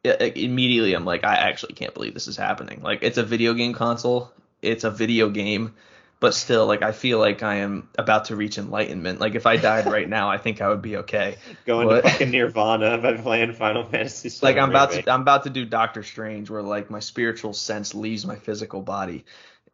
i- 0.06 0.18
i- 0.20 0.34
immediately 0.36 0.94
I'm 0.94 1.06
like 1.06 1.24
I 1.24 1.36
actually 1.36 1.74
can't 1.74 1.94
believe 1.94 2.14
this 2.14 2.28
is 2.28 2.38
happening. 2.38 2.82
Like 2.84 3.00
it's 3.02 3.18
a 3.18 3.24
video 3.24 3.54
game 3.56 3.74
console, 3.74 4.32
it's 4.62 4.84
a 4.84 4.92
video 4.92 5.30
game, 5.30 5.74
but 6.20 6.34
still 6.34 6.66
like 6.68 6.82
I 6.84 6.92
feel 6.92 7.20
like 7.20 7.44
I 7.44 7.56
am 7.58 7.90
about 7.98 8.26
to 8.26 8.36
reach 8.36 8.58
enlightenment. 8.58 9.20
Like 9.20 9.36
if 9.36 9.46
I 9.46 9.58
died 9.58 9.90
right 9.90 10.08
now, 10.10 10.30
I 10.30 10.38
think 10.38 10.62
I 10.62 10.70
would 10.70 10.82
be 10.82 10.98
okay. 10.98 11.38
Going 11.66 11.88
What? 11.88 11.96
to 11.96 12.02
fucking 12.02 12.32
Nirvana 12.32 12.98
by 13.00 13.18
playing 13.18 13.54
Final 13.54 13.86
Fantasy. 13.86 14.30
Like 14.42 14.58
I'm 14.58 14.70
about 14.70 14.92
Remake. 14.92 15.06
to 15.06 15.12
I'm 15.12 15.22
about 15.22 15.44
to 15.44 15.50
do 15.50 15.66
Doctor 15.66 16.04
Strange 16.04 16.50
where 16.50 16.62
like 16.62 16.90
my 16.90 17.00
spiritual 17.00 17.54
sense 17.54 17.96
leaves 17.96 18.26
my 18.26 18.36
physical 18.36 18.82
body. 18.82 19.26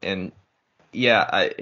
And 0.01 0.31
yeah, 0.93 1.27
I 1.31 1.53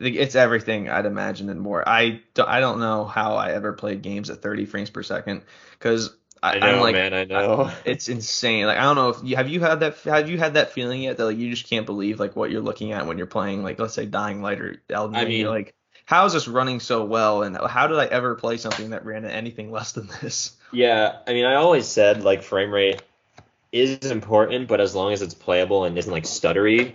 it's 0.00 0.36
everything 0.36 0.88
I'd 0.88 1.06
imagine 1.06 1.48
and 1.50 1.60
more. 1.60 1.88
I 1.88 2.22
don't 2.34 2.48
I 2.48 2.60
don't 2.60 2.80
know 2.80 3.04
how 3.04 3.34
I 3.36 3.52
ever 3.52 3.72
played 3.72 4.02
games 4.02 4.30
at 4.30 4.42
30 4.42 4.66
frames 4.66 4.90
per 4.90 5.02
second 5.02 5.42
cuz 5.80 6.16
I, 6.42 6.56
I 6.56 6.58
know, 6.58 6.66
I'm 6.66 6.80
like 6.80 6.94
man. 6.94 7.14
I 7.14 7.24
know. 7.24 7.70
it's 7.84 8.08
insane. 8.08 8.66
Like 8.66 8.78
I 8.78 8.82
don't 8.82 8.96
know 8.96 9.08
if 9.10 9.18
you 9.22 9.36
have 9.36 9.48
you 9.48 9.60
had 9.60 9.80
that 9.80 9.98
have 10.04 10.28
you 10.28 10.38
had 10.38 10.54
that 10.54 10.72
feeling 10.72 11.02
yet 11.02 11.16
that 11.16 11.24
like 11.24 11.36
you 11.36 11.50
just 11.50 11.68
can't 11.68 11.86
believe 11.86 12.20
like 12.20 12.36
what 12.36 12.50
you're 12.50 12.62
looking 12.62 12.92
at 12.92 13.06
when 13.06 13.18
you're 13.18 13.26
playing 13.26 13.62
like 13.62 13.78
let's 13.78 13.94
say 13.94 14.06
Dying 14.06 14.42
Light 14.42 14.60
or 14.60 14.80
Elden 14.90 15.16
I 15.16 15.24
mean- 15.24 15.46
like 15.46 15.74
how 16.08 16.24
is 16.24 16.32
this 16.32 16.48
running 16.48 16.80
so 16.80 17.04
well 17.04 17.42
and 17.42 17.54
how 17.54 17.86
did 17.86 17.98
I 17.98 18.06
ever 18.06 18.34
play 18.34 18.56
something 18.56 18.90
that 18.90 19.04
ran 19.04 19.26
at 19.26 19.32
anything 19.32 19.70
less 19.70 19.92
than 19.92 20.08
this? 20.22 20.56
Yeah, 20.72 21.18
I 21.26 21.34
mean, 21.34 21.44
I 21.44 21.56
always 21.56 21.86
said 21.86 22.24
like 22.24 22.42
frame 22.42 22.72
rate 22.72 23.02
is 23.72 24.10
important, 24.10 24.68
but 24.68 24.80
as 24.80 24.94
long 24.94 25.12
as 25.12 25.20
it's 25.20 25.34
playable 25.34 25.84
and 25.84 25.98
isn't 25.98 26.10
like 26.10 26.24
stuttery, 26.24 26.94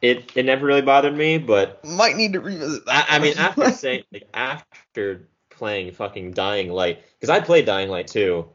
it 0.00 0.32
it 0.34 0.44
never 0.44 0.64
really 0.64 0.80
bothered 0.80 1.14
me. 1.14 1.36
But 1.36 1.84
Might 1.84 2.16
need 2.16 2.32
to 2.32 2.40
revisit 2.40 2.84
I, 2.86 3.04
I 3.10 3.18
mean, 3.18 3.36
after 3.36 3.70
saying 3.72 4.04
like 4.10 4.26
after 4.32 5.28
playing 5.50 5.92
fucking 5.92 6.32
Dying 6.32 6.70
Light, 6.70 7.02
because 7.20 7.28
I 7.28 7.40
played 7.40 7.66
Dying 7.66 7.90
Light 7.90 8.06
too 8.06 8.48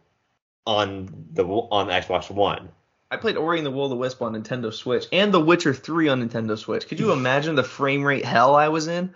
on 0.66 1.28
the 1.34 1.46
on 1.46 1.88
Xbox 1.88 2.30
One. 2.30 2.70
I 3.10 3.18
played 3.18 3.36
Ori 3.36 3.58
and 3.58 3.66
the 3.66 3.72
Will 3.72 3.86
of 3.86 3.90
the 3.90 3.98
Wisp 3.98 4.22
on 4.22 4.34
Nintendo 4.34 4.74
Switch 4.74 5.06
and 5.12 5.34
The 5.34 5.40
Witcher 5.40 5.74
3 5.74 6.08
on 6.08 6.28
Nintendo 6.28 6.58
Switch. 6.58 6.88
Could 6.88 7.00
you 7.00 7.12
imagine 7.14 7.56
the 7.56 7.64
frame 7.64 8.04
rate 8.04 8.24
hell 8.24 8.56
I 8.56 8.70
was 8.70 8.88
in? 8.88 9.14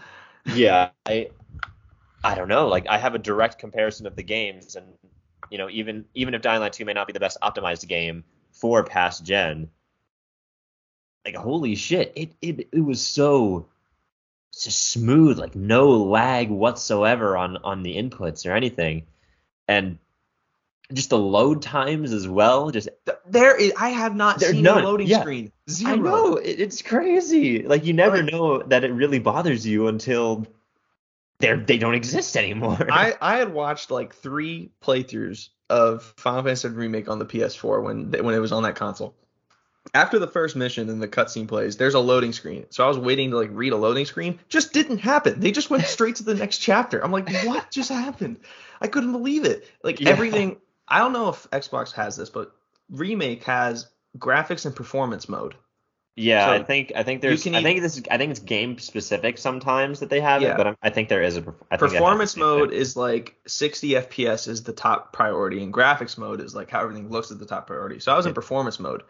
Yeah, 0.53 0.89
I 1.05 1.29
I 2.23 2.35
don't 2.35 2.47
know. 2.47 2.67
Like 2.67 2.87
I 2.87 2.97
have 2.97 3.15
a 3.15 3.19
direct 3.19 3.59
comparison 3.59 4.05
of 4.05 4.15
the 4.15 4.23
games, 4.23 4.75
and 4.75 4.85
you 5.49 5.57
know, 5.57 5.69
even 5.69 6.05
even 6.13 6.33
if 6.33 6.41
Dying 6.41 6.59
Light 6.59 6.73
2 6.73 6.85
may 6.85 6.93
not 6.93 7.07
be 7.07 7.13
the 7.13 7.19
best 7.19 7.37
optimized 7.41 7.87
game 7.87 8.23
for 8.51 8.83
past 8.83 9.23
gen, 9.23 9.69
like 11.23 11.35
holy 11.35 11.75
shit, 11.75 12.13
it 12.15 12.33
it 12.41 12.67
it 12.71 12.81
was 12.81 13.01
so 13.01 13.67
just 14.53 14.89
smooth, 14.89 15.37
like 15.37 15.55
no 15.55 15.89
lag 15.91 16.49
whatsoever 16.49 17.37
on 17.37 17.57
on 17.57 17.83
the 17.83 17.95
inputs 17.95 18.49
or 18.49 18.53
anything, 18.53 19.05
and 19.67 19.99
just 20.93 21.09
the 21.09 21.17
load 21.17 21.61
times 21.61 22.13
as 22.13 22.27
well. 22.27 22.69
Just 22.71 22.89
Th- 23.05 23.17
There 23.27 23.55
is, 23.55 23.73
I 23.79 23.89
have 23.89 24.15
not 24.15 24.39
There's 24.39 24.51
seen 24.53 24.63
none. 24.63 24.83
a 24.83 24.85
loading 24.85 25.07
Yeah. 25.07 25.21
screen. 25.21 25.51
Zero. 25.69 25.91
I 25.93 25.95
know 25.95 26.35
it, 26.35 26.59
it's 26.59 26.81
crazy. 26.81 27.63
Like 27.63 27.85
you 27.85 27.93
never 27.93 28.21
Like- 28.21 28.31
know 28.31 28.61
that 28.63 28.83
it 28.83 28.91
really 28.91 29.19
bothers 29.19 29.65
you 29.65 29.87
until 29.87 30.45
they're 31.39 31.57
they 31.57 31.77
don't 31.77 31.95
exist 31.95 32.37
anymore. 32.37 32.77
I, 32.91 33.15
I 33.21 33.37
had 33.37 33.53
watched 33.53 33.91
like 33.91 34.15
three 34.15 34.71
playthroughs 34.81 35.49
of 35.69 36.13
Final 36.17 36.43
Fantasy 36.43 36.69
VII 36.69 36.75
Remake 36.75 37.09
on 37.09 37.19
the 37.19 37.25
PS4 37.25 37.83
when 37.83 38.11
when 38.23 38.35
it 38.35 38.39
was 38.39 38.51
on 38.51 38.63
that 38.63 38.75
console. 38.75 39.15
After 39.93 40.17
the 40.17 40.27
first 40.27 40.55
mission 40.55 40.89
and 40.89 41.01
the 41.01 41.07
cutscene 41.07 41.47
plays, 41.47 41.77
there's 41.77 41.93
a 41.93 41.99
loading 41.99 42.33
screen. 42.33 42.65
So 42.71 42.83
I 42.83 42.87
was 42.87 42.97
waiting 42.97 43.29
to 43.31 43.37
like 43.37 43.49
read 43.53 43.71
a 43.71 43.77
loading 43.77 44.05
screen. 44.05 44.39
Just 44.49 44.73
didn't 44.73 44.97
happen. 44.97 45.39
They 45.39 45.51
just 45.51 45.69
went 45.69 45.83
straight 45.85 46.15
to 46.17 46.23
the 46.23 46.33
next 46.35 46.57
chapter. 46.59 47.03
I'm 47.03 47.11
like, 47.11 47.29
what 47.43 47.69
just 47.69 47.89
happened? 47.91 48.37
I 48.81 48.87
couldn't 48.87 49.11
believe 49.11 49.45
it. 49.45 49.67
Like 49.83 49.99
Yeah. 49.99 50.09
everything. 50.09 50.57
I 50.87 50.99
don't 50.99 51.13
know 51.13 51.29
if 51.29 51.49
Xbox 51.51 51.91
has 51.93 52.15
this, 52.15 52.29
but 52.29 52.51
Remake 52.89 53.43
has 53.45 53.87
graphics 54.17 54.65
and 54.65 54.75
performance 54.75 55.27
mode. 55.27 55.55
Yeah, 56.17 56.45
So 56.45 56.51
I 56.53 56.63
think 56.63 56.93
I 56.95 57.03
think 57.03 57.21
there's 57.21 57.43
can 57.43 57.55
I 57.55 57.57
ev- 57.57 57.63
think 57.63 57.81
this 57.81 57.97
is 57.97 58.03
I 58.09 58.17
think 58.17 58.31
it's 58.31 58.39
game 58.39 58.77
specific 58.79 59.37
sometimes 59.37 59.99
that 59.99 60.09
they 60.09 60.21
have 60.21 60.41
Yeah. 60.41 60.51
it, 60.51 60.57
but 60.57 60.67
I'm, 60.67 60.77
I 60.81 60.89
think 60.89 61.09
there 61.09 61.21
is 61.21 61.35
a 61.35 61.41
performance 61.77 62.37
mode 62.37 62.71
is 62.71 62.95
like 62.95 63.35
60 63.47 63.89
fps 63.95 64.47
is 64.47 64.63
the 64.63 64.71
top 64.71 65.11
priority 65.11 65.61
and 65.61 65.73
graphics 65.73 66.17
mode 66.17 66.39
is 66.39 66.55
like 66.55 66.69
how 66.69 66.79
everything 66.81 67.09
looks 67.09 67.31
at 67.31 67.39
the 67.39 67.45
top 67.45 67.67
priority. 67.67 67.99
So 67.99 68.13
i 68.13 68.15
was 68.15 68.25
in 68.25 68.33
performance 68.33 68.79
mode. 68.79 69.03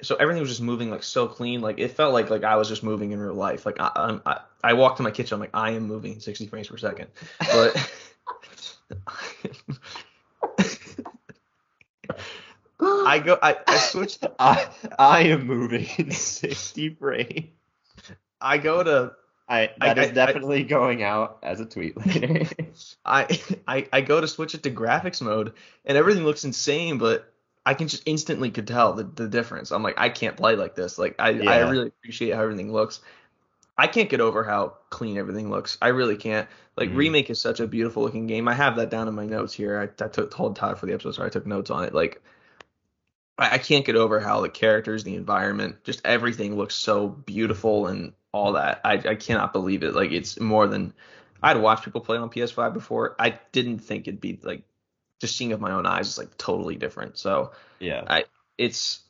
So 0.00 0.14
everything 0.16 0.40
was 0.40 0.48
just 0.48 0.62
moving 0.62 0.90
like 0.90 1.02
so 1.02 1.26
clean 1.28 1.60
like 1.60 1.78
it 1.78 1.88
felt 1.90 2.14
like 2.14 2.30
like 2.30 2.44
i 2.44 2.56
was 2.56 2.68
just 2.70 2.82
moving 2.82 3.10
in 3.12 3.20
real 3.20 3.34
life. 3.34 3.66
Like 3.66 3.78
i 3.78 3.90
I'm- 3.94 4.22
i, 4.24 4.40
I 4.64 4.72
walked 4.72 4.96
to 4.96 5.02
my 5.02 5.10
kitchen 5.10 5.34
i'm 5.34 5.40
like 5.40 5.50
i 5.52 5.72
am 5.72 5.86
moving 5.86 6.20
60 6.20 6.46
frames 6.46 6.68
per 6.68 6.78
second. 6.78 7.08
But 7.38 7.76
i 12.80 13.18
go 13.18 13.38
i, 13.42 13.56
I 13.66 13.76
switched 13.78 14.24
I 14.38 14.68
I 14.98 15.20
am 15.22 15.46
moving 15.46 15.86
in 15.98 16.10
60 16.10 16.90
frames. 16.96 17.46
i 18.40 18.58
go 18.58 18.82
to 18.82 19.12
I 19.48 19.70
I- 19.80 19.94
that 19.94 19.98
is 19.98 20.06
I- 20.06 20.10
I- 20.10 20.12
definitely 20.12 20.64
going 20.64 21.02
out 21.02 21.38
as 21.42 21.60
a 21.60 21.66
tweet 21.66 21.96
later. 22.06 22.44
I, 23.04 23.40
I 23.68 23.86
I 23.92 24.00
go 24.00 24.20
to 24.20 24.26
switch 24.28 24.54
it 24.54 24.64
to 24.64 24.70
graphics 24.70 25.22
mode 25.22 25.52
and 25.84 25.96
everything 25.96 26.24
looks 26.24 26.44
insane, 26.44 26.98
but 26.98 27.32
I 27.64 27.74
can 27.74 27.86
just 27.88 28.02
instantly 28.06 28.50
could 28.50 28.66
tell 28.66 28.92
the, 28.92 29.04
the 29.04 29.26
difference. 29.28 29.70
I'm 29.72 29.82
like, 29.82 29.94
I 29.98 30.08
can't 30.08 30.36
play 30.36 30.54
like 30.56 30.74
this. 30.74 30.98
Like 30.98 31.14
I, 31.18 31.28
I 31.46 31.68
really 31.70 31.88
appreciate 31.88 32.34
how 32.34 32.42
everything 32.42 32.72
looks. 32.72 33.00
I 33.78 33.86
can't 33.88 34.08
get 34.10 34.20
over 34.20 34.42
how 34.44 34.74
clean 34.90 35.16
everything 35.16 35.48
looks. 35.50 35.78
I 35.80 35.88
really 35.88 36.16
can't. 36.16 36.48
Like 36.76 36.90
Mhm. 36.90 36.96
remake 36.96 37.30
is 37.30 37.40
such 37.40 37.60
a 37.60 37.66
beautiful 37.66 38.02
looking 38.02 38.26
game. 38.26 38.48
I 38.48 38.54
have 38.54 38.76
that 38.76 38.90
down 38.90 39.06
in 39.08 39.14
my 39.14 39.26
notes 39.26 39.52
here. 39.54 39.78
I, 39.80 40.04
I 40.04 40.08
took 40.08 40.30
told 40.32 40.56
Todd 40.56 40.78
for 40.78 40.86
the 40.86 40.92
episode, 40.94 41.14
so 41.14 41.24
I 41.24 41.28
took 41.28 41.46
notes 41.46 41.70
on 41.70 41.84
it. 41.84 41.94
Like 41.94 42.20
I, 43.38 43.54
I 43.54 43.58
can't 43.58 43.84
get 43.84 43.96
over 43.96 44.20
how 44.20 44.40
the 44.40 44.48
characters, 44.48 45.04
the 45.04 45.16
environment, 45.16 45.84
just 45.84 46.00
everything 46.04 46.56
looks 46.56 46.74
so 46.74 47.08
beautiful 47.08 47.86
and 47.86 48.12
all 48.32 48.52
that. 48.52 48.80
I, 48.84 48.94
I 48.94 49.14
cannot 49.14 49.52
believe 49.52 49.82
it. 49.82 49.94
Like 49.94 50.12
it's 50.12 50.38
more 50.40 50.66
than 50.66 50.92
I'd 51.42 51.58
watched 51.58 51.84
people 51.84 52.00
play 52.00 52.16
on 52.18 52.30
PS5 52.30 52.72
before. 52.74 53.16
I 53.18 53.38
didn't 53.52 53.78
think 53.80 54.08
it'd 54.08 54.20
be 54.20 54.38
like 54.42 54.62
just 55.20 55.36
seeing 55.36 55.50
it 55.50 55.54
with 55.54 55.60
my 55.62 55.72
own 55.72 55.86
eyes 55.86 56.08
is 56.08 56.18
like 56.18 56.36
totally 56.36 56.76
different. 56.76 57.18
So 57.18 57.52
yeah. 57.80 58.02
I 58.06 58.24
it's 58.58 59.00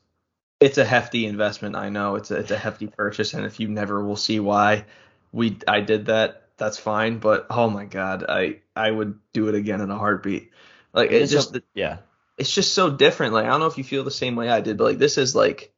it's 0.61 0.79
a 0.79 0.85
hefty 0.85 1.27
investment. 1.27 1.77
I 1.77 1.89
know 1.91 2.17
it's 2.17 2.31
a, 2.31 2.37
it's 2.37 2.51
a 2.51 2.59
hefty 2.59 2.87
purchase, 2.87 3.35
and 3.35 3.45
if 3.45 3.61
you 3.61 3.69
never 3.69 4.03
will 4.05 4.17
see 4.17 4.41
why 4.41 4.87
we 5.33 5.59
I 5.69 5.81
did 5.81 6.07
that, 6.07 6.49
that's 6.57 6.79
fine. 6.79 7.19
But 7.19 7.47
oh 7.51 7.69
my 7.69 7.85
god, 7.85 8.25
I 8.29 8.61
I 8.75 8.91
would 8.91 9.19
do 9.33 9.49
it 9.49 9.55
again 9.55 9.81
in 9.81 9.91
a 9.91 9.99
heartbeat. 9.99 10.51
Like 10.93 11.11
it's 11.11 11.33
It's 11.33 11.33
just 11.33 11.57
a- 11.57 11.63
yeah. 11.75 11.99
It's 12.39 12.53
just 12.55 12.75
so 12.75 12.91
different. 12.91 13.33
Like 13.33 13.47
I 13.47 13.49
don't 13.49 13.61
know 13.61 13.67
if 13.67 13.79
you 13.79 13.85
feel 13.85 14.05
the 14.05 14.11
same 14.11 14.37
way 14.37 14.49
I 14.49 14.61
did, 14.61 14.77
but 14.77 14.85
like 14.85 14.99
this 14.99 15.19
is 15.19 15.35
like 15.35 15.73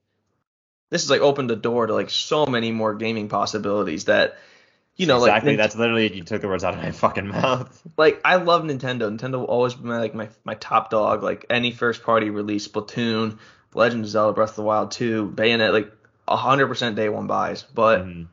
this 0.90 1.04
is 1.04 1.10
like 1.10 1.20
opened 1.20 1.50
the 1.50 1.56
door 1.56 1.86
to 1.86 1.94
like 1.94 2.10
so 2.10 2.46
many 2.46 2.72
more 2.72 2.94
gaming 2.94 3.28
possibilities 3.28 4.06
that 4.06 4.36
you 4.98 5.06
know, 5.06 5.18
like 5.20 5.30
exactly. 5.30 5.54
Nint- 5.54 5.58
That's 5.58 5.76
literally 5.76 6.12
you 6.12 6.24
took 6.24 6.42
the 6.42 6.48
words 6.48 6.64
out 6.64 6.74
of 6.74 6.80
my 6.80 6.90
fucking 6.90 7.28
mouth. 7.28 7.82
like 7.96 8.20
I 8.24 8.36
love 8.36 8.64
Nintendo. 8.64 9.16
Nintendo 9.16 9.38
will 9.38 9.44
always 9.44 9.74
be 9.74 9.84
my 9.84 9.98
like 9.98 10.14
my 10.14 10.28
my 10.44 10.54
top 10.54 10.90
dog. 10.90 11.22
Like 11.22 11.46
any 11.48 11.70
first 11.70 12.02
party 12.02 12.30
release, 12.30 12.66
Splatoon, 12.66 13.38
Legend 13.74 14.04
of 14.04 14.10
Zelda, 14.10 14.34
Breath 14.34 14.50
of 14.50 14.56
the 14.56 14.62
Wild 14.64 14.90
2, 14.90 15.32
Bayonetta, 15.34 15.72
like 15.72 15.92
hundred 16.28 16.66
percent 16.66 16.96
day 16.96 17.08
one 17.08 17.28
buys. 17.28 17.62
But 17.62 18.04
Mhm. 18.04 18.26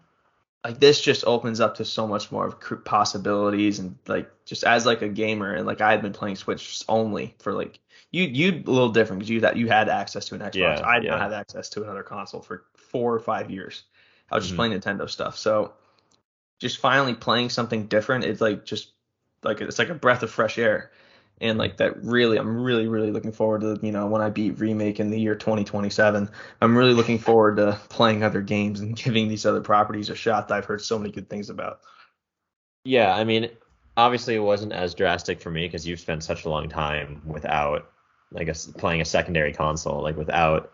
like 0.64 0.80
this 0.80 1.00
just 1.00 1.24
opens 1.28 1.60
up 1.60 1.76
to 1.76 1.86
so 1.86 2.08
much 2.08 2.32
more 2.32 2.48
of 2.48 2.84
possibilities 2.84 3.78
and 3.78 3.98
like 4.08 4.32
just 4.46 4.64
as 4.64 4.88
like 4.88 5.04
a 5.04 5.08
gamer 5.10 5.54
and 5.54 5.68
like 5.68 5.82
I 5.82 5.92
had 5.92 6.02
been 6.02 6.14
playing 6.14 6.36
Switch 6.36 6.84
only 6.90 7.36
for 7.38 7.54
like 7.54 7.80
you 8.16 8.24
you 8.24 8.64
a 8.66 8.72
little 8.72 8.90
different 8.90 9.20
because 9.20 9.30
you 9.30 9.42
that 9.42 9.58
you 9.58 9.68
had 9.68 9.90
access 9.90 10.26
to 10.30 10.36
an 10.36 10.42
Xbox. 10.42 10.56
Yeah, 10.56 10.82
I 10.86 11.00
did 11.00 11.10
not 11.10 11.18
yeah. 11.18 11.20
have 11.20 11.34
access 11.34 11.70
to 11.72 11.84
another 11.84 12.04
console 12.04 12.42
for 12.42 12.66
four 12.76 13.14
or 13.14 13.20
five 13.20 13.52
years. 13.52 13.84
I 14.32 14.36
was 14.36 14.46
just 14.46 14.54
Mhm. 14.54 14.56
playing 14.56 14.74
Nintendo 14.74 15.10
stuff. 15.10 15.38
So 15.38 15.74
just 16.60 16.78
finally 16.78 17.14
playing 17.14 17.50
something 17.50 17.88
different, 17.88 18.26
it's 18.26 18.42
like 18.42 18.66
just 18.66 18.94
like 19.44 19.62
it's 19.62 19.80
like 19.80 19.90
a 19.90 19.96
breath 19.96 20.24
of 20.24 20.32
fresh 20.32 20.58
air. 20.58 20.92
And 21.42 21.58
like 21.58 21.78
that 21.78 22.02
really 22.04 22.38
I'm 22.38 22.64
really, 22.64 22.88
really 22.88 23.12
looking 23.12 23.34
forward 23.34 23.62
to, 23.62 23.78
you 23.86 23.92
know, 23.92 24.08
when 24.08 24.22
I 24.22 24.30
beat 24.30 24.60
remake 24.60 25.02
in 25.02 25.10
the 25.10 25.20
year 25.20 25.36
2027. 25.36 26.30
I'm 26.62 26.78
really 26.78 26.94
looking 26.94 27.20
forward 27.20 27.58
to 27.58 27.78
playing 27.90 28.24
other 28.24 28.42
games 28.42 28.80
and 28.80 28.96
giving 29.04 29.28
these 29.28 29.46
other 29.46 29.62
properties 29.62 30.10
a 30.10 30.16
shot 30.16 30.48
that 30.48 30.56
I've 30.56 30.66
heard 30.66 30.82
so 30.82 30.98
many 30.98 31.12
good 31.12 31.30
things 31.30 31.50
about. 31.50 31.82
Yeah, 32.86 33.14
I 33.14 33.24
mean, 33.24 33.50
obviously 33.98 34.36
it 34.36 34.40
wasn't 34.40 34.74
as 34.74 34.94
drastic 34.94 35.42
for 35.42 35.50
me 35.52 35.66
because 35.66 35.88
you've 35.88 36.00
spent 36.00 36.24
such 36.24 36.46
a 36.46 36.50
long 36.50 36.70
time 36.70 37.22
without, 37.26 37.92
I 38.38 38.44
guess, 38.44 38.66
playing 38.68 39.02
a 39.02 39.06
secondary 39.06 39.54
console, 39.54 40.02
like 40.02 40.18
without 40.18 40.72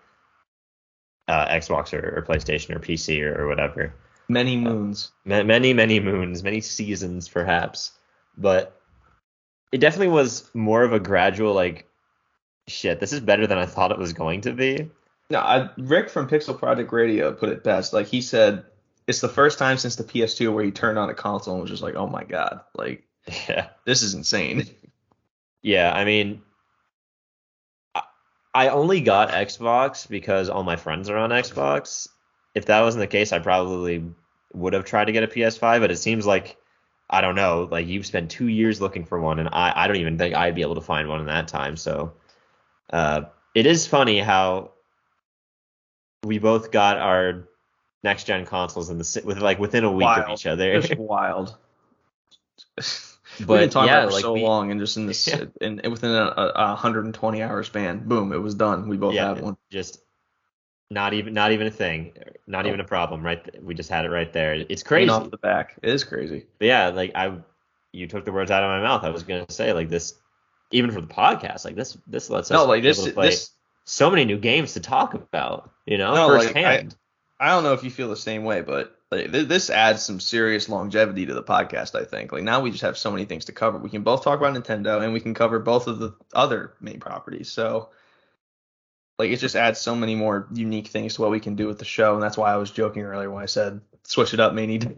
uh, 1.28 1.48
Xbox 1.48 1.94
or, 1.94 2.18
or 2.18 2.22
PlayStation 2.24 2.76
or 2.76 2.80
PC 2.80 3.22
or, 3.24 3.42
or 3.44 3.48
whatever. 3.48 3.94
Many 4.28 4.58
moons. 4.58 5.12
Ma- 5.26 5.44
many, 5.44 5.74
many 5.74 6.00
moons, 6.00 6.44
many 6.44 6.62
seasons, 6.62 7.28
perhaps. 7.28 7.92
But 8.38 8.80
it 9.72 9.80
definitely 9.80 10.10
was 10.10 10.50
more 10.54 10.84
of 10.84 10.94
a 10.94 11.00
gradual, 11.00 11.54
like, 11.54 11.88
shit, 12.68 13.00
this 13.00 13.14
is 13.14 13.20
better 13.20 13.48
than 13.48 13.58
I 13.58 13.66
thought 13.66 13.92
it 13.92 13.98
was 13.98 14.14
going 14.14 14.42
to 14.42 14.54
be. 14.54 14.90
No, 15.30 15.40
I, 15.40 15.70
Rick 15.78 16.10
from 16.10 16.28
Pixel 16.28 16.58
Project 16.58 16.92
Radio 16.92 17.32
put 17.34 17.50
it 17.50 17.64
best. 17.64 17.94
Like 17.94 18.08
he 18.08 18.22
said, 18.22 18.66
it's 19.08 19.22
the 19.22 19.30
first 19.30 19.58
time 19.60 19.78
since 19.78 19.96
the 19.96 20.04
PS2 20.04 20.54
where 20.54 20.64
he 20.64 20.72
turned 20.72 21.00
on 21.00 21.10
a 21.10 21.14
console 21.14 21.54
and 21.54 21.62
was 21.62 21.72
just 21.72 21.84
like, 21.84 21.96
"Oh 21.96 22.08
my 22.08 22.24
god, 22.24 22.62
like 22.76 23.04
Yeah. 23.50 23.70
this 23.86 24.04
is 24.04 24.14
insane." 24.14 24.70
Yeah, 25.62 25.92
I 25.94 26.06
mean, 26.06 26.42
I- 28.54 28.70
only 28.70 29.02
got 29.02 29.30
Xbox 29.30 30.08
because 30.08 30.50
all 30.50 30.64
my 30.64 30.76
friends 30.76 31.10
are 31.10 31.18
on 31.18 31.30
Xbox. 31.30 32.08
If 32.54 32.66
that 32.66 32.82
wasn't 32.82 33.02
the 33.02 33.08
case, 33.08 33.32
I 33.32 33.40
probably 33.40 34.04
would 34.54 34.74
have 34.74 34.86
tried 34.86 35.06
to 35.06 35.12
get 35.12 35.24
a 35.24 35.28
PS5, 35.28 35.80
but 35.80 35.92
it 35.92 35.98
seems 35.98 36.26
like 36.26 36.58
I 37.10 37.20
don't 37.20 37.36
know, 37.36 37.68
like 37.70 37.88
you've 37.88 38.06
spent 38.06 38.32
two 38.32 38.48
years 38.48 38.80
looking 38.80 39.04
for 39.04 39.20
one, 39.20 39.40
and 39.40 39.50
I, 39.52 39.74
I 39.76 39.88
don't 39.88 39.98
even 39.98 40.18
think 40.18 40.34
I'd 40.34 40.56
be 40.56 40.62
able 40.62 40.76
to 40.76 40.82
find 40.82 41.10
one 41.10 41.20
in 41.20 41.26
that 41.26 41.50
time. 41.50 41.76
So 41.76 42.14
uh, 42.92 43.24
it 43.54 43.66
is 43.66 43.86
funny 43.86 44.20
how 44.20 44.72
we 46.24 46.40
both 46.40 46.72
got 46.72 46.98
our 46.98 47.48
next 48.02 48.24
gen 48.24 48.46
consoles 48.46 48.90
in 48.90 48.98
the 48.98 49.22
with 49.26 49.40
like 49.40 49.60
within 49.60 49.84
a 49.84 49.92
week 49.92 50.08
of 50.08 50.30
each 50.30 50.46
other. 50.46 50.72
It's 50.72 50.96
wild. 50.98 51.58
We've 53.40 53.48
But 53.48 53.60
been 53.60 53.70
talking 53.70 53.90
yeah, 53.90 54.02
about 54.02 54.14
like 54.14 54.22
so 54.22 54.34
we- 54.34 54.42
long, 54.44 54.72
and 54.72 54.80
just 54.80 54.98
in 54.98 55.06
this, 55.08 55.28
Yeah. 55.28 55.46
in, 55.62 55.80
in 55.80 55.92
within 55.92 56.12
a, 56.12 56.34
a, 56.38 56.52
a 56.56 56.68
120 56.74 57.42
hour 57.42 57.64
span, 57.64 58.08
boom, 58.08 58.34
it 58.34 58.38
was 58.38 58.56
done. 58.56 58.88
We 58.90 58.98
both 58.98 59.14
yeah, 59.14 59.28
have 59.30 59.42
one. 59.42 59.58
just 59.72 60.00
not 60.90 61.14
even 61.14 61.34
not 61.34 61.52
even 61.54 61.68
a 61.68 61.72
thing, 61.72 62.14
not 62.48 62.66
Oh. 62.66 62.68
even 62.70 62.80
a 62.82 62.86
problem. 62.86 63.24
Right, 63.24 63.44
th- 63.44 63.64
we 63.64 63.74
just 63.74 63.90
had 63.90 64.06
it 64.06 64.10
right 64.10 64.32
there. 64.34 64.54
It's 64.68 64.84
crazy. 64.84 65.10
off 65.10 65.32
the 65.32 65.38
back. 65.38 65.80
It 65.82 65.90
is 65.90 66.04
crazy. 66.04 66.46
But 66.60 66.66
yeah, 66.66 66.90
like 66.90 67.12
I, 67.16 67.38
you 67.94 68.08
took 68.08 68.26
the 68.26 68.32
words 68.34 68.52
out 68.52 68.64
of 68.64 68.70
my 68.70 68.82
mouth. 68.82 69.04
I 69.04 69.10
was 69.10 69.24
gonna 69.24 69.50
say 69.50 69.72
like 69.74 69.90
this, 69.90 70.16
even 70.72 70.92
for 70.92 71.00
the 71.02 71.08
podcast, 71.08 71.64
like 71.66 71.76
this 71.76 71.98
this 72.08 72.30
lets 72.30 72.52
us 72.52 72.56
No, 72.56 72.66
like 72.66 72.84
this, 72.84 72.98
able 73.00 73.08
to 73.08 73.14
play 73.14 73.30
this. 73.30 73.52
so 73.86 74.10
many 74.10 74.26
new 74.26 74.38
games 74.38 74.74
to 74.74 74.82
talk 74.82 75.14
about. 75.14 75.72
You 75.86 75.98
know, 75.98 76.14
No, 76.14 76.28
like, 76.28 76.48
firsthand. 76.48 76.96
I 77.40 77.50
don't 77.50 77.64
know 77.64 77.74
if 77.74 77.84
you 77.84 77.90
feel 77.90 78.10
the 78.10 78.16
same 78.18 78.44
way, 78.44 78.62
but 78.62 78.96
like, 79.12 79.32
th- 79.32 79.48
this 79.48 79.70
adds 79.70 80.02
some 80.02 80.20
serious 80.20 80.70
longevity 80.70 81.26
to 81.26 81.34
the 81.34 81.44
podcast. 81.44 82.00
I 82.00 82.06
think. 82.06 82.32
Like 82.32 82.44
now 82.44 82.62
we 82.62 82.72
just 82.72 82.84
have 82.84 82.98
so 82.98 83.12
many 83.12 83.26
things 83.26 83.46
to 83.46 83.52
cover. 83.52 83.78
We 83.78 83.90
can 83.90 84.04
both 84.04 84.24
talk 84.24 84.40
about 84.40 84.56
Nintendo, 84.56 85.04
and 85.04 85.14
we 85.14 85.20
can 85.20 85.34
cover 85.34 85.60
both 85.60 85.88
of 85.88 86.00
the 86.00 86.16
other 86.34 86.74
main 86.80 87.00
properties. 87.00 87.52
So, 87.52 87.90
like, 89.20 89.32
it 89.32 89.38
just 89.38 89.56
adds 89.56 89.80
so 89.80 89.96
many 89.96 90.16
more 90.16 90.48
unique 90.54 90.88
things 90.88 91.16
to 91.16 91.22
what 91.22 91.32
we 91.32 91.40
can 91.40 91.56
do 91.56 91.68
with 91.68 91.78
the 91.78 91.86
show, 91.86 92.14
and 92.14 92.24
that's 92.24 92.38
why 92.38 92.54
I 92.54 92.58
was 92.58 92.72
joking 92.72 93.04
earlier 93.04 93.30
when 93.30 93.44
I 93.44 93.48
said 93.48 93.82
switch 94.04 94.34
it 94.34 94.40
up. 94.40 94.54
May 94.54 94.66
need, 94.66 94.96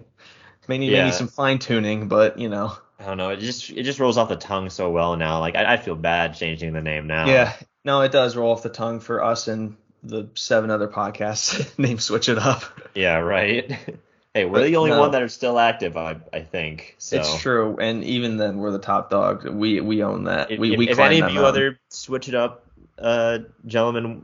may 0.67 0.77
need, 0.77 0.91
may 0.91 1.05
need 1.05 1.13
some 1.13 1.27
fine 1.27 1.59
tuning, 1.59 2.07
but 2.07 2.37
you 2.37 2.49
know, 2.49 2.77
I 2.99 3.05
don't 3.05 3.17
know. 3.17 3.29
It 3.29 3.39
just 3.39 3.71
it 3.71 3.83
just 3.83 3.99
rolls 3.99 4.17
off 4.17 4.29
the 4.29 4.35
tongue 4.35 4.69
so 4.69 4.91
well 4.91 5.17
now. 5.17 5.39
Like 5.39 5.55
I, 5.55 5.73
I 5.73 5.77
feel 5.77 5.95
bad 5.95 6.35
changing 6.35 6.73
the 6.73 6.81
name 6.81 7.07
now. 7.07 7.25
yeah, 7.25 7.53
no, 7.83 8.01
it 8.01 8.11
does 8.11 8.35
roll 8.35 8.51
off 8.51 8.61
the 8.61 8.69
tongue 8.69 8.99
for 8.99 9.23
us 9.23 9.47
and 9.47 9.75
the 10.03 10.29
seven 10.35 10.69
other 10.69 10.87
podcasts. 10.87 11.77
Name 11.79 11.99
switch 11.99 12.29
it 12.29 12.37
up. 12.37 12.63
Yeah. 12.93 13.17
Right. 13.17 13.77
hey, 14.33 14.45
we're 14.45 14.59
But 14.59 14.63
the 14.65 14.75
only 14.75 14.91
no. 14.91 14.99
one 14.99 15.11
that 15.11 15.21
are 15.21 15.29
still 15.29 15.59
active. 15.59 15.97
I 15.97 16.17
I 16.31 16.41
think. 16.41 16.95
So. 16.97 17.17
It's 17.17 17.41
true, 17.41 17.77
and 17.79 18.03
even 18.03 18.37
then, 18.37 18.57
we're 18.57 18.71
the 18.71 18.79
top 18.79 19.09
dog. 19.09 19.47
We 19.47 19.81
we 19.81 20.03
own 20.03 20.25
that. 20.25 20.51
If, 20.51 20.59
we 20.59 20.73
if, 20.73 20.79
we 20.79 20.89
if 20.89 20.99
any 20.99 21.19
of 21.19 21.29
you 21.29 21.41
mountain. 21.41 21.45
other 21.45 21.79
switch 21.89 22.29
it 22.29 22.35
up 22.35 22.65
uh 22.99 23.39
gentlemen 23.65 24.23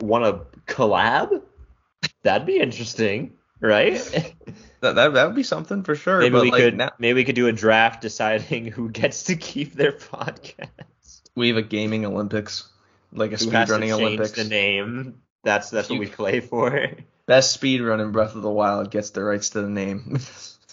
want 0.00 0.24
to 0.24 0.74
collab, 0.74 1.42
that'd 2.22 2.46
be 2.46 2.58
interesting, 2.58 3.32
right? 3.60 3.94
that, 4.80 4.94
that 4.94 5.14
that 5.14 5.26
would 5.26 5.36
be 5.36 5.42
something 5.42 5.82
for 5.82 5.94
sure. 5.94 6.20
maybe 6.20 6.34
we 6.34 6.50
like, 6.50 6.62
could 6.62 6.76
now, 6.76 6.90
maybe 6.98 7.20
we 7.20 7.24
could 7.24 7.34
do 7.34 7.46
a 7.46 7.52
draft 7.52 8.00
deciding 8.00 8.66
who 8.72 8.90
gets 8.90 9.24
to 9.24 9.36
keep 9.36 9.74
their 9.74 9.92
podcast. 9.92 11.22
we 11.34 11.48
have 11.48 11.56
a 11.56 11.62
gaming 11.62 12.04
Olympics, 12.04 12.68
like 13.12 13.32
a 13.32 13.36
Who 13.36 13.50
has 13.50 13.68
to 13.68 13.74
speedrunning 13.74 13.80
change 13.80 14.02
Olympics. 14.02 14.32
the 14.32 14.44
name? 14.44 15.22
That's 15.44 15.70
that's 15.70 15.88
what 15.88 15.98
we 15.98 16.06
play 16.06 16.40
for. 16.40 16.90
Best 17.26 17.60
speedrun 17.60 18.00
in 18.00 18.12
Breath 18.12 18.34
of 18.36 18.42
the 18.42 18.50
Wild 18.50 18.90
gets 18.90 19.10
the 19.10 19.22
rights 19.22 19.50
to 19.50 19.62
the 19.62 19.68
name. 19.68 20.18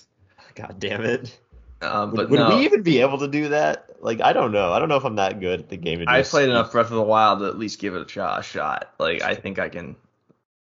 God 0.56 0.76
damn 0.80 1.02
it. 1.04 1.38
um, 1.82 2.12
Would, 2.12 2.16
but 2.16 2.30
would 2.30 2.40
no, 2.40 2.58
we 2.58 2.66
even 2.66 2.84
be 2.84 3.02
able 3.02 3.18
to 3.20 3.28
do 3.28 3.50
that? 3.50 3.90
Like 4.02 4.22
I 4.22 4.34
don't 4.34 4.52
know. 4.52 4.72
I 4.72 4.80
don't 4.80 4.90
know 4.90 4.98
if 4.98 5.06
I'm 5.06 5.16
that 5.16 5.40
good 5.40 5.62
at 5.62 5.70
the 5.70 5.78
game. 5.78 6.04
I 6.08 6.22
played 6.22 6.50
enough 6.50 6.72
Breath 6.72 6.92
of 6.92 6.96
the 6.96 7.02
Wild 7.02 7.40
to 7.40 7.46
at 7.46 7.58
least 7.58 7.80
give 7.80 7.96
it 7.96 8.06
a 8.06 8.10
shot. 8.10 8.40
A 8.40 8.44
shot. 8.44 8.94
Like 9.00 9.24
I 9.24 9.36
think 9.36 9.58
I 9.58 9.70
can. 9.70 9.96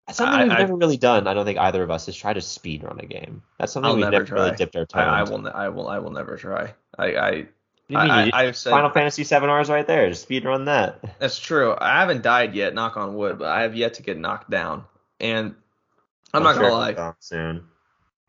That's 0.06 0.18
something 0.18 0.40
I- 0.40 0.44
we've 0.44 0.52
I- 0.52 0.60
never 0.60 0.76
really 0.76 0.98
done. 0.98 1.28
I 1.28 1.34
don't 1.34 1.46
think 1.46 1.58
either 1.58 1.82
of 1.82 1.90
us 1.90 2.06
has 2.06 2.16
tried 2.16 2.34
to 2.34 2.42
speed 2.42 2.84
run 2.84 3.00
a 3.00 3.06
game. 3.06 3.42
That's 3.58 3.74
something 3.74 3.90
I'll 3.90 3.96
we've 3.96 4.06
never 4.06 4.24
never, 4.24 4.36
really 4.36 4.56
dipped 4.56 4.76
our 4.76 4.86
toe 4.86 5.00
I, 5.00 5.22
I 5.22 5.24
will. 5.24 5.48
I 5.48 5.70
will. 5.70 5.88
I 5.88 6.00
will 6.00 6.12
never 6.12 6.38
try. 6.38 6.74
I. 6.98 7.16
I? 7.16 7.46
I, 7.92 8.30
I, 8.30 8.32
I've 8.44 8.56
said 8.56 8.70
Final 8.70 8.92
Fantasy 8.92 9.24
VII 9.24 9.36
R's 9.48 9.68
right 9.68 9.88
there. 9.88 10.08
Just 10.10 10.22
speed 10.22 10.46
run 10.46 10.66
that. 10.66 11.18
That's 11.18 11.40
true. 11.40 11.76
I 11.76 12.02
haven't 12.02 12.22
died 12.22 12.54
yet, 12.54 12.76
knock 12.76 12.98
on 12.98 13.16
wood, 13.16 13.40
but 13.40 13.48
I 13.48 13.64
have 13.64 13.76
yet 13.76 13.96
to 13.96 14.04
get 14.04 14.16
knocked 14.16 14.48
down. 14.52 14.84
And 15.20 15.56
I'm, 16.34 16.44
not 16.44 16.56
sure 16.56 16.64
gonna 16.70 16.76
lie. 16.76 17.14
Soon. 17.20 17.66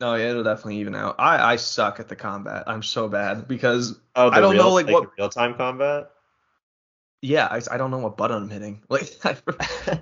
No, 0.00 0.14
yeah, 0.14 0.30
it'll 0.30 0.42
definitely 0.44 0.78
even 0.78 0.94
out. 0.94 1.16
I, 1.18 1.52
I 1.52 1.56
suck 1.56 2.00
at 2.00 2.08
the 2.08 2.16
combat. 2.16 2.64
I'm 2.66 2.82
so 2.82 3.08
bad 3.08 3.46
because 3.46 3.98
Oh, 4.16 4.30
I 4.30 4.40
don't 4.40 4.52
real, 4.54 4.62
know, 4.64 4.72
like, 4.72 4.88
what- 4.88 5.10
real 5.18 5.28
time 5.28 5.54
combat. 5.54 6.10
yeah, 7.20 7.46
I, 7.50 7.60
I 7.70 7.76
don't 7.76 7.90
know 7.90 7.98
what 7.98 8.16
button 8.16 8.44
I'm 8.44 8.48
hitting. 8.48 8.82
Like 8.88 9.04
for 9.04 9.52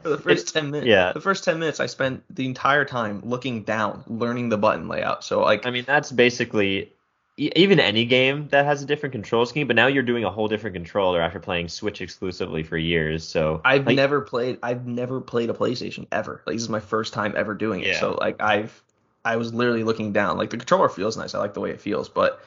the 0.05 0.19
first 0.23 0.53
ten 0.55 0.71
minutes, 0.71 0.87
yeah. 0.87 1.13
the 1.13 1.21
first 1.21 1.43
ten 1.43 1.59
minutes 1.59 1.81
I 1.81 1.87
spent 1.87 2.23
the 2.35 2.47
entire 2.47 2.85
time 2.85 3.23
looking 3.25 3.65
down, 3.65 4.05
learning 4.07 4.51
the 4.51 4.59
button 4.59 4.87
layout. 4.87 5.25
So 5.25 5.41
like, 5.41 5.67
I 5.67 5.71
mean, 5.71 5.85
that's 5.85 6.13
basically 6.13 6.93
even 7.39 7.79
any 7.79 8.05
game 8.05 8.49
that 8.49 8.65
has 8.65 8.83
a 8.83 8.87
different 8.87 9.13
control 9.13 9.47
scheme. 9.47 9.67
But 9.67 9.77
now 9.77 9.87
you're 9.87 10.03
doing 10.03 10.25
a 10.25 10.31
whole 10.31 10.49
different 10.49 10.75
controller 10.75 11.21
after 11.21 11.39
playing 11.39 11.69
Switch 11.69 12.01
exclusively 12.01 12.65
for 12.65 12.77
years. 12.77 13.27
So 13.27 13.61
I've 13.65 13.87
like, 13.87 13.97
never 13.97 14.21
played. 14.21 14.59
I've 14.63 14.87
never 14.87 15.21
played 15.21 15.49
a 15.49 15.55
PlayStation 15.55 16.07
ever. 16.11 16.43
Like 16.47 16.57
this 16.57 16.63
is 16.63 16.69
my 16.69 16.81
first 16.81 17.15
time 17.15 17.35
ever 17.37 17.55
doing 17.55 17.81
it. 17.81 17.89
Yeah. 17.89 18.01
So 18.01 18.13
like 18.13 18.41
I've 18.43 18.83
I 19.25 19.37
was 19.37 19.55
literally 19.55 19.85
looking 19.85 20.13
down. 20.13 20.37
Like 20.37 20.51
the 20.51 20.57
controller 20.57 20.89
feels 20.89 21.17
nice. 21.17 21.35
I 21.35 21.39
like 21.39 21.55
the 21.55 21.61
way 21.61 21.71
it 21.71 21.81
feels, 21.81 22.09
but 22.09 22.43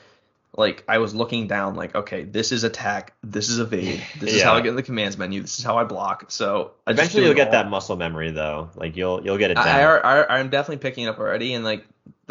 like 0.57 0.83
I 0.87 0.97
was 0.97 1.15
looking 1.15 1.47
down. 1.47 1.75
Like 1.75 1.95
okay, 1.95 2.23
this 2.23 2.51
is 2.51 2.65
attack. 2.65 3.13
This 3.23 3.49
is 3.49 3.59
evade. 3.59 4.03
This 4.19 4.33
is 4.33 4.43
how 4.43 4.55
I 4.55 4.61
get 4.61 4.69
in 4.69 4.75
the 4.75 4.83
commands 4.83 5.17
menu. 5.17 5.41
This 5.41 5.57
is 5.57 5.63
how 5.63 5.77
I 5.77 5.85
block. 5.85 6.25
So 6.31 6.71
I 6.85 6.91
Eventually 6.91 7.23
you'll 7.23 7.33
get 7.33 7.47
all. 7.47 7.53
that 7.53 7.69
muscle 7.69 7.95
memory 7.95 8.31
though. 8.31 8.69
Like 8.75 8.97
you'll 8.97 9.23
you'll 9.23 9.37
get 9.37 9.51
it 9.51 9.55
down. 9.55 9.67
I, 9.67 9.83
I, 9.83 10.21
I, 10.21 10.39
I'm 10.39 10.49
definitely 10.49 10.81
picking 10.81 11.05
it 11.05 11.07
up 11.07 11.19
already, 11.19 11.53
and 11.53 11.63
like 11.63 11.85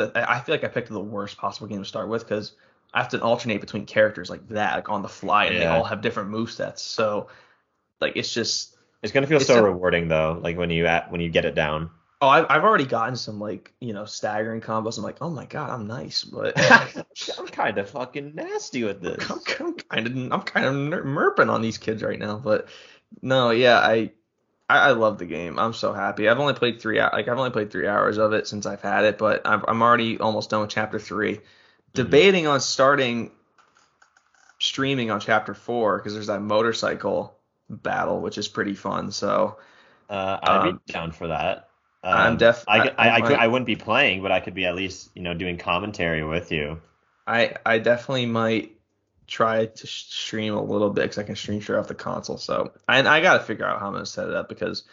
the, 0.06 0.30
I 0.30 0.40
feel 0.40 0.54
like 0.54 0.64
I 0.64 0.68
picked 0.68 0.88
the 0.88 1.00
worst 1.00 1.36
possible 1.36 1.66
game 1.66 1.78
to 1.78 1.84
start 1.84 2.08
with 2.08 2.22
because 2.22 2.52
I 2.92 2.98
have 2.98 3.10
to 3.10 3.20
alternate 3.20 3.60
between 3.60 3.86
characters 3.86 4.30
like 4.30 4.46
that, 4.48 4.74
like 4.74 4.88
on 4.88 5.02
the 5.02 5.08
fly, 5.08 5.46
and 5.46 5.60
they 5.60 5.66
all 5.66 5.84
have 5.84 6.00
different 6.00 6.30
move 6.30 6.50
sets. 6.50 6.82
So 6.82 7.28
like 8.00 8.16
it's 8.16 8.32
just 8.32 8.76
it's 9.02 9.12
gonna 9.12 9.26
feel 9.26 9.40
so 9.40 9.58
a- 9.58 9.62
rewarding 9.62 10.08
though. 10.08 10.38
Like 10.42 10.56
when 10.56 10.70
you 10.70 10.86
at, 10.86 11.10
when 11.10 11.20
you 11.20 11.30
get 11.30 11.44
it 11.44 11.54
down. 11.54 11.90
Oh, 12.22 12.28
I've, 12.28 12.44
I've 12.50 12.64
already 12.64 12.84
gotten 12.84 13.16
some 13.16 13.40
like 13.40 13.72
you 13.80 13.92
know 13.92 14.04
staggering 14.04 14.60
combos. 14.60 14.98
I'm 14.98 15.04
like, 15.04 15.18
oh 15.20 15.30
my 15.30 15.46
god, 15.46 15.70
I'm 15.70 15.86
nice, 15.86 16.24
but 16.24 16.54
I'm 17.38 17.46
kind 17.46 17.78
of 17.78 17.88
fucking 17.90 18.34
nasty 18.34 18.84
with 18.84 19.00
this. 19.00 19.30
I'm, 19.30 19.40
kind 19.40 20.06
of 20.06 20.32
I'm 20.32 20.42
kind 20.42 20.66
of 20.66 20.74
merping 21.04 21.50
on 21.50 21.62
these 21.62 21.78
kids 21.78 22.02
right 22.02 22.18
now. 22.18 22.36
But 22.36 22.68
no, 23.22 23.50
yeah, 23.50 23.78
I 23.78 24.12
I, 24.70 24.88
I 24.88 24.90
love 24.92 25.18
the 25.18 25.26
game. 25.26 25.58
I'm 25.58 25.72
so 25.74 25.92
happy. 25.92 26.28
I've 26.28 26.38
only 26.40 26.54
played 26.54 26.80
three 26.80 27.00
like 27.00 27.28
I've 27.28 27.38
only 27.38 27.50
played 27.50 27.70
three 27.70 27.86
hours 27.88 28.18
of 28.18 28.32
it 28.32 28.46
since 28.48 28.66
I've 28.66 28.82
had 28.82 29.04
it, 29.04 29.18
but 29.18 29.42
I'm 29.46 29.64
I'm 29.68 29.82
already 29.82 30.18
almost 30.20 30.50
done 30.50 30.60
with 30.62 30.70
chapter 30.70 30.98
three. 30.98 31.34
Mm-hmm. 31.36 31.42
Debating 31.94 32.46
on 32.46 32.60
starting 32.60 33.32
streaming 34.58 35.10
on 35.10 35.20
chapter 35.20 35.54
four 35.54 35.98
because 35.98 36.14
there's 36.14 36.26
that 36.28 36.40
motorcycle 36.42 37.34
battle, 37.68 38.20
which 38.20 38.38
is 38.38 38.48
pretty 38.48 38.74
fun. 38.74 39.10
So 39.12 39.58
Uh, 40.08 40.38
I'd 40.42 40.68
Um, 40.68 40.80
be 40.86 40.92
down 40.92 41.12
for 41.12 41.28
that. 41.28 41.68
I'm 42.02 42.32
Um, 42.32 42.36
def- 42.38 42.64
I, 42.68 42.78
I- 42.78 42.94
I, 42.98 43.08
I, 43.08 43.16
I 43.16 43.20
could, 43.22 43.38
I 43.38 43.46
wouldn't 43.48 43.66
be 43.66 43.76
playing, 43.76 44.22
but 44.22 44.32
I 44.32 44.40
could 44.40 44.54
be 44.54 44.64
at 44.66 44.74
least, 44.74 45.10
you 45.14 45.22
know, 45.22 45.34
doing 45.34 45.58
commentary 45.58 46.24
with 46.24 46.52
you. 46.52 46.80
I 47.26 47.54
I 47.64 47.78
definitely 47.78 48.26
might 48.26 48.76
try 49.30 49.66
to 49.66 49.86
stream 49.86 50.54
a 50.54 50.62
little 50.62 50.90
bit 50.90 51.02
because 51.04 51.18
I 51.18 51.22
can 51.22 51.36
stream 51.36 51.62
straight 51.62 51.78
off 51.78 51.88
the 51.88 51.94
console. 51.94 52.36
So 52.38 52.72
and 52.88 53.08
I 53.08 53.20
got 53.22 53.38
to 53.38 53.44
figure 53.44 53.64
out 53.66 53.80
how 53.80 53.86
I'm 53.86 53.92
gonna 53.94 54.06
set 54.06 54.28
it 54.28 54.34
up 54.34 54.48
because 54.48 54.84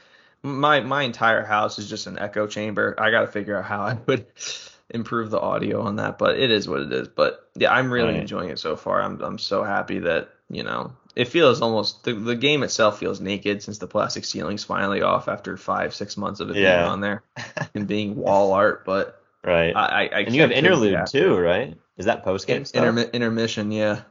my 0.44 0.80
my 0.82 1.04
entire 1.04 1.44
house 1.44 1.80
is 1.80 1.90
just 1.90 2.08
an 2.08 2.20
echo 2.20 2.48
chamber. 2.48 2.96
I 2.98 3.12
got 3.12 3.22
to 3.22 3.28
figure 3.28 3.58
out 3.58 3.66
how 3.66 3.82
I 3.82 3.98
would 4.06 4.28
improve 4.90 5.32
the 5.32 5.40
audio 5.42 5.82
on 5.82 5.98
that, 5.98 6.18
but 6.18 6.40
it 6.40 6.52
is 6.52 6.70
what 6.70 6.82
it 6.82 6.94
is. 6.94 7.08
But 7.10 7.50
yeah, 7.56 7.74
I'm 7.74 7.92
really 7.92 8.14
Right. 8.14 8.22
enjoying 8.22 8.50
it 8.50 8.60
so 8.60 8.76
far. 8.76 9.02
I'm 9.02 9.22
I'm 9.22 9.40
so 9.40 9.64
happy 9.64 10.00
that 10.00 10.30
you 10.50 10.64
know 10.64 10.94
it 11.16 11.26
feels 11.26 11.62
almost 11.62 12.04
the 12.04 12.14
the 12.14 12.36
game 12.36 12.64
itself 12.64 13.00
feels 13.00 13.20
naked 13.20 13.64
since 13.64 13.80
the 13.80 13.88
plastic 13.88 14.24
ceiling's 14.26 14.64
finally 14.64 15.02
off 15.02 15.28
after 15.28 15.58
five 15.58 15.96
six 15.96 16.16
months 16.16 16.40
of 16.40 16.50
it 16.52 16.56
Yeah. 16.56 16.76
being 16.76 16.84
on 16.86 17.02
there 17.02 17.24
and 17.76 17.88
being 17.88 18.16
wall 18.16 18.54
art. 18.54 18.86
But 18.86 19.20
Right. 19.44 19.76
I 19.76 19.86
I, 19.86 20.02
I 20.04 20.20
and 20.22 20.36
you 20.36 20.42
have 20.42 20.52
interlude 20.52 21.08
too, 21.08 21.36
right? 21.38 21.76
Is 21.98 22.06
that 22.06 22.24
post 22.24 22.48
game 22.48 22.66
stuff? 22.66 22.84
intermi- 22.84 23.12
intermission, 23.12 23.72
yeah. 23.72 24.02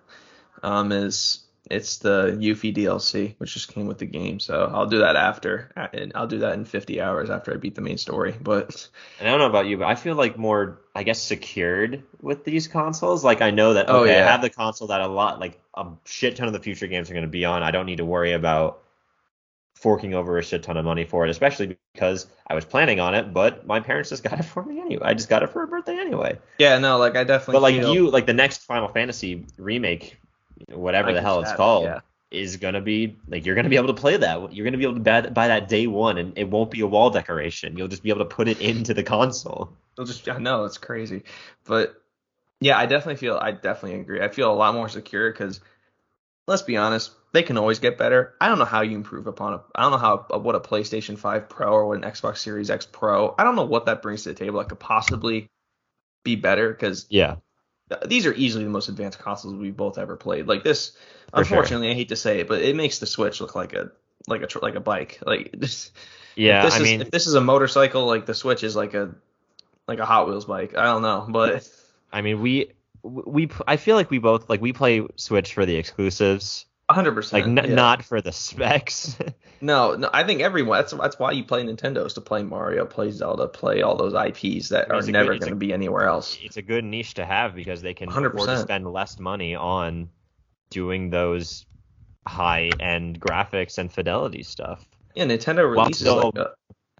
Um, 0.62 0.90
is 0.92 1.44
it's 1.70 1.98
the 1.98 2.36
Yuffie 2.40 2.74
DLC, 2.74 3.34
which 3.38 3.54
just 3.54 3.72
came 3.72 3.86
with 3.86 3.98
the 3.98 4.06
game. 4.06 4.38
So 4.38 4.70
I'll 4.72 4.86
do 4.86 4.98
that 4.98 5.16
after, 5.16 5.72
and 5.92 6.12
I'll 6.14 6.26
do 6.26 6.38
that 6.38 6.54
in 6.54 6.64
50 6.64 7.00
hours 7.00 7.28
after 7.28 7.52
I 7.52 7.56
beat 7.56 7.74
the 7.74 7.80
main 7.80 7.98
story. 7.98 8.34
But 8.40 8.88
And 9.18 9.28
I 9.28 9.32
don't 9.32 9.40
know 9.40 9.48
about 9.48 9.66
you, 9.66 9.76
but 9.78 9.86
I 9.86 9.96
feel 9.96 10.14
like 10.14 10.38
more, 10.38 10.80
I 10.94 11.02
guess, 11.02 11.20
secured 11.20 12.04
with 12.20 12.44
these 12.44 12.68
consoles. 12.68 13.24
Like 13.24 13.42
I 13.42 13.50
know 13.50 13.74
that 13.74 13.86
Oh, 13.88 14.02
okay, 14.02 14.16
yeah. 14.16 14.26
I 14.26 14.30
have 14.30 14.42
the 14.42 14.50
console 14.50 14.88
that 14.88 15.00
a 15.00 15.08
lot, 15.08 15.40
like 15.40 15.60
a 15.74 15.86
shit 16.04 16.36
ton 16.36 16.46
of 16.46 16.52
the 16.52 16.60
future 16.60 16.86
games 16.86 17.10
are 17.10 17.14
going 17.14 17.24
to 17.24 17.30
be 17.30 17.44
on. 17.44 17.62
I 17.62 17.72
don't 17.72 17.86
need 17.86 17.98
to 17.98 18.04
worry 18.04 18.32
about 18.32 18.82
forking 19.76 20.14
over 20.14 20.38
a 20.38 20.42
shit 20.42 20.62
ton 20.62 20.78
of 20.78 20.84
money 20.84 21.04
for 21.04 21.26
it, 21.26 21.30
especially 21.30 21.76
because 21.92 22.26
I 22.46 22.54
was 22.54 22.64
planning 22.64 22.98
on 22.98 23.14
it, 23.14 23.34
but 23.34 23.66
my 23.66 23.78
parents 23.78 24.08
just 24.08 24.24
got 24.24 24.40
it 24.40 24.44
for 24.44 24.64
me 24.64 24.80
anyway. 24.80 25.04
I 25.04 25.14
just 25.14 25.28
got 25.28 25.42
it 25.42 25.50
for 25.50 25.62
a 25.62 25.68
birthday 25.68 25.98
anyway. 25.98 26.38
yeah, 26.58 26.78
no, 26.78 26.96
like 26.98 27.14
I 27.14 27.24
definitely. 27.24 27.52
But 27.52 27.62
like 27.62 27.76
feel- 27.76 27.94
you, 27.94 28.10
like 28.10 28.26
the 28.26 28.32
next 28.32 28.64
Final 28.64 28.88
Fantasy 28.88 29.44
remake, 29.58 30.18
whatever 30.72 31.10
I 31.10 31.12
the 31.12 31.20
hell 31.20 31.40
it's 31.40 31.50
chat, 31.50 31.58
called, 31.58 31.84
yeah. 31.84 32.00
is 32.30 32.56
gonna 32.56 32.80
be 32.80 33.16
like 33.28 33.44
you're 33.44 33.54
gonna 33.54 33.68
be 33.68 33.76
able 33.76 33.88
to 33.88 34.00
play 34.00 34.16
that. 34.16 34.52
You're 34.52 34.64
gonna 34.64 34.78
be 34.78 34.84
able 34.84 34.94
to 34.94 35.00
buy, 35.00 35.20
buy 35.20 35.48
that 35.48 35.68
day 35.68 35.86
one, 35.86 36.16
and 36.16 36.36
it 36.38 36.48
won't 36.48 36.70
be 36.70 36.80
a 36.80 36.86
wall 36.86 37.10
decoration. 37.10 37.76
You'll 37.76 37.88
just 37.88 38.02
be 38.02 38.08
able 38.08 38.20
to 38.20 38.34
put 38.34 38.48
it 38.48 38.60
into 38.62 38.94
the 38.94 39.02
console. 39.02 39.70
It'll 39.98 40.06
just 40.06 40.26
I 40.26 40.38
know 40.38 40.64
it's 40.64 40.78
crazy, 40.78 41.24
but 41.64 42.02
yeah, 42.60 42.78
I 42.78 42.86
definitely 42.86 43.16
feel 43.16 43.36
I 43.36 43.52
definitely 43.52 44.00
agree. 44.00 44.22
I 44.22 44.28
feel 44.28 44.50
a 44.50 44.56
lot 44.56 44.72
more 44.72 44.88
secure 44.88 45.30
because 45.30 45.60
let's 46.46 46.62
be 46.62 46.78
honest, 46.78 47.12
they 47.36 47.42
can 47.42 47.58
always 47.58 47.80
get 47.80 47.98
better. 47.98 48.34
I 48.40 48.48
don't 48.48 48.58
know 48.58 48.64
how 48.64 48.80
you 48.80 48.96
improve 48.96 49.26
upon 49.26 49.52
a 49.52 49.60
I 49.74 49.82
don't 49.82 49.90
know 49.90 49.98
how 49.98 50.26
uh, 50.32 50.38
what 50.38 50.54
a 50.54 50.60
PlayStation 50.60 51.18
5 51.18 51.50
Pro 51.50 51.70
or 51.70 51.86
what 51.86 52.02
an 52.02 52.10
Xbox 52.10 52.38
Series 52.38 52.70
X 52.70 52.86
Pro. 52.90 53.34
I 53.38 53.44
don't 53.44 53.56
know 53.56 53.64
what 53.66 53.84
that 53.86 54.00
brings 54.00 54.22
to 54.22 54.30
the 54.30 54.34
table 54.34 54.58
that 54.58 54.70
could 54.70 54.80
possibly 54.80 55.46
be 56.24 56.36
better 56.36 56.70
because 56.70 57.04
Yeah. 57.10 57.36
these 58.06 58.24
are 58.24 58.32
easily 58.32 58.64
the 58.64 58.70
most 58.70 58.88
advanced 58.88 59.18
consoles 59.18 59.54
we've 59.54 59.76
both 59.76 59.98
ever 59.98 60.16
played. 60.16 60.46
Like 60.48 60.64
this, 60.64 60.92
For 61.30 61.44
sure. 61.44 61.58
unfortunately, 61.58 61.90
I 61.90 61.94
hate 61.94 62.08
to 62.08 62.16
say 62.16 62.40
it, 62.40 62.48
but 62.48 62.62
it 62.62 62.74
makes 62.74 63.00
the 63.00 63.06
Switch 63.06 63.38
look 63.42 63.54
like 63.54 63.74
a 63.74 63.90
like 64.26 64.40
a 64.40 64.46
tr- 64.46 64.60
like 64.62 64.74
a 64.74 64.80
bike. 64.80 65.20
Like 65.26 65.50
this, 65.52 65.92
Yeah, 66.36 66.64
this 66.64 66.72
I 66.74 66.78
is, 66.78 66.82
mean, 66.84 67.00
if 67.02 67.10
this 67.10 67.26
is 67.26 67.34
a 67.34 67.40
motorcycle, 67.42 68.06
like 68.06 68.24
the 68.24 68.34
Switch 68.34 68.64
is 68.64 68.74
like 68.74 68.94
a 68.94 69.14
like 69.86 69.98
a 69.98 70.06
Hot 70.06 70.26
Wheels 70.26 70.46
bike. 70.46 70.74
I 70.74 70.84
don't 70.84 71.02
know, 71.02 71.26
but 71.28 71.68
I 72.10 72.22
mean, 72.22 72.40
we 72.40 72.72
we 73.02 73.50
I 73.68 73.76
feel 73.76 73.94
like 73.94 74.10
we 74.10 74.18
both 74.20 74.48
like 74.48 74.62
we 74.62 74.72
play 74.72 75.06
Switch 75.16 75.52
for 75.52 75.66
the 75.66 75.76
exclusives, 75.76 76.64
100. 76.88 77.14
percent 77.14 77.46
like 77.56 77.64
n- 77.64 77.74
not 77.74 78.02
for 78.02 78.20
the 78.20 78.32
specs. 78.32 79.16
No, 79.58 79.94
no. 79.94 80.10
I 80.12 80.22
think 80.24 80.42
everyone. 80.42 80.76
That's 80.76 80.92
that's 80.92 81.18
why 81.18 81.30
you 81.32 81.42
play 81.42 81.64
Nintendo 81.64 82.04
is 82.04 82.12
to 82.12 82.20
play 82.20 82.42
Mario, 82.42 82.84
play 82.84 83.10
Zelda, 83.10 83.48
play 83.48 83.80
all 83.80 83.96
those 83.96 84.12
IPs 84.12 84.68
that 84.68 84.90
are 84.90 84.98
It's 84.98 85.08
a 85.08 85.12
never 85.12 85.38
going 85.38 85.48
to 85.48 85.56
be 85.56 85.72
anywhere 85.72 86.04
else. 86.04 86.36
it's 86.42 86.58
a 86.58 86.62
good 86.62 86.84
niche 86.84 87.14
to 87.14 87.24
have 87.24 87.54
because 87.54 87.80
they 87.80 87.94
can 87.94 88.10
afford 88.10 88.32
to 88.32 88.38
100%. 88.38 88.62
spend 88.62 88.92
less 88.92 89.18
money 89.18 89.54
on 89.54 90.10
doing 90.68 91.08
those 91.08 91.64
high 92.28 92.68
end 92.80 93.18
graphics 93.18 93.78
and 93.78 93.90
fidelity 93.90 94.42
stuff. 94.42 94.86
Yeah, 95.14 95.24
Nintendo 95.24 95.70
releases 95.70 96.00
still- 96.00 96.16
like 96.16 96.36
a, 96.36 96.50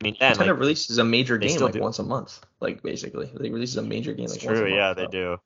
I 0.00 0.04
mean, 0.04 0.16
and, 0.20 0.34
Nintendo 0.38 0.46
like, 0.46 0.58
releases 0.58 0.96
a 0.96 1.04
major 1.04 1.36
game 1.36 1.60
like 1.60 1.74
do. 1.74 1.80
once 1.80 1.98
a 1.98 2.04
month. 2.04 2.40
Like 2.60 2.82
basically, 2.82 3.30
they 3.38 3.50
releases 3.50 3.76
a 3.76 3.82
major 3.82 4.14
game 4.14 4.28
like 4.28 4.40
true, 4.40 4.62
month. 4.62 4.74
yeah, 4.74 4.94
they 4.94 5.04
so, 5.04 5.10
do. 5.10 5.36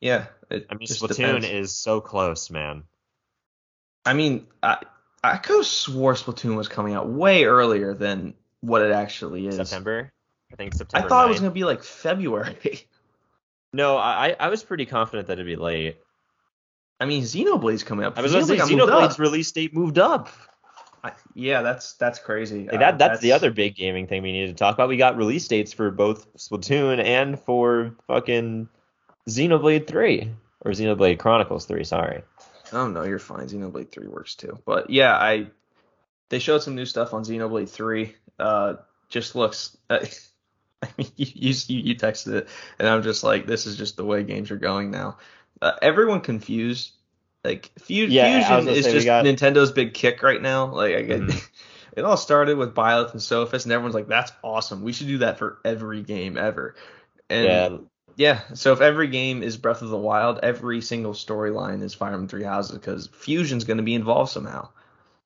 Yeah, 0.00 0.26
I 0.50 0.54
mean, 0.54 0.88
Splatoon 0.88 1.08
depends. 1.16 1.46
is 1.46 1.74
so 1.74 2.00
close, 2.00 2.48
man. 2.50 2.84
I 4.04 4.12
mean, 4.14 4.46
I 4.62 4.78
I 5.22 5.36
could 5.38 5.56
have 5.56 5.66
swore 5.66 6.14
Splatoon 6.14 6.56
was 6.56 6.68
coming 6.68 6.94
out 6.94 7.08
way 7.08 7.44
earlier 7.44 7.94
than 7.94 8.34
what 8.60 8.82
it 8.82 8.92
actually 8.92 9.46
is. 9.46 9.56
September, 9.56 10.12
I 10.52 10.56
think 10.56 10.74
September. 10.74 11.06
I 11.06 11.08
thought 11.08 11.26
it 11.26 11.30
was 11.30 11.40
gonna 11.40 11.50
be 11.50 11.64
like 11.64 11.82
February. 11.82 12.86
No, 13.74 13.96
I 13.96 14.36
I 14.38 14.50
was 14.50 14.62
pretty 14.62 14.86
confident 14.86 15.26
that 15.26 15.32
it'd 15.32 15.46
be 15.46 15.56
late. 15.56 15.96
I 17.00 17.06
mean, 17.06 17.24
Xenoblade's 17.24 17.82
coming 17.82 18.06
up. 18.06 18.16
I 18.16 18.22
was 18.22 18.30
going 18.30 18.46
to 18.46 18.48
say 18.48 18.56
Xenoblade 18.56 18.58
got 18.58 18.70
moved 18.70 18.92
Xenoblade's 18.92 19.18
release 19.18 19.50
date 19.50 19.74
moved 19.74 19.98
up. 19.98 20.28
I, 21.02 21.10
yeah, 21.34 21.60
that's 21.60 21.94
that's 21.94 22.20
crazy. 22.20 22.66
Like 22.66 22.76
Uh, 22.76 22.78
that 22.78 22.98
that's, 22.98 23.20
the 23.20 23.32
other 23.32 23.50
big 23.50 23.74
gaming 23.74 24.06
thing 24.06 24.22
we 24.22 24.30
needed 24.30 24.50
to 24.50 24.54
talk 24.54 24.74
about. 24.74 24.88
We 24.88 24.96
got 24.96 25.16
release 25.16 25.48
dates 25.48 25.72
for 25.72 25.90
both 25.90 26.32
Splatoon 26.36 27.02
and 27.02 27.38
for 27.40 27.96
fucking 28.06 28.68
Xenoblade 29.28 29.88
3 29.88 30.30
or 30.60 30.70
Xenoblade 30.70 31.18
Chronicles 31.18 31.66
3, 31.66 31.82
sorry. 31.82 32.22
Oh 32.74 32.88
no, 32.88 33.04
you're 33.04 33.18
fine. 33.18 33.46
Xenoblade 33.48 33.90
3 33.90 34.08
works 34.08 34.34
too. 34.34 34.58
But 34.66 34.90
yeah, 34.90 35.14
I 35.14 35.46
they 36.28 36.38
showed 36.38 36.62
some 36.62 36.74
new 36.74 36.86
stuff 36.86 37.14
on 37.14 37.22
Xenoblade 37.24 37.68
3. 37.68 38.14
Uh, 38.38 38.74
just 39.08 39.34
looks. 39.34 39.76
Uh, 39.88 40.04
I 40.82 40.88
mean, 40.98 41.08
you, 41.16 41.54
you 41.66 41.78
you 41.80 41.94
texted 41.94 42.34
it, 42.34 42.48
and 42.78 42.86
I'm 42.88 43.02
just 43.02 43.24
like, 43.24 43.46
this 43.46 43.64
is 43.66 43.76
just 43.76 43.96
the 43.96 44.04
way 44.04 44.22
games 44.22 44.50
are 44.50 44.56
going 44.56 44.90
now. 44.90 45.18
Uh, 45.62 45.72
everyone 45.80 46.20
confused. 46.20 46.92
Like 47.44 47.70
Fu- 47.78 47.94
Yeah, 47.94 48.38
Fusion 48.46 48.68
is 48.68 48.86
just 48.92 49.06
got- 49.06 49.24
Nintendo's 49.24 49.70
big 49.72 49.94
kick 49.94 50.22
right 50.22 50.40
now. 50.42 50.66
Like 50.74 50.94
I 50.96 51.02
get. 51.02 51.20
Mhm. 51.22 51.50
It 51.96 52.04
all 52.04 52.16
started 52.16 52.58
with 52.58 52.74
Byleth 52.74 53.12
and 53.12 53.20
Sothis, 53.20 53.62
and 53.62 53.72
everyone's 53.72 53.94
like, 53.94 54.08
"That's 54.08 54.32
awesome. 54.42 54.82
We 54.82 54.92
should 54.92 55.06
do 55.06 55.18
that 55.18 55.38
for 55.38 55.58
every 55.64 56.02
game 56.02 56.36
ever." 56.36 56.74
And 57.30 57.86
yeah, 58.16 58.40
yeah, 58.48 58.54
so 58.54 58.72
if 58.72 58.80
every 58.80 59.08
game 59.08 59.42
is 59.42 59.56
Breath 59.56 59.82
of 59.82 59.88
the 59.90 59.96
Wild, 59.98 60.40
every 60.42 60.80
single 60.80 61.12
storyline 61.12 61.82
is 61.82 61.94
Fire 61.94 62.10
Emblem 62.12 62.28
Three 62.28 62.44
Houses 62.44 62.72
because 62.78 63.08
Fusion's 63.08 63.64
going 63.64 63.76
to 63.78 63.82
be 63.82 63.94
involved 63.94 64.30
somehow. 64.32 64.68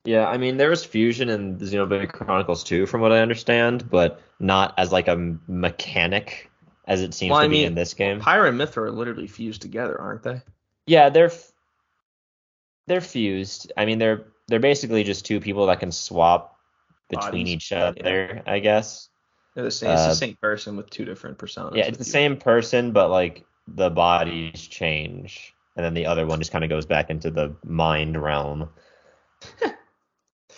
yeah. 0.05 0.27
I 0.27 0.39
mean, 0.39 0.57
there 0.57 0.71
was 0.71 0.85
fusion 0.85 1.29
in 1.29 1.59
Xenoblade 1.59 2.13
Chronicles 2.13 2.65
2, 2.65 2.87
from 2.87 3.01
what 3.01 3.13
I 3.13 3.21
understand, 3.21 3.91
but 3.91 4.21
not 4.41 4.75
as 4.79 4.93
like 4.93 5.09
a 5.09 5.17
mechanic 5.47 6.51
as 6.87 7.03
it 7.03 7.13
seems 7.15 7.33
Well, 7.33 7.41
to 7.41 7.45
I 7.45 7.49
be 7.49 7.57
mean, 7.59 7.67
in 7.67 7.75
this 7.75 7.95
game. 7.95 8.21
Pyra 8.21 8.49
and 8.49 8.59
Mythra 8.59 8.79
are 8.79 8.91
literally 8.91 9.27
fused 9.27 9.61
together, 9.63 10.01
aren't 10.01 10.23
they? 10.23 10.41
Yeah, 10.87 11.11
they're 11.11 11.27
f- 11.27 11.53
they're 12.87 13.01
fused. 13.03 13.73
I 13.77 13.85
mean, 13.85 13.99
they're 13.99 14.25
they're 14.47 14.61
basically 14.61 15.05
just 15.05 15.27
two 15.27 15.41
people 15.41 15.67
that 15.67 15.81
can 15.81 15.93
swap 15.93 16.57
between 17.11 17.45
Bodies. 17.45 17.49
each 17.55 17.73
other, 17.73 18.43
I 18.47 18.61
guess. 18.61 19.09
They're 19.55 19.65
the 19.65 19.71
same. 19.71 19.91
It's 19.91 20.03
Uh, 20.03 20.09
the 20.09 20.15
same 20.15 20.37
person 20.41 20.77
with 20.77 20.89
two 20.91 21.05
different 21.05 21.39
personas. 21.39 21.75
Yeah, 21.77 21.87
it's 21.87 21.99
the 21.99 22.05
you. 22.05 22.11
same 22.11 22.37
person, 22.37 22.93
but 22.93 23.09
like 23.11 23.45
the 23.67 23.91
bodies 23.91 24.67
change, 24.69 25.55
and 25.77 25.85
then 25.85 25.95
the 25.95 26.07
other 26.07 26.27
one 26.27 26.39
just 26.39 26.53
kind 26.53 26.65
of 26.65 26.71
goes 26.71 26.87
back 26.87 27.11
into 27.11 27.31
the 27.31 27.55
mind 27.65 28.21
realm. 28.23 28.69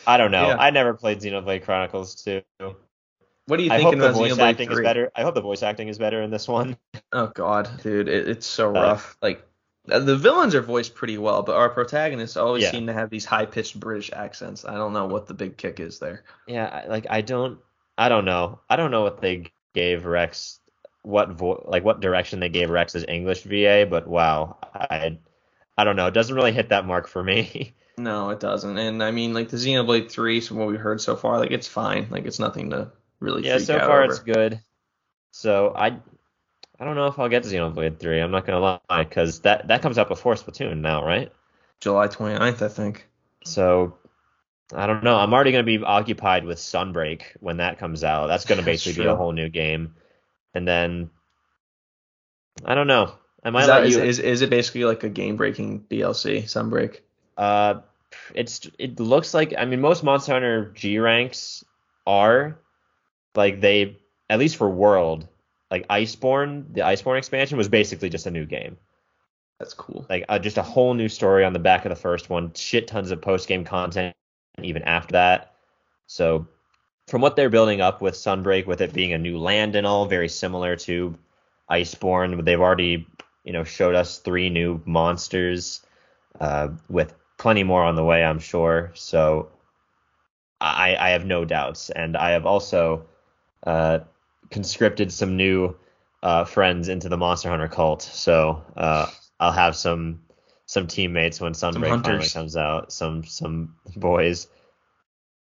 I 0.06 0.16
don't 0.16 0.30
know. 0.32 0.48
Yeah. 0.48 0.56
I 0.58 0.70
never 0.70 0.94
played 0.94 1.20
Xenoblade 1.20 1.62
Chronicles 1.64 2.14
2. 2.24 2.42
What 3.46 3.56
do 3.56 3.64
you 3.64 3.72
I 3.72 3.78
think 3.78 3.90
hope 3.90 3.98
the 3.98 4.12
voice 4.12 4.32
Xenoblade 4.32 4.50
acting 4.50 4.70
is 4.70 4.80
better. 4.80 5.10
I 5.16 5.22
hope 5.22 5.34
the 5.34 5.40
voice 5.40 5.62
acting 5.62 5.88
is 5.88 5.98
better 5.98 6.22
in 6.22 6.30
this 6.30 6.46
one. 6.48 6.76
Oh 7.12 7.26
God, 7.34 7.68
dude, 7.82 8.06
it, 8.08 8.28
it's 8.28 8.46
so 8.46 8.68
Uh, 8.68 8.80
rough. 8.82 9.16
Like 9.20 9.44
uh, 9.90 9.98
the 9.98 10.16
villains 10.16 10.54
are 10.54 10.62
voiced 10.62 10.94
pretty 10.94 11.18
well, 11.18 11.42
but 11.42 11.56
our 11.56 11.68
protagonists 11.68 12.36
always 12.36 12.62
Yeah. 12.62 12.70
seem 12.70 12.86
to 12.86 12.92
have 12.92 13.10
these 13.10 13.24
high-pitched 13.24 13.80
British 13.80 14.12
accents. 14.12 14.64
I 14.64 14.74
don't 14.74 14.92
know 14.92 15.06
what 15.06 15.26
the 15.26 15.34
big 15.34 15.56
kick 15.56 15.80
is 15.80 15.98
there. 15.98 16.22
Yeah, 16.46 16.84
like 16.88 17.06
I 17.10 17.20
don't, 17.22 17.58
I 18.00 18.08
don't 18.08 18.24
know. 18.24 18.60
I 18.70 18.76
don't 18.76 18.90
know 18.90 19.02
what 19.02 19.20
they 19.20 19.52
gave 19.74 20.06
Rex, 20.06 20.58
what 21.02 21.28
vo- 21.32 21.66
like 21.68 21.84
what 21.84 22.00
direction 22.00 22.40
they 22.40 22.48
gave 22.48 22.70
Rex's 22.70 23.04
English 23.06 23.42
VA, 23.42 23.86
but 23.88 24.06
wow, 24.08 24.56
I, 24.72 25.18
I 25.76 25.84
don't 25.84 25.96
know. 25.96 26.06
It 26.06 26.14
doesn't 26.14 26.34
really 26.34 26.52
hit 26.52 26.70
that 26.70 26.86
mark 26.86 27.06
for 27.06 27.22
me. 27.22 27.74
No, 27.98 28.30
it 28.30 28.40
doesn't. 28.40 28.78
And 28.78 29.02
I 29.02 29.10
mean, 29.10 29.34
like 29.34 29.50
the 29.50 29.58
Xenoblade 29.58 30.10
3, 30.10 30.40
from 30.40 30.56
what 30.56 30.68
we 30.68 30.76
heard 30.78 31.02
so 31.02 31.16
far, 31.16 31.38
like 31.38 31.50
it's 31.50 31.68
fine. 31.68 32.06
Like 32.08 32.24
it's 32.24 32.38
nothing 32.38 32.70
to 32.70 32.90
really 33.18 33.44
yeah, 33.44 33.58
so 33.58 33.78
far 33.78 34.04
over. 34.04 34.10
it's 34.10 34.20
good. 34.20 34.58
So 35.32 35.74
I, 35.76 35.88
I 35.88 36.84
don't 36.86 36.94
know 36.94 37.08
if 37.08 37.18
I'll 37.18 37.28
get 37.28 37.42
to 37.42 37.48
Xenoblade 37.50 37.98
3. 37.98 38.20
I'm 38.20 38.30
not 38.30 38.46
gonna 38.46 38.80
lie, 38.88 39.04
because 39.04 39.40
that 39.40 39.68
that 39.68 39.82
comes 39.82 39.98
out 39.98 40.08
before 40.08 40.32
Splatoon 40.34 40.78
now, 40.78 41.04
right? 41.04 41.30
July 41.80 42.08
29th, 42.08 42.62
I 42.62 42.68
think. 42.68 43.06
So 43.44 43.98
I 44.74 44.86
don't 44.86 45.02
know. 45.02 45.16
I'm 45.16 45.32
already 45.32 45.52
going 45.52 45.64
to 45.64 45.78
be 45.78 45.84
occupied 45.84 46.44
with 46.44 46.58
Sunbreak 46.58 47.22
when 47.40 47.58
that 47.58 47.78
comes 47.78 48.04
out. 48.04 48.28
That's 48.28 48.44
going 48.44 48.58
to 48.60 48.64
basically 48.64 49.02
be 49.02 49.08
a 49.08 49.16
whole 49.16 49.32
new 49.32 49.48
game. 49.48 49.94
And 50.54 50.66
then 50.66 51.10
I 52.64 52.74
don't 52.74 52.86
know. 52.86 53.14
I 53.42 53.50
might 53.50 53.62
Is, 53.62 53.66
that, 53.68 53.78
let 53.80 53.86
is, 53.86 53.96
you. 53.96 54.02
is, 54.02 54.18
is 54.18 54.42
it 54.42 54.50
basically 54.50 54.84
like 54.84 55.02
a 55.02 55.08
game 55.08 55.36
breaking 55.36 55.84
DLC, 55.90 56.44
Sunbreak? 56.44 57.00
Uh, 57.36 57.80
it's 58.34 58.68
it 58.78 59.00
looks 59.00 59.34
like 59.34 59.54
I 59.56 59.64
mean 59.64 59.80
most 59.80 60.02
Monster 60.02 60.32
Hunter 60.32 60.72
G 60.74 60.98
ranks 60.98 61.64
are 62.06 62.58
like 63.34 63.60
they 63.60 63.98
at 64.28 64.38
least 64.38 64.56
for 64.56 64.68
World 64.68 65.28
like 65.70 65.86
Iceborne 65.88 66.74
the 66.74 66.80
Iceborne 66.80 67.18
expansion 67.18 67.56
was 67.56 67.68
basically 67.68 68.10
just 68.10 68.26
a 68.26 68.30
new 68.30 68.44
game 68.46 68.76
That's 69.58 69.74
cool. 69.74 70.06
like 70.10 70.24
uh, 70.28 70.38
just 70.38 70.58
a 70.58 70.62
whole 70.62 70.94
new 70.94 71.08
story 71.08 71.44
on 71.44 71.52
the 71.52 71.58
back 71.58 71.84
of 71.84 71.90
the 71.90 71.96
first 71.96 72.28
one 72.30 72.52
shit 72.54 72.88
tons 72.88 73.10
of 73.10 73.22
post 73.22 73.46
game 73.48 73.64
content 73.64 74.14
even 74.62 74.82
after 74.82 75.12
that 75.12 75.54
so 76.06 76.46
from 77.06 77.20
what 77.20 77.34
they're 77.34 77.50
building 77.50 77.80
up 77.80 78.00
with 78.00 78.14
Sunbreak 78.14 78.66
with 78.66 78.80
it 78.80 78.92
being 78.92 79.12
a 79.12 79.18
new 79.18 79.38
land 79.38 79.74
and 79.74 79.86
all 79.86 80.06
very 80.06 80.28
similar 80.28 80.76
to 80.76 81.16
Iceborne 81.70 82.44
they've 82.44 82.60
already 82.60 83.06
you 83.44 83.52
know 83.52 83.64
showed 83.64 83.94
us 83.94 84.18
three 84.18 84.50
new 84.50 84.80
monsters 84.84 85.84
uh, 86.40 86.68
with 86.88 87.14
plenty 87.40 87.62
more 87.62 87.82
on 87.82 87.96
the 87.96 88.04
way, 88.04 88.22
I'm 88.22 88.38
sure. 88.38 88.92
So 88.94 89.48
I, 90.60 90.94
I 90.94 91.10
have 91.10 91.24
no 91.24 91.44
doubts, 91.44 91.88
and 91.90 92.16
I 92.16 92.30
have 92.30 92.44
also 92.44 93.06
uh, 93.66 94.00
conscripted 94.50 95.10
some 95.10 95.36
new 95.36 95.74
uh, 96.22 96.44
friends 96.44 96.88
into 96.88 97.08
the 97.08 97.16
Monster 97.16 97.48
Hunter 97.48 97.68
cult. 97.68 98.02
So 98.02 98.62
uh, 98.76 99.10
I'll 99.40 99.52
have 99.52 99.74
some 99.74 100.20
some 100.70 100.86
teammates 100.86 101.40
when 101.40 101.52
Sunbreak 101.52 102.04
finally 102.04 102.28
comes 102.28 102.56
out. 102.56 102.92
Some 102.92 103.24
some 103.24 103.74
boys. 103.96 104.46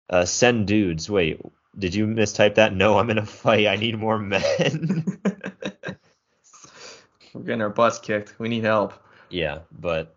Uh, 0.09 0.25
send 0.25 0.67
dudes. 0.67 1.11
Wait, 1.11 1.39
did 1.79 1.95
you 1.95 2.07
mistype 2.07 2.55
that? 2.55 2.75
No, 2.75 2.97
I'm 2.97 3.11
in 3.11 3.19
a 3.19 3.27
fight. 3.27 3.67
I 3.67 3.77
need 3.77 3.99
more 3.99 4.19
men. 4.19 5.21
We're 7.35 7.43
getting 7.43 7.61
our 7.61 7.69
butts 7.69 7.99
kicked. 7.99 8.39
We 8.39 8.49
need 8.49 8.65
help. 8.65 8.95
Yeah, 9.29 9.59
but 9.71 10.17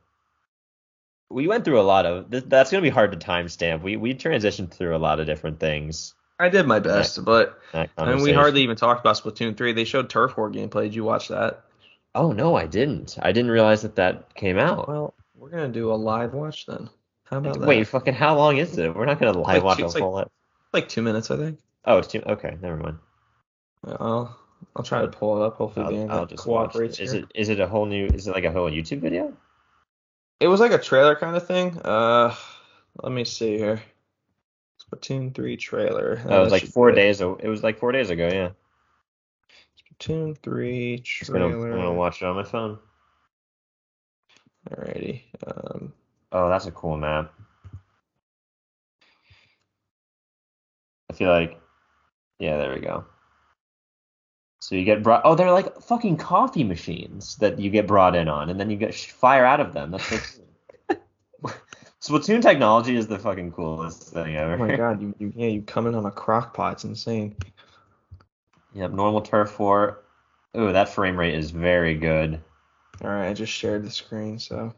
we 1.29 1.45
went 1.47 1.65
through 1.65 1.81
a 1.81 1.83
lot 1.83 2.05
of. 2.05 2.31
Th- 2.31 2.45
that's 2.47 2.71
gonna 2.71 2.81
be 2.81 2.89
hard 2.89 3.11
to 3.11 3.17
timestamp. 3.17 3.81
We 3.81 3.97
we 3.97 4.13
transitioned 4.15 4.71
through 4.71 4.95
a 4.95 4.97
lot 4.97 5.19
of 5.19 5.25
different 5.25 5.59
things. 5.59 6.13
I 6.39 6.47
did 6.47 6.67
my 6.67 6.79
best, 6.79 7.25
but 7.25 7.59
that 7.73 7.89
I 7.97 8.13
mean, 8.13 8.23
we 8.23 8.31
hardly 8.31 8.61
even 8.61 8.77
talked 8.77 9.01
about 9.01 9.17
Splatoon 9.17 9.57
3. 9.57 9.73
They 9.73 9.83
showed 9.83 10.09
Turf 10.09 10.37
War 10.37 10.49
gameplay. 10.49 10.83
Did 10.83 10.95
you 10.95 11.03
watch 11.03 11.27
that? 11.27 11.64
Oh 12.15 12.31
no, 12.31 12.55
I 12.55 12.65
didn't. 12.65 13.17
I 13.21 13.31
didn't 13.31 13.51
realize 13.51 13.81
that 13.83 13.95
that 13.97 14.33
came 14.35 14.57
out. 14.57 14.87
Well, 14.87 15.13
we're 15.35 15.49
gonna 15.49 15.67
do 15.67 15.91
a 15.91 15.95
live 15.95 16.33
watch 16.33 16.65
then. 16.65 16.89
How 17.25 17.37
about 17.37 17.59
that? 17.59 17.67
Wait, 17.67 17.87
fucking, 17.87 18.13
how 18.13 18.35
long 18.37 18.57
is 18.57 18.77
it? 18.77 18.95
We're 18.95 19.05
not 19.05 19.19
gonna 19.19 19.37
live 19.37 19.45
Like 19.47 19.63
watch 19.63 19.77
two- 19.79 19.85
a 19.85 19.89
whole 19.89 20.13
like- 20.13 20.23
full. 20.25 20.31
like 20.73 20.89
two 20.89 21.01
minutes, 21.01 21.29
I 21.29 21.37
think. 21.37 21.59
oh, 21.85 21.97
it's 21.97 22.07
two. 22.07 22.21
Okay, 22.25 22.57
never 22.61 22.77
mind. 22.77 22.97
I'll 23.85 24.35
I'll 24.75 24.83
try 24.83 25.01
to 25.01 25.07
pull 25.07 25.41
it 25.43 25.45
up. 25.45 25.57
Hopefully, 25.57 25.85
I'll, 25.85 25.91
Dan 25.91 26.11
I'll 26.11 26.25
just 26.25 26.47
watch 26.47 26.71
cooperates 26.71 26.99
is 26.99 27.13
it 27.13 27.25
is 27.35 27.49
it 27.49 27.59
a 27.59 27.67
whole 27.67 27.85
new? 27.85 28.07
Is 28.07 28.27
it 28.27 28.31
like 28.31 28.45
a 28.45 28.51
whole 28.51 28.69
YouTube 28.71 28.99
video? 29.01 29.33
It 30.39 30.47
was 30.47 30.59
like 30.59 30.71
a 30.71 30.77
trailer 30.79 31.15
kind 31.15 31.35
of 31.35 31.45
thing. 31.45 31.77
Uh, 31.79 32.33
let 33.03 33.11
me 33.11 33.25
see 33.25 33.57
here. 33.57 33.81
Splatoon 34.83 35.33
3 35.33 35.57
trailer. 35.57 36.21
Oh, 36.25 36.37
it 36.37 36.43
was 36.43 36.51
like 36.51 36.63
four 36.65 36.89
it. 36.89 36.95
days. 36.95 37.21
It 37.21 37.47
was 37.47 37.63
like 37.63 37.79
four 37.79 37.91
days 37.91 38.09
ago. 38.09 38.27
Yeah. 38.31 38.49
Splatoon 39.99 40.37
3 40.37 41.03
I'm 41.27 41.33
gonna, 41.33 41.45
I'm 41.47 41.61
gonna 41.71 41.93
watch 41.93 42.21
it 42.21 42.25
on 42.25 42.35
my 42.35 42.43
phone. 42.43 42.79
Alrighty. 44.69 45.21
Um, 45.45 45.93
Oh, 46.31 46.49
that's 46.49 46.65
a 46.65 46.71
cool 46.71 46.97
map. 46.97 47.31
I 51.09 51.13
feel 51.13 51.29
like, 51.29 51.57
yeah, 52.39 52.57
there 52.57 52.73
we 52.73 52.81
go. 52.81 53.05
So 54.59 54.75
you 54.75 54.83
get 54.83 55.01
brought. 55.01 55.21
Oh, 55.23 55.35
they're 55.35 55.51
like 55.51 55.79
fucking 55.79 56.17
coffee 56.17 56.63
machines 56.65 57.37
that 57.37 57.57
you 57.57 57.69
get 57.69 57.87
brought 57.87 58.15
in 58.15 58.27
on, 58.27 58.49
and 58.49 58.59
then 58.59 58.69
you 58.69 58.75
get 58.75 58.93
sh- 58.93 59.11
fire 59.11 59.45
out 59.45 59.61
of 59.61 59.71
them. 59.73 59.91
That's 59.91 60.05
so 60.07 60.41
cool. 60.89 61.53
Splatoon 62.01 62.41
technology 62.41 62.97
is 62.97 63.07
the 63.07 63.19
fucking 63.19 63.51
coolest 63.51 64.11
thing 64.11 64.35
ever. 64.35 64.55
oh 64.55 64.57
my 64.67 64.75
god, 64.77 65.01
you, 65.01 65.15
you 65.19 65.31
yeah, 65.35 65.47
you 65.47 65.61
come 65.61 65.87
in 65.87 65.95
on 65.95 66.05
a 66.05 66.11
crock 66.11 66.53
pot. 66.53 66.73
It's 66.73 66.83
insane. 66.83 67.35
Yep, 68.75 68.91
normal 68.91 69.21
turf 69.21 69.57
war. 69.57 70.03
Ooh, 70.55 70.71
that 70.71 70.89
frame 70.89 71.17
rate 71.17 71.33
is 71.33 71.51
very 71.51 71.95
good. 71.95 72.41
Alright, 73.01 73.29
I 73.29 73.33
just 73.33 73.51
shared 73.51 73.83
the 73.83 73.91
screen, 73.91 74.37
so. 74.39 74.73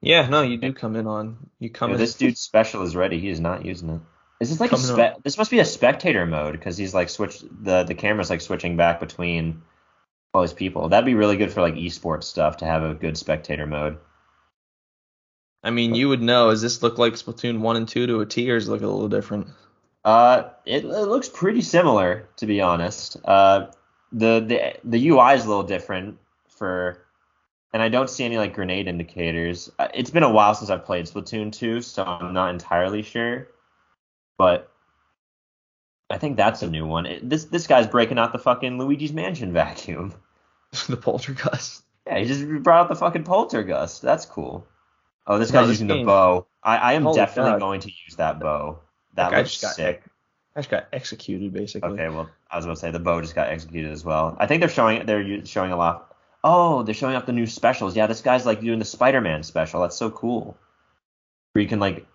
Yeah, 0.00 0.28
no, 0.28 0.42
you 0.42 0.56
do 0.56 0.72
come 0.72 0.96
in 0.96 1.06
on. 1.06 1.50
You 1.58 1.68
come 1.68 1.90
Yo, 1.90 1.94
in. 1.94 2.00
this 2.00 2.14
dude's 2.14 2.40
special 2.40 2.82
is 2.82 2.96
ready. 2.96 3.20
He 3.20 3.28
is 3.28 3.40
not 3.40 3.64
using 3.66 3.90
it. 3.90 4.00
Is 4.40 4.48
this 4.48 4.60
like 4.60 4.72
a 4.72 4.78
spe- 4.78 5.22
this 5.22 5.36
must 5.36 5.50
be 5.50 5.58
a 5.58 5.64
spectator 5.64 6.24
mode 6.24 6.52
because 6.52 6.78
he's 6.78 6.94
like 6.94 7.10
switch 7.10 7.40
the 7.42 7.84
the 7.84 7.94
camera's 7.94 8.30
like 8.30 8.40
switching 8.40 8.78
back 8.78 8.98
between 8.98 9.60
all 10.32 10.40
these 10.40 10.54
people. 10.54 10.88
That'd 10.88 11.04
be 11.04 11.14
really 11.14 11.36
good 11.36 11.52
for 11.52 11.60
like 11.60 11.74
esports 11.74 12.24
stuff 12.24 12.58
to 12.58 12.64
have 12.64 12.82
a 12.82 12.94
good 12.94 13.18
spectator 13.18 13.66
mode. 13.66 13.98
I 15.62 15.70
mean, 15.70 15.94
you 15.94 16.08
would 16.08 16.22
know. 16.22 16.50
Does 16.50 16.62
this 16.62 16.82
look 16.82 16.96
like 16.96 17.14
Splatoon 17.14 17.60
1 17.60 17.76
and 17.76 17.86
2 17.86 18.06
to 18.06 18.20
a 18.20 18.26
T, 18.26 18.50
or 18.50 18.58
does 18.58 18.66
it 18.66 18.70
look 18.70 18.80
a 18.80 18.86
little 18.86 19.10
different? 19.10 19.48
Uh, 20.04 20.50
it, 20.64 20.84
it 20.84 20.88
looks 20.88 21.28
pretty 21.28 21.60
similar 21.62 22.28
to 22.36 22.46
be 22.46 22.60
honest. 22.60 23.16
Uh, 23.24 23.66
the 24.12 24.40
the 24.40 24.74
the 24.84 25.08
UI 25.10 25.34
is 25.34 25.44
a 25.44 25.48
little 25.48 25.62
different 25.62 26.18
for, 26.48 27.04
and 27.72 27.82
I 27.82 27.88
don't 27.88 28.08
see 28.10 28.24
any 28.24 28.38
like 28.38 28.54
grenade 28.54 28.88
indicators. 28.88 29.70
Uh, 29.78 29.88
It's 29.94 30.10
been 30.10 30.22
a 30.22 30.30
while 30.30 30.54
since 30.54 30.70
I've 30.70 30.84
played 30.84 31.06
Splatoon 31.06 31.52
2, 31.52 31.82
so 31.82 32.04
I'm 32.04 32.32
not 32.32 32.50
entirely 32.50 33.02
sure. 33.02 33.48
But 34.38 34.70
I 36.08 36.18
think 36.18 36.36
that's 36.36 36.62
a 36.62 36.70
new 36.70 36.86
one. 36.86 37.06
It, 37.06 37.28
this 37.28 37.44
this 37.44 37.66
guy's 37.66 37.86
breaking 37.86 38.18
out 38.18 38.32
the 38.32 38.38
fucking 38.38 38.78
Luigi's 38.78 39.12
Mansion 39.12 39.52
vacuum. 39.62 40.14
the 40.88 40.96
Poltergust. 40.96 41.82
Yeah, 42.06 42.18
he 42.18 42.24
just 42.24 42.46
brought 42.62 42.80
out 42.84 42.88
the 42.88 42.96
fucking 42.96 43.24
Poltergust. 43.24 44.00
That's 44.00 44.24
cool. 44.26 44.66
Oh, 45.26 45.38
this 45.38 45.52
No, 45.52 45.60
guy's 45.60 45.68
this 45.68 45.80
using 45.80 45.88
the 45.88 46.04
bow. 46.04 46.46
I, 46.62 46.76
I 46.78 46.92
am 46.94 47.02
Holy 47.04 47.16
definitely 47.16 47.52
God. 47.52 47.60
going 47.60 47.80
to 47.82 47.88
use 48.06 48.16
that 48.16 48.40
bow. 48.40 48.80
That 49.14 49.30
That 49.30 49.36
guy 49.36 49.42
just 49.42 49.62
got 49.62 49.74
sick. 49.74 50.02
I 50.56 50.60
just 50.60 50.70
got 50.70 50.88
executed, 50.92 51.52
basically. 51.52 51.90
Okay, 51.90 52.08
well, 52.08 52.28
I 52.50 52.56
was 52.56 52.64
going 52.64 52.74
to 52.74 52.80
say 52.80 52.90
the 52.90 52.98
bow 52.98 53.20
just 53.20 53.34
got 53.34 53.48
executed 53.48 53.92
as 53.92 54.04
well. 54.04 54.36
I 54.38 54.46
think 54.46 54.60
they're 54.60 54.68
showing 54.68 55.06
they're 55.06 55.44
showing 55.46 55.72
a 55.72 55.76
lot. 55.76 56.16
Oh, 56.42 56.82
they're 56.82 56.94
showing 56.94 57.14
off 57.14 57.26
the 57.26 57.32
new 57.32 57.46
specials. 57.46 57.94
Yeah, 57.94 58.06
this 58.06 58.22
guy's 58.22 58.46
like 58.46 58.60
doing 58.60 58.78
the 58.78 58.84
Spider-Man 58.84 59.42
special. 59.42 59.82
That's 59.82 59.96
so 59.96 60.10
cool. 60.10 60.56
Where 61.52 61.62
you 61.62 61.68
can 61.68 61.80
like 61.80 62.06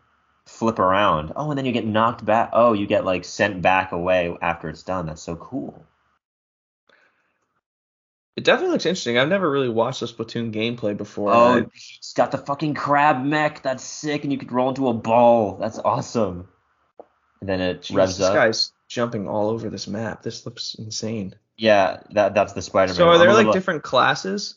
flip 0.45 0.79
around. 0.79 1.31
Oh, 1.35 1.49
and 1.49 1.57
then 1.57 1.65
you 1.65 1.71
get 1.71 1.85
knocked 1.85 2.25
back. 2.25 2.49
Oh, 2.53 2.73
you 2.73 2.87
get 2.87 3.05
like 3.05 3.23
sent 3.23 3.61
back 3.61 3.91
away 3.91 4.35
after 4.41 4.67
it's 4.67 4.83
done. 4.83 5.05
That's 5.05 5.21
so 5.21 5.35
cool. 5.35 5.85
It 8.35 8.43
definitely 8.43 8.73
looks 8.73 8.85
interesting. 8.85 9.17
I've 9.17 9.29
never 9.29 9.49
really 9.49 9.69
watched 9.69 10.01
a 10.01 10.05
Splatoon 10.05 10.53
gameplay 10.53 10.97
before. 10.97 11.31
Oh, 11.31 11.69
it's 11.73 12.13
got 12.13 12.31
the 12.31 12.37
fucking 12.37 12.73
crab 12.73 13.23
mech. 13.23 13.61
That's 13.61 13.83
sick, 13.83 14.23
and 14.23 14.33
you 14.33 14.37
could 14.37 14.51
roll 14.51 14.69
into 14.69 14.89
a 14.89 14.93
ball. 14.93 15.55
That's 15.55 15.79
awesome. 15.79 16.49
And 17.39 17.49
then 17.49 17.61
it 17.61 17.81
Jeez, 17.83 17.95
revs 17.95 18.17
this 18.17 18.27
up. 18.27 18.33
guy's 18.33 18.71
jumping 18.87 19.27
all 19.27 19.49
over 19.49 19.69
this 19.69 19.87
map. 19.87 20.23
This 20.23 20.45
looks 20.45 20.75
insane. 20.75 21.35
Yeah, 21.57 22.01
that 22.11 22.33
that's 22.33 22.53
the 22.53 22.61
Spider-Man. 22.61 22.95
So 22.95 23.09
are 23.09 23.17
there 23.17 23.33
like 23.33 23.51
different 23.51 23.83
classes? 23.83 24.55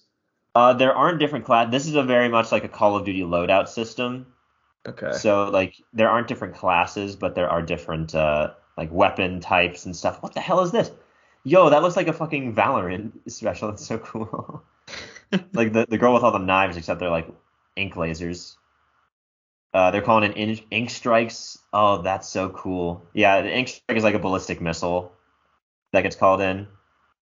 Uh, 0.54 0.72
there 0.72 0.94
aren't 0.94 1.20
different 1.20 1.44
class. 1.44 1.70
This 1.70 1.86
is 1.86 1.94
a 1.94 2.02
very 2.02 2.28
much 2.28 2.50
like 2.50 2.64
a 2.64 2.68
Call 2.68 2.96
of 2.96 3.04
Duty 3.04 3.20
loadout 3.20 3.68
system. 3.68 4.26
Okay. 4.86 5.12
So 5.12 5.50
like 5.50 5.76
there 5.92 6.08
aren't 6.08 6.28
different 6.28 6.54
classes, 6.54 7.16
but 7.16 7.34
there 7.34 7.48
are 7.48 7.62
different 7.62 8.14
uh 8.14 8.52
like 8.76 8.90
weapon 8.92 9.40
types 9.40 9.86
and 9.86 9.94
stuff. 9.94 10.22
What 10.22 10.34
the 10.34 10.40
hell 10.40 10.60
is 10.60 10.72
this? 10.72 10.90
Yo, 11.44 11.70
that 11.70 11.82
looks 11.82 11.96
like 11.96 12.08
a 12.08 12.12
fucking 12.12 12.54
Valorant 12.54 13.12
special. 13.30 13.68
That's 13.68 13.86
so 13.86 13.98
cool. 13.98 14.62
like 15.52 15.72
the 15.72 15.86
the 15.88 15.98
girl 15.98 16.14
with 16.14 16.22
all 16.22 16.32
the 16.32 16.38
knives, 16.38 16.76
except 16.76 17.00
they're 17.00 17.10
like 17.10 17.28
ink 17.76 17.94
lasers. 17.94 18.56
Uh, 19.72 19.90
they're 19.90 20.02
calling 20.02 20.30
it 20.30 20.36
ink, 20.36 20.66
ink 20.70 20.90
strikes. 20.90 21.58
Oh, 21.72 22.02
that's 22.02 22.28
so 22.28 22.50
cool. 22.50 23.04
Yeah, 23.14 23.42
the 23.42 23.54
ink 23.54 23.68
strike 23.68 23.98
is 23.98 24.04
like 24.04 24.14
a 24.14 24.18
ballistic 24.18 24.60
missile 24.60 25.12
that 25.92 26.02
gets 26.02 26.16
called 26.16 26.40
in. 26.40 26.68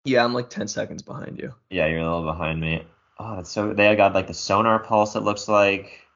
yeah, 0.05 0.25
I'm 0.25 0.35
like 0.35 0.51
10 0.51 0.69
seconds 0.69 1.03
behind 1.03 1.39
you. 1.39 1.55
Yeah, 1.71 1.87
you're 1.87 2.01
a 2.01 2.05
little 2.05 2.25
behind 2.25 2.61
me. 2.61 2.87
Oh, 3.19 3.37
that's 3.37 3.51
so. 3.51 3.73
They 3.73 3.95
got 3.97 4.15
like 4.15 4.27
the 4.27 4.35
sonar 4.35 4.79
pulse. 4.79 5.17
It 5.17 5.21
looks 5.23 5.49
like. 5.49 6.07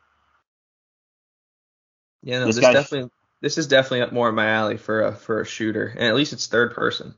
Yeah, 2.23 2.41
no, 2.41 2.47
This 2.47 2.57
this, 2.57 2.65
definitely 2.73 3.11
this 3.41 3.59
is 3.59 3.67
definitely 3.67 4.03
up 4.03 4.13
more 4.13 4.29
in 4.29 4.35
my 4.35 4.49
alley 4.49 4.77
for 4.77 5.03
a 5.03 5.15
for 5.15 5.41
a 5.41 5.45
shooter, 5.47 5.87
and 5.87 6.05
at 6.05 6.15
least 6.15 6.33
it's 6.33 6.47
third 6.47 6.75
person. 6.75 7.15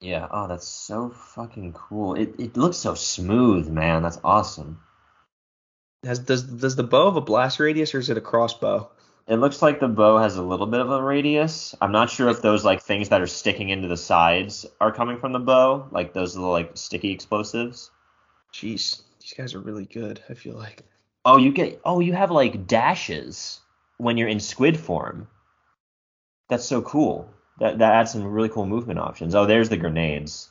Yeah. 0.00 0.28
Oh, 0.30 0.46
that's 0.46 0.68
so 0.68 1.10
fucking 1.10 1.72
cool. 1.72 2.14
It 2.14 2.36
it 2.38 2.56
looks 2.56 2.76
so 2.76 2.94
smooth, 2.94 3.68
man. 3.68 4.02
That's 4.04 4.20
awesome. 4.22 4.80
Has 6.04 6.18
does 6.18 6.42
does 6.42 6.76
the 6.76 6.82
bow 6.82 7.06
have 7.06 7.16
a 7.16 7.20
blast 7.20 7.58
radius 7.60 7.94
or 7.94 7.98
is 7.98 8.10
it 8.10 8.16
a 8.16 8.20
crossbow? 8.20 8.90
It 9.26 9.36
looks 9.36 9.62
like 9.62 9.80
the 9.80 9.88
bow 9.88 10.18
has 10.18 10.36
a 10.36 10.42
little 10.42 10.66
bit 10.66 10.80
of 10.80 10.90
a 10.90 11.02
radius. 11.02 11.74
I'm 11.80 11.92
not 11.92 12.10
sure 12.10 12.28
if 12.28 12.42
those 12.42 12.64
like 12.64 12.82
things 12.82 13.08
that 13.08 13.22
are 13.22 13.26
sticking 13.26 13.70
into 13.70 13.88
the 13.88 13.96
sides 13.96 14.66
are 14.80 14.92
coming 14.92 15.18
from 15.18 15.32
the 15.32 15.38
bow, 15.38 15.88
like 15.90 16.12
those 16.12 16.36
little 16.36 16.52
like 16.52 16.72
sticky 16.74 17.10
explosives. 17.10 17.90
Jeez, 18.52 19.02
these 19.20 19.34
guys 19.36 19.54
are 19.54 19.60
really 19.60 19.86
good. 19.86 20.22
I 20.28 20.34
feel 20.34 20.56
like. 20.56 20.82
Oh, 21.24 21.38
you 21.38 21.52
get 21.52 21.80
oh 21.84 22.00
you 22.00 22.12
have 22.12 22.30
like 22.30 22.66
dashes 22.66 23.60
when 23.96 24.18
you're 24.18 24.28
in 24.28 24.40
squid 24.40 24.78
form. 24.78 25.28
That's 26.50 26.66
so 26.66 26.82
cool. 26.82 27.30
That 27.60 27.78
that 27.78 27.94
adds 27.94 28.12
some 28.12 28.24
really 28.24 28.50
cool 28.50 28.66
movement 28.66 28.98
options. 28.98 29.34
Oh, 29.34 29.46
there's 29.46 29.70
the 29.70 29.78
grenades. 29.78 30.50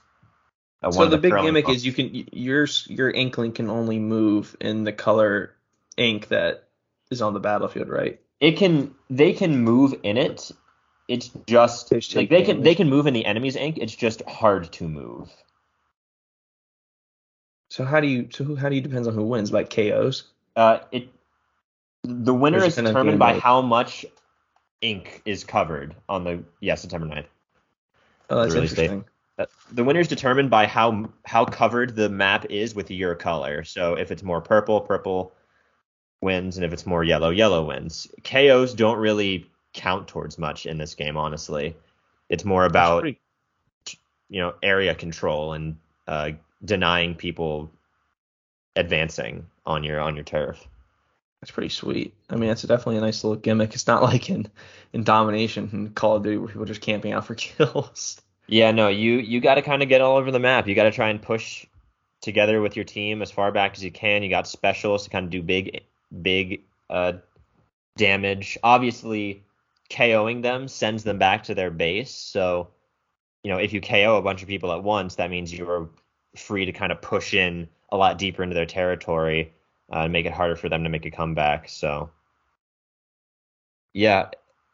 Uh, 0.83 0.91
So 0.91 1.03
of 1.03 1.11
the 1.11 1.17
big 1.17 1.33
gimmick 1.33 1.69
is 1.69 1.85
you 1.85 1.93
can 1.93 2.27
your 2.31 2.67
your 2.87 3.09
inkling 3.09 3.53
can 3.53 3.69
only 3.69 3.99
move 3.99 4.55
in 4.59 4.83
the 4.83 4.91
color 4.93 5.55
ink 5.97 6.27
that 6.29 6.67
is 7.09 7.21
on 7.21 7.33
the 7.33 7.39
battlefield, 7.39 7.89
right? 7.89 8.19
it 8.39 8.57
can 8.57 8.93
they 9.09 9.31
can 9.33 9.63
move 9.63 9.95
in 10.03 10.17
it. 10.17 10.51
It's 11.07 11.29
just 11.47 11.89
They 11.89 12.21
like 12.21 12.29
they 12.29 12.43
can 12.43 12.57
damage. 12.57 12.63
they 12.65 12.75
can 12.75 12.89
move 12.89 13.07
in 13.07 13.13
the 13.13 13.25
enemy's 13.25 13.55
ink. 13.55 13.77
It's 13.79 13.95
just 13.95 14.21
hard 14.27 14.71
to 14.73 14.87
move. 14.87 15.29
So 17.69 17.85
how 17.85 18.01
do 18.01 18.07
you 18.07 18.27
so 18.31 18.43
who, 18.43 18.55
how 18.55 18.69
do 18.69 18.75
you 18.75 18.81
depends 18.81 19.07
on 19.07 19.13
who 19.13 19.23
wins 19.23 19.51
like 19.53 19.69
KOs? 19.69 20.25
Uh, 20.55 20.79
it 20.91 21.07
the 22.03 22.33
winner 22.33 22.57
is 22.57 22.65
is 22.65 22.77
it 22.77 22.81
depend 22.81 22.87
on 22.87 22.93
determined 22.93 23.19
by 23.19 23.39
how 23.39 23.61
much 23.61 24.05
ink 24.81 25.21
is 25.25 25.45
covered 25.45 25.95
on 26.09 26.25
the 26.25 26.43
yeah 26.59 26.75
September 26.75 27.07
9th. 27.07 27.25
Oh, 28.29 28.41
that's 28.41 28.53
Release 28.53 28.73
date. 28.73 28.91
Uh, 29.37 29.45
The 29.71 29.83
winner 29.83 29.99
is 29.99 30.07
determined 30.07 30.49
by 30.49 30.67
how 30.67 31.09
how 31.25 31.45
covered 31.45 31.95
the 31.95 32.09
map 32.09 32.45
is 32.49 32.75
with 32.75 32.91
your 32.91 33.15
color. 33.15 33.63
So 33.63 33.95
if 33.95 34.11
it's 34.11 34.23
more 34.23 34.41
purple, 34.41 34.81
purple 34.81 35.33
wins, 36.21 36.57
and 36.57 36.65
if 36.65 36.71
it's 36.73 36.85
more 36.85 37.03
yellow, 37.03 37.29
yellow 37.31 37.65
wins. 37.65 38.07
KOs 38.23 38.73
don't 38.73 38.97
really 38.97 39.49
count 39.73 40.07
towards 40.07 40.37
much 40.37 40.65
in 40.65 40.77
this 40.77 40.95
game, 40.95 41.17
honestly. 41.17 41.75
It's 42.29 42.45
more 42.45 42.65
about 42.65 43.01
pretty- 43.01 43.19
you 44.29 44.39
know 44.39 44.53
area 44.63 44.95
control 44.95 45.53
and 45.53 45.77
uh, 46.07 46.31
denying 46.63 47.15
people 47.15 47.71
advancing 48.75 49.45
on 49.65 49.83
your 49.83 49.99
on 49.99 50.15
your 50.15 50.23
turf. 50.23 50.65
That's 51.41 51.51
pretty 51.51 51.69
sweet. 51.69 52.13
I 52.29 52.35
mean, 52.37 52.49
it's 52.49 52.61
definitely 52.61 52.97
a 52.97 53.01
nice 53.01 53.23
little 53.23 53.39
gimmick. 53.39 53.73
It's 53.73 53.87
not 53.87 54.01
like 54.01 54.29
in 54.29 54.47
in 54.93 55.03
domination 55.03 55.69
and 55.73 55.95
Call 55.95 56.15
of 56.15 56.23
Duty 56.23 56.37
where 56.37 56.47
people 56.47 56.63
are 56.63 56.67
just 56.67 56.81
camping 56.81 57.11
out 57.13 57.25
for 57.25 57.35
kills. 57.35 58.21
Yeah, 58.47 58.71
no, 58.71 58.89
you 58.89 59.13
you 59.17 59.39
got 59.39 59.55
to 59.55 59.61
kind 59.61 59.81
of 59.81 59.89
get 59.89 60.01
all 60.01 60.17
over 60.17 60.31
the 60.31 60.39
map. 60.39 60.67
You 60.67 60.75
got 60.75 60.83
to 60.83 60.91
try 60.91 61.09
and 61.09 61.21
push 61.21 61.65
together 62.21 62.61
with 62.61 62.75
your 62.75 62.85
team 62.85 63.21
as 63.21 63.31
far 63.31 63.51
back 63.51 63.73
as 63.73 63.83
you 63.83 63.91
can. 63.91 64.23
You 64.23 64.29
got 64.29 64.47
specialists 64.47 65.05
to 65.05 65.11
kind 65.11 65.25
of 65.25 65.29
do 65.29 65.41
big 65.41 65.83
big 66.21 66.61
uh, 66.89 67.13
damage. 67.97 68.57
Obviously, 68.63 69.43
KOing 69.89 70.41
them 70.41 70.67
sends 70.67 71.03
them 71.03 71.19
back 71.19 71.43
to 71.43 71.55
their 71.55 71.71
base. 71.71 72.11
So, 72.11 72.69
you 73.43 73.51
know, 73.51 73.57
if 73.57 73.73
you 73.73 73.81
KO 73.81 74.17
a 74.17 74.21
bunch 74.21 74.41
of 74.41 74.47
people 74.47 74.71
at 74.71 74.83
once, 74.83 75.15
that 75.15 75.29
means 75.29 75.53
you're 75.53 75.89
free 76.35 76.65
to 76.65 76.71
kind 76.71 76.91
of 76.91 77.01
push 77.01 77.33
in 77.33 77.67
a 77.91 77.97
lot 77.97 78.17
deeper 78.17 78.43
into 78.43 78.55
their 78.55 78.65
territory 78.65 79.53
uh, 79.91 79.99
and 79.99 80.13
make 80.13 80.25
it 80.25 80.33
harder 80.33 80.55
for 80.55 80.69
them 80.69 80.83
to 80.83 80.89
make 80.89 81.05
a 81.05 81.11
comeback. 81.11 81.69
So, 81.69 82.09
yeah, 83.93 84.29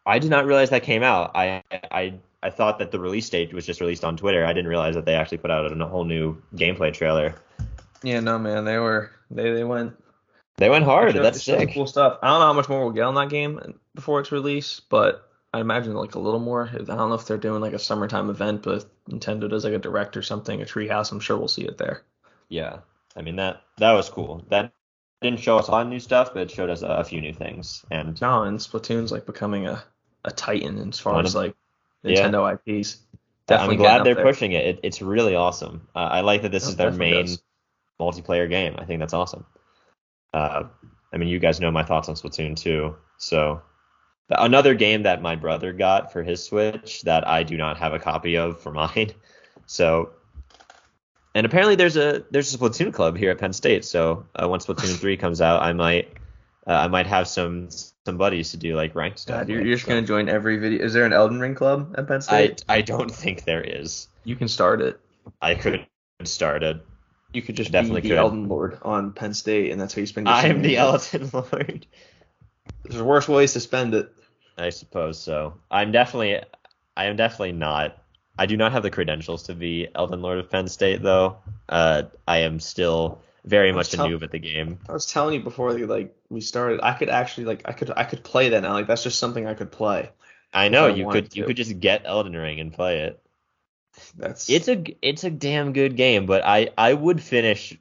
I 0.06 0.20
did 0.20 0.30
not 0.30 0.46
realize 0.46 0.70
that 0.70 0.84
came 0.84 1.04
out. 1.04 1.32
I 1.36 1.64
I 1.92 2.14
I 2.42 2.50
thought 2.50 2.80
that 2.80 2.92
the 2.92 3.00
release 3.00 3.30
date 3.30 3.54
was 3.54 3.66
just 3.66 3.82
released 3.82 4.04
on 4.06 4.16
Twitter. 4.18 4.46
I 4.46 4.54
didn't 4.54 4.70
realize 4.70 4.96
that 4.96 5.06
they 5.06 5.16
actually 5.16 5.40
put 5.40 5.52
out 5.52 5.72
a 5.72 5.86
whole 5.88 6.06
new 6.06 6.42
gameplay 6.56 6.94
trailer. 6.94 7.36
Yeah, 8.04 8.22
no 8.22 8.40
man, 8.40 8.64
they 8.66 8.78
were 8.78 9.12
they 9.30 9.52
they 9.52 9.64
went 9.66 9.94
They 10.58 10.70
went 10.70 10.86
hard. 10.86 11.14
Showed- 11.14 11.24
That's 11.24 11.44
sick. 11.44 11.74
Cool 11.74 11.88
stuff. 11.88 12.20
I 12.22 12.28
don't 12.28 12.40
know 12.40 12.46
how 12.48 12.54
much 12.54 12.70
more 12.70 12.82
we'll 12.84 12.94
get 12.94 13.04
on 13.04 13.16
that 13.16 13.30
game 13.30 13.80
before 13.94 14.22
its 14.22 14.32
release, 14.32 14.80
but 14.80 15.30
I 15.54 15.60
imagine 15.60 15.94
like 15.96 16.16
a 16.16 16.20
little 16.20 16.40
more. 16.40 16.70
I 16.74 16.78
don't 16.78 17.10
know 17.10 17.14
if 17.16 17.26
they're 17.26 17.38
doing 17.38 17.60
like 17.62 17.74
a 17.74 17.80
summertime 17.80 18.30
event, 18.30 18.64
but 18.64 18.76
if 18.78 18.86
Nintendo 19.10 19.50
does 19.50 19.64
like 19.66 19.74
a 19.74 19.80
direct 19.80 20.16
or 20.16 20.22
something, 20.22 20.62
a 20.62 20.66
treehouse. 20.66 21.12
I'm 21.12 21.20
sure 21.20 21.38
we'll 21.38 21.48
see 21.48 21.64
it 21.64 21.78
there. 21.78 22.04
Yeah, 22.48 22.78
I 23.16 23.22
mean 23.22 23.36
that 23.38 23.62
that 23.78 23.92
was 23.94 24.10
cool. 24.10 24.46
That 24.50 24.72
didn't 25.22 25.42
show 25.42 25.58
us 25.58 25.68
a 25.68 25.72
lot 25.72 25.82
of 25.82 25.90
new 25.90 26.00
stuff, 26.00 26.34
but 26.34 26.44
it 26.44 26.52
showed 26.52 26.70
us 26.70 26.84
a, 26.84 26.88
a 26.88 27.04
few 27.04 27.20
new 27.20 27.34
things. 27.34 27.84
And 27.92 28.20
No, 28.22 28.44
and 28.44 28.58
Splatoon's 28.60 29.12
like 29.12 29.26
becoming 29.26 29.68
a, 29.68 29.84
a 30.24 30.32
titan 30.32 30.88
as 30.88 31.00
far 31.00 31.20
as 31.20 31.36
of- 31.36 31.54
like 32.04 32.16
Yeah. 32.16 32.30
Nintendo 32.30 32.54
IPs. 32.80 32.98
I'm 33.50 33.76
glad 33.78 34.04
they're 34.04 34.14
there. 34.16 34.24
pushing 34.24 34.52
it. 34.52 34.66
it. 34.66 34.80
It's 34.84 35.02
really 35.02 35.36
awesome. 35.36 35.88
Uh, 35.96 36.00
I 36.00 36.22
like 36.22 36.44
that 36.44 36.52
this 36.52 36.64
No, 36.66 36.70
is 36.70 36.76
their 36.76 36.92
main 36.92 37.26
does. 37.26 37.42
multiplayer 38.00 38.48
game. 38.50 38.76
I 38.78 38.86
think 38.86 39.00
that's 39.00 39.14
awesome. 39.14 39.46
Uh, 40.34 40.64
I 41.12 41.18
mean, 41.18 41.30
you 41.30 41.40
guys 41.40 41.60
know 41.60 41.72
my 41.72 41.84
thoughts 41.84 42.08
on 42.10 42.16
Splatoon 42.16 42.56
2. 42.56 42.96
So 43.18 43.62
the, 44.28 44.44
another 44.44 44.76
game 44.76 45.04
that 45.04 45.24
my 45.24 45.36
brother 45.36 45.74
got 45.74 46.14
for 46.14 46.22
his 46.22 46.44
Switch 46.44 47.02
that 47.04 47.28
I 47.28 47.42
do 47.42 47.58
not 47.58 47.78
have 47.80 47.94
a 47.94 48.00
copy 48.00 48.38
of 48.38 48.62
for 48.62 48.72
mine. 48.84 49.14
So 49.66 50.12
and 51.36 51.46
apparently 51.46 51.76
there's 51.76 51.98
a 51.98 52.24
there's 52.32 52.54
a 52.54 52.58
Splatoon 52.58 52.94
club 52.94 53.18
here 53.18 53.32
at 53.32 53.40
Penn 53.40 53.54
State. 53.54 53.84
So 53.86 54.26
uh, 54.36 54.48
once 54.48 54.66
Splatoon 54.68 54.96
3 55.00 55.18
comes 55.18 55.42
out, 55.42 55.64
I 55.64 55.74
might 55.74 56.14
uh, 56.68 56.74
I 56.74 56.88
might 56.88 57.08
have 57.08 57.28
some 57.28 57.70
some 58.10 58.18
buddies 58.18 58.52
to 58.52 58.58
do 58.58 58.76
like 58.76 58.96
ranked 58.96 59.20
stuff. 59.20 59.42
God, 59.42 59.50
you're, 59.50 59.60
with, 59.60 59.68
you're 59.68 59.76
just 59.76 59.86
so. 59.86 59.94
gonna 59.94 60.06
join 60.06 60.30
every 60.30 60.58
video. 60.58 60.84
Is 60.84 60.94
there 60.94 61.06
an 61.06 61.14
Elden 61.14 61.40
Ring 61.40 61.54
club 61.54 61.94
at 61.98 62.08
Penn 62.08 62.22
State? 62.22 62.64
I 62.68 62.78
I 62.78 62.82
don't 62.82 63.12
think 63.12 63.46
there 63.46 63.62
is. 63.62 64.08
you 64.24 64.36
can 64.36 64.48
start 64.48 64.82
it. 64.82 65.00
I 65.42 65.54
could 65.54 65.86
start 66.24 66.64
it. 66.64 66.84
You 67.34 67.44
could 67.44 67.56
just 67.56 67.72
Definitely 67.72 68.02
be 68.02 68.10
the 68.10 68.16
could. 68.16 68.22
Elden 68.22 68.50
Lord 68.50 68.80
on 68.82 69.14
Penn 69.14 69.36
State, 69.36 69.72
and 69.72 69.80
that's 69.80 69.94
how 69.94 70.00
you 70.00 70.08
spend 70.08 70.26
your 70.26 70.36
I 70.36 70.48
am 70.48 70.64
the 70.64 70.78
Elden 70.78 71.30
Lord. 71.34 71.86
There's 72.84 73.04
worse 73.04 73.28
ways 73.28 73.54
to 73.54 73.60
spend 73.60 73.94
it. 73.94 74.12
I 74.58 74.72
suppose 74.72 75.20
so. 75.20 75.54
I'm 75.70 75.92
definitely, 75.92 76.42
I 76.98 77.06
am 77.06 77.16
definitely 77.16 77.52
not. 77.52 78.02
I 78.40 78.48
do 78.48 78.58
not 78.58 78.72
have 78.72 78.82
the 78.82 78.90
credentials 78.90 79.44
to 79.44 79.54
be 79.54 79.88
Elden 79.94 80.22
Lord 80.24 80.40
of 80.40 80.50
Penn 80.50 80.68
State, 80.68 81.04
though. 81.04 81.38
Uh, 81.68 82.04
I 82.28 82.40
am 82.40 82.60
still 82.60 83.22
very 83.46 83.72
much 83.72 83.94
a 83.94 83.98
tell- 83.98 84.08
noob 84.08 84.24
at 84.24 84.32
the 84.32 84.40
game. 84.40 84.80
I 84.88 84.94
was 84.94 85.06
telling 85.06 85.36
you 85.36 85.42
before 85.42 85.74
we, 85.74 85.86
like 85.86 86.16
we 86.30 86.42
started, 86.42 86.82
I 86.82 86.94
could 86.94 87.10
actually 87.10 87.46
like 87.46 87.62
I 87.66 87.74
could 87.74 87.92
I 87.96 88.04
could 88.04 88.24
play 88.24 88.50
that 88.50 88.62
now. 88.62 88.74
Like 88.74 88.88
that's 88.88 89.04
just 89.04 89.20
something 89.20 89.48
I 89.48 89.54
could 89.54 89.72
play. 89.72 90.10
I 90.54 90.70
know 90.70 90.88
I 90.88 90.90
you 90.90 91.08
could, 91.10 91.36
you 91.36 91.46
could 91.46 91.58
just 91.58 91.80
get 91.80 92.04
Elden 92.06 92.36
Ring 92.36 92.60
and 92.60 92.74
play 92.74 93.02
it. 93.02 93.22
That's 94.18 94.50
It's 94.50 94.68
a, 94.68 94.84
it's 95.02 95.24
a 95.24 95.30
damn 95.30 95.74
good 95.74 95.96
game, 95.96 96.26
but 96.26 96.44
I, 96.46 96.70
I 96.78 96.94
would 96.94 97.22
finish 97.22 97.78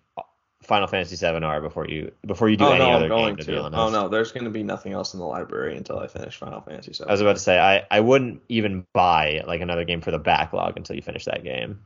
Final 0.62 0.86
Fantasy 0.86 1.16
VII 1.16 1.44
R 1.44 1.60
before 1.60 1.86
you, 1.86 2.12
before 2.26 2.48
you 2.48 2.56
do 2.56 2.64
oh 2.64 2.72
any 2.72 2.80
no, 2.80 2.90
other 2.90 3.04
I'm 3.04 3.08
going 3.08 3.36
game. 3.36 3.36
To, 3.36 3.44
to. 3.44 3.50
be 3.52 3.56
oh, 3.58 3.62
honest. 3.64 3.78
Oh 3.78 3.90
no, 3.90 4.08
there's 4.08 4.32
gonna 4.32 4.50
be 4.50 4.62
nothing 4.62 4.92
else 4.92 5.14
in 5.14 5.20
the 5.20 5.26
library 5.26 5.76
until 5.76 5.98
I 5.98 6.08
finish 6.08 6.36
Final 6.36 6.60
Fantasy 6.60 6.92
VII. 6.92 7.08
I 7.08 7.12
was 7.12 7.20
about 7.20 7.36
to 7.36 7.42
say 7.42 7.58
I, 7.58 7.86
I 7.90 8.00
wouldn't 8.00 8.42
even 8.48 8.86
buy 8.92 9.42
like 9.46 9.60
another 9.60 9.84
game 9.84 10.00
for 10.00 10.10
the 10.10 10.18
backlog 10.18 10.76
until 10.76 10.96
you 10.96 11.02
finish 11.02 11.24
that 11.24 11.42
game. 11.42 11.80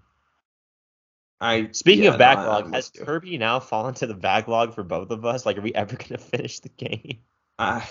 I 1.42 1.68
Speaking 1.72 2.04
yeah, 2.04 2.10
of 2.10 2.18
no, 2.18 2.24
I- 2.26 2.34
backlog, 2.34 2.64
I'm 2.66 2.72
has 2.72 2.90
you. 2.94 3.04
Kirby 3.04 3.36
now 3.38 3.60
fallen 3.60 3.94
to 3.94 4.06
the 4.06 4.14
backlog 4.14 4.74
for 4.74 4.84
both 4.84 5.10
of 5.10 5.24
us? 5.24 5.44
Like, 5.44 5.58
are 5.58 5.62
we 5.62 5.74
ever 5.74 5.96
gonna 6.08 6.18
finish 6.18 6.60
the 6.60 6.68
game? 6.70 7.18
I 7.58 7.84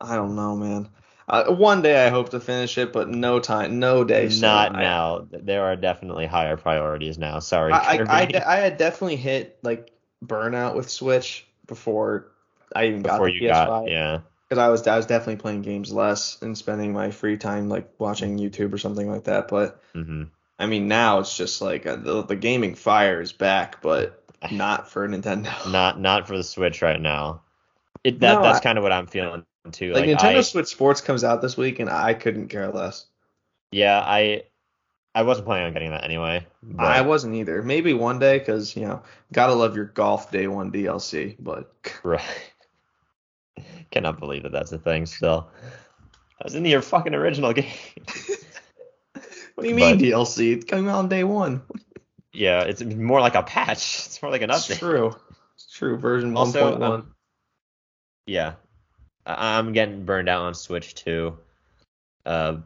I 0.00 0.16
don't 0.16 0.34
know, 0.36 0.56
man. 0.56 0.88
Uh, 1.28 1.52
one 1.52 1.82
day 1.82 2.06
I 2.06 2.10
hope 2.10 2.28
to 2.30 2.40
finish 2.40 2.78
it, 2.78 2.92
but 2.92 3.08
no 3.08 3.40
time, 3.40 3.78
no 3.80 4.04
day. 4.04 4.28
Not 4.28 4.74
I- 4.76 4.82
now. 4.82 5.26
There 5.30 5.64
are 5.64 5.76
definitely 5.76 6.26
higher 6.26 6.56
priorities 6.56 7.18
now. 7.18 7.38
Sorry, 7.40 7.72
I, 7.72 7.96
Kirby. 7.98 8.10
I, 8.10 8.20
I, 8.20 8.24
de- 8.26 8.48
I 8.48 8.56
had 8.56 8.76
definitely 8.78 9.16
hit 9.16 9.58
like 9.62 9.92
burnout 10.24 10.74
with 10.76 10.88
Switch 10.90 11.46
before 11.66 12.28
I 12.74 12.86
even 12.86 13.02
got 13.02 13.22
the 13.22 13.30
you 13.30 13.40
PS5. 13.40 13.66
got, 13.66 13.88
yeah, 13.88 14.20
because 14.48 14.58
I 14.60 14.68
was 14.68 14.86
I 14.86 14.96
was 14.96 15.06
definitely 15.06 15.36
playing 15.36 15.62
games 15.62 15.92
less 15.92 16.40
and 16.42 16.56
spending 16.56 16.92
my 16.92 17.10
free 17.10 17.36
time 17.36 17.68
like 17.68 17.90
watching 17.98 18.38
YouTube 18.38 18.72
or 18.72 18.78
something 18.78 19.08
like 19.10 19.24
that. 19.24 19.48
But 19.48 19.80
hmm 19.94 20.24
I 20.58 20.66
mean 20.66 20.88
now 20.88 21.18
it's 21.18 21.36
just 21.36 21.60
like 21.60 21.86
uh, 21.86 21.96
the, 21.96 22.22
the 22.22 22.36
gaming 22.36 22.74
fire 22.74 23.20
is 23.20 23.32
back, 23.32 23.82
but 23.82 24.24
not 24.50 24.90
for 24.90 25.06
Nintendo. 25.08 25.70
not 25.70 26.00
not 26.00 26.26
for 26.26 26.36
the 26.36 26.44
Switch 26.44 26.82
right 26.82 27.00
now. 27.00 27.42
It 28.04 28.20
that 28.20 28.34
No, 28.34 28.42
that's 28.42 28.60
kind 28.60 28.78
of 28.78 28.82
what 28.82 28.92
I'm 28.92 29.06
feeling 29.06 29.44
too. 29.72 29.92
like 29.92 30.06
Like, 30.06 30.18
Nintendo 30.18 30.38
I, 30.38 30.40
Switch 30.42 30.68
Sports 30.68 31.00
comes 31.00 31.24
out 31.24 31.42
this 31.42 31.56
week 31.56 31.80
and 31.80 31.90
I 31.90 32.14
couldn't 32.14 32.48
care 32.48 32.68
less. 32.68 33.06
yeah, 33.70 34.00
I 34.00 34.44
I 35.14 35.22
wasn't 35.22 35.46
planning 35.46 35.66
on 35.66 35.72
getting 35.72 35.90
that 35.90 36.04
anyway. 36.04 36.46
But 36.62 36.84
I 36.84 37.00
wasn't 37.00 37.34
either. 37.36 37.62
Maybe 37.62 37.94
one 37.94 38.18
day 38.18 38.38
because 38.38 38.76
you 38.76 38.82
know 38.82 39.02
gotta 39.32 39.54
love 39.54 39.74
your 39.74 39.86
golf 39.86 40.30
day 40.30 40.46
one 40.46 40.70
DLC, 40.70 41.36
but 41.38 41.74
right. 42.02 42.22
Cannot 43.90 44.18
believe 44.18 44.42
that 44.42 44.52
that's 44.52 44.72
a 44.72 44.78
thing 44.78 45.06
still. 45.06 45.48
I 46.40 46.44
was 46.44 46.54
in 46.54 46.64
your 46.66 46.82
fucking 46.82 47.14
original 47.14 47.52
game. 47.54 47.72
What 49.56 49.64
do 49.64 49.68
you 49.68 49.74
mean 49.74 49.98
DLC? 49.98 50.52
It's 50.54 50.64
coming 50.64 50.88
out 50.88 50.98
on 50.98 51.08
day 51.08 51.24
one. 51.24 51.62
yeah, 52.32 52.60
it's 52.62 52.82
more 52.82 53.20
like 53.20 53.34
a 53.34 53.42
patch. 53.42 54.06
It's 54.06 54.22
more 54.22 54.30
like 54.30 54.42
an 54.42 54.50
update. 54.50 54.70
It's 54.70 54.78
true. 54.78 55.16
It's 55.54 55.72
true. 55.72 55.96
Version 55.96 56.32
1.1. 56.32 56.82
um, 56.82 57.14
Yeah. 58.26 58.54
I- 59.26 59.58
I'm 59.58 59.72
getting 59.72 60.04
burned 60.04 60.28
out 60.28 60.42
on 60.42 60.54
Switch 60.54 60.94
too. 60.94 61.38
Uh, 62.24 62.58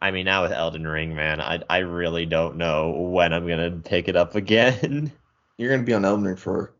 I 0.00 0.10
mean, 0.12 0.24
now 0.26 0.42
with 0.42 0.52
Elden 0.52 0.86
Ring, 0.86 1.14
man, 1.14 1.40
I 1.40 1.60
I 1.68 1.78
really 1.78 2.24
don't 2.26 2.56
know 2.56 2.90
when 2.90 3.32
I'm 3.32 3.46
gonna 3.48 3.72
pick 3.72 4.08
it 4.08 4.16
up 4.16 4.34
again. 4.36 5.10
You're 5.58 5.70
gonna 5.70 5.82
be 5.82 5.92
on 5.94 6.04
Elden 6.04 6.24
Ring 6.24 6.36
for. 6.36 6.72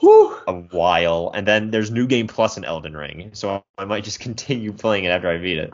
Whew. 0.00 0.36
a 0.46 0.52
while, 0.52 1.30
and 1.34 1.46
then 1.46 1.70
there's 1.70 1.90
New 1.90 2.06
Game 2.06 2.26
Plus 2.26 2.58
in 2.58 2.64
Elden 2.66 2.94
Ring, 2.94 3.30
so 3.32 3.64
I 3.78 3.84
might 3.86 4.04
just 4.04 4.20
continue 4.20 4.72
playing 4.72 5.04
it 5.04 5.08
after 5.08 5.28
I 5.30 5.38
beat 5.38 5.56
it. 5.58 5.72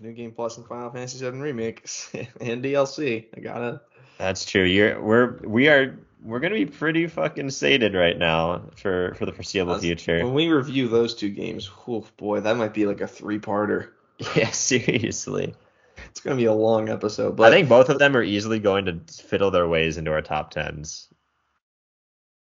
New 0.00 0.12
Game 0.12 0.32
Plus 0.32 0.56
and 0.56 0.66
Final 0.66 0.90
Fantasy 0.90 1.18
VII 1.18 1.38
Remake 1.38 1.80
and 2.40 2.62
DLC. 2.62 3.26
I 3.36 3.40
gotta. 3.40 3.80
That's 4.18 4.44
true. 4.44 4.62
You're 4.64 5.00
we're 5.02 5.38
we 5.38 5.68
are 5.68 5.98
we're 6.22 6.40
gonna 6.40 6.54
be 6.54 6.66
pretty 6.66 7.06
fucking 7.06 7.50
sated 7.50 7.94
right 7.94 8.16
now 8.16 8.62
for 8.76 9.14
for 9.14 9.26
the 9.26 9.32
foreseeable 9.32 9.72
That's- 9.74 9.84
future. 9.84 10.24
When 10.24 10.34
we 10.34 10.48
review 10.48 10.88
those 10.88 11.14
two 11.14 11.30
games, 11.30 11.70
oh 11.88 12.04
boy, 12.16 12.40
that 12.40 12.56
might 12.56 12.74
be 12.74 12.86
like 12.86 13.00
a 13.00 13.08
three-parter. 13.08 13.90
Yeah, 14.34 14.50
seriously. 14.50 15.54
It's 16.10 16.18
gonna 16.20 16.34
be 16.36 16.46
a 16.46 16.52
long 16.52 16.88
episode, 16.88 17.36
but 17.36 17.52
I 17.52 17.54
think 17.56 17.68
both 17.68 17.88
of 17.88 18.00
them 18.00 18.16
are 18.16 18.22
easily 18.22 18.58
going 18.58 18.84
to 18.86 19.00
fiddle 19.22 19.52
their 19.52 19.68
ways 19.68 19.96
into 19.96 20.10
our 20.12 20.22
top 20.22 20.50
tens. 20.50 21.08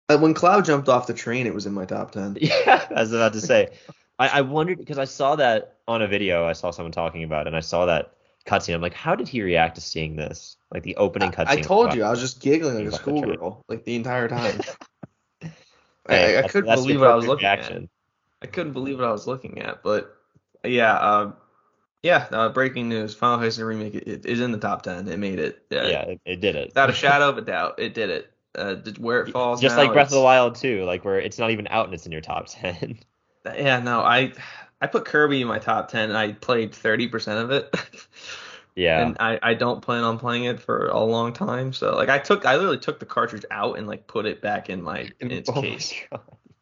uh, 0.10 0.18
when 0.18 0.34
Cloud 0.34 0.64
jumped 0.64 0.88
off 0.88 1.08
the 1.08 1.14
train, 1.14 1.48
it 1.48 1.54
was 1.54 1.66
in 1.66 1.74
my 1.74 1.84
top 1.86 2.12
ten. 2.12 2.38
Yeah, 2.42 2.86
I 2.96 3.02
was 3.02 3.12
about 3.12 3.34
to 3.34 3.42
say. 3.42 3.70
I, 4.20 4.28
I 4.28 4.42
wondered 4.42 4.78
because 4.78 5.00
I 5.00 5.06
saw 5.06 5.36
that 5.38 5.78
on 5.88 6.02
a 6.02 6.08
video. 6.08 6.46
I 6.46 6.54
saw 6.54 6.72
someone 6.72 6.92
talking 6.92 7.24
about, 7.24 7.42
it, 7.42 7.48
and 7.48 7.56
I 7.56 7.62
saw 7.62 7.86
that 7.86 8.14
cutscene. 8.46 8.76
I'm 8.76 8.82
like, 8.82 8.94
how 8.94 9.16
did 9.16 9.28
he 9.28 9.42
react 9.42 9.76
to 9.76 9.82
seeing 9.82 10.16
this? 10.16 10.58
Like 10.72 10.84
the 10.84 10.96
opening 10.98 11.32
cutscene. 11.32 11.48
I 11.48 11.62
told 11.62 11.94
you, 11.94 12.04
I 12.04 12.12
was 12.12 12.20
just 12.20 12.42
giggling 12.42 12.76
like 12.76 12.88
a 12.88 12.92
Fuck 12.92 13.06
the 13.06 13.12
train. 13.12 13.24
schoolgirl, 13.24 13.64
like 13.70 13.86
the 13.86 13.96
entire 13.96 14.28
time. 14.28 14.60
Hey, 16.08 16.38
I, 16.38 16.40
I 16.40 16.48
couldn't 16.48 16.74
believe 16.76 17.00
what 17.00 17.10
I 17.10 17.16
was 17.16 17.26
looking 17.26 17.46
at. 17.46 17.82
I 18.42 18.46
couldn't 18.46 18.74
believe 18.74 19.00
what 19.00 19.08
I 19.08 19.12
was 19.12 19.28
looking 19.28 19.60
at, 19.60 19.84
but 19.84 20.16
yeah, 20.64 20.94
uh, 20.94 21.32
yeah. 22.04 22.28
Uh, 22.32 22.50
breaking 22.50 22.90
news: 22.90 23.14
Final 23.16 23.40
Fantasy 23.40 23.64
Remake 23.64 23.96
it, 23.96 24.08
it 24.08 24.26
is 24.26 24.40
in 24.40 24.52
the 24.52 24.58
top 24.58 24.82
ten. 24.82 25.08
It 25.08 25.18
made 25.18 25.40
it. 25.40 25.66
Yeah, 25.70 26.02
it, 26.02 26.22
it 26.26 26.42
did 26.42 26.56
it. 26.56 26.68
without 26.70 26.90
a 26.90 26.94
shadow 27.06 27.30
of 27.30 27.38
a 27.38 27.42
doubt, 27.42 27.76
it 27.80 27.94
did 27.94 28.10
it. 28.10 28.32
Uh, 28.56 28.76
did- 28.76 28.98
where 28.98 29.22
it 29.22 29.32
falls, 29.32 29.62
Just 29.62 29.76
now, 29.76 29.84
like 29.84 29.94
Breath 29.94 30.08
of 30.08 30.14
the 30.14 30.22
Wild 30.22 30.56
too, 30.56 30.84
like 30.86 31.04
where 31.06 31.20
it's 31.20 31.38
not 31.38 31.52
even 31.52 31.68
out 31.70 31.86
and 31.86 31.94
it's 31.94 32.06
in 32.06 32.12
your 32.12 32.22
top 32.22 32.46
ten. 32.50 33.00
Yeah, 33.46 33.80
no, 33.80 34.02
I 34.02 34.34
I 34.82 34.88
put 34.88 35.06
Kirby 35.06 35.42
in 35.42 35.48
my 35.48 35.60
top 35.60 35.90
ten. 35.90 36.10
and 36.10 36.18
I 36.18 36.34
played 36.34 36.74
thirty 36.74 37.08
percent 37.08 37.40
of 37.40 37.52
it. 37.52 37.74
yeah. 38.76 39.02
And 39.02 39.18
I, 39.20 39.40
I 39.42 39.54
don't 39.54 39.82
plan 39.82 40.04
on 40.04 40.18
playing 40.20 40.46
it 40.46 40.60
for 40.60 40.88
a 40.88 41.00
long 41.00 41.34
time. 41.34 41.74
So 41.74 41.96
like 41.96 42.10
I 42.10 42.18
took 42.20 42.46
I 42.46 42.56
literally 42.56 42.78
took 42.80 43.00
the 43.00 43.06
cartridge 43.06 43.46
out 43.52 43.78
and 43.78 43.88
like 43.88 44.08
put 44.08 44.26
it 44.26 44.42
back 44.42 44.70
in 44.70 44.82
my 44.82 45.10
in 45.20 45.32
its 45.32 45.50
Oh 45.50 45.62
case. 45.62 45.94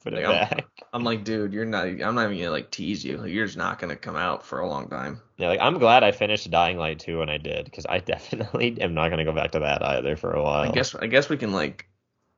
Put 0.04 0.14
it 0.14 0.18
Like, 0.24 0.26
I'm- 0.26 0.50
back. 0.50 0.66
I'm 0.94 1.04
like, 1.04 1.24
dude, 1.26 1.54
you're 1.54 1.66
not 1.66 1.86
I'm 1.88 2.16
not 2.16 2.26
even 2.26 2.38
gonna 2.38 2.52
like 2.52 2.72
tease 2.72 3.04
you. 3.04 3.18
Like, 3.18 3.32
you're 3.32 3.46
just 3.46 3.58
not 3.58 3.78
gonna 3.78 3.96
come 3.96 4.16
out 4.16 4.44
for 4.46 4.60
a 4.62 4.68
long 4.68 4.88
time. 4.88 5.20
Yeah, 5.38 5.50
like 5.50 5.60
I'm 5.60 5.78
glad 5.78 6.04
I 6.04 6.12
finished 6.12 6.50
Dying 6.50 6.78
Light 6.78 7.00
2 7.00 7.20
when 7.20 7.30
I 7.30 7.38
did, 7.38 7.66
because 7.66 7.86
I 7.88 8.00
definitely 8.14 8.80
am 8.82 8.94
not 8.94 9.10
gonna 9.10 9.26
go 9.26 9.34
back 9.34 9.52
to 9.52 9.60
that 9.60 9.84
either 9.84 10.16
for 10.16 10.32
a 10.34 10.42
while. 10.42 10.70
I 10.70 10.72
guess 10.72 10.96
I 10.96 11.08
guess 11.08 11.28
we 11.30 11.38
can 11.38 11.52
like 11.52 11.88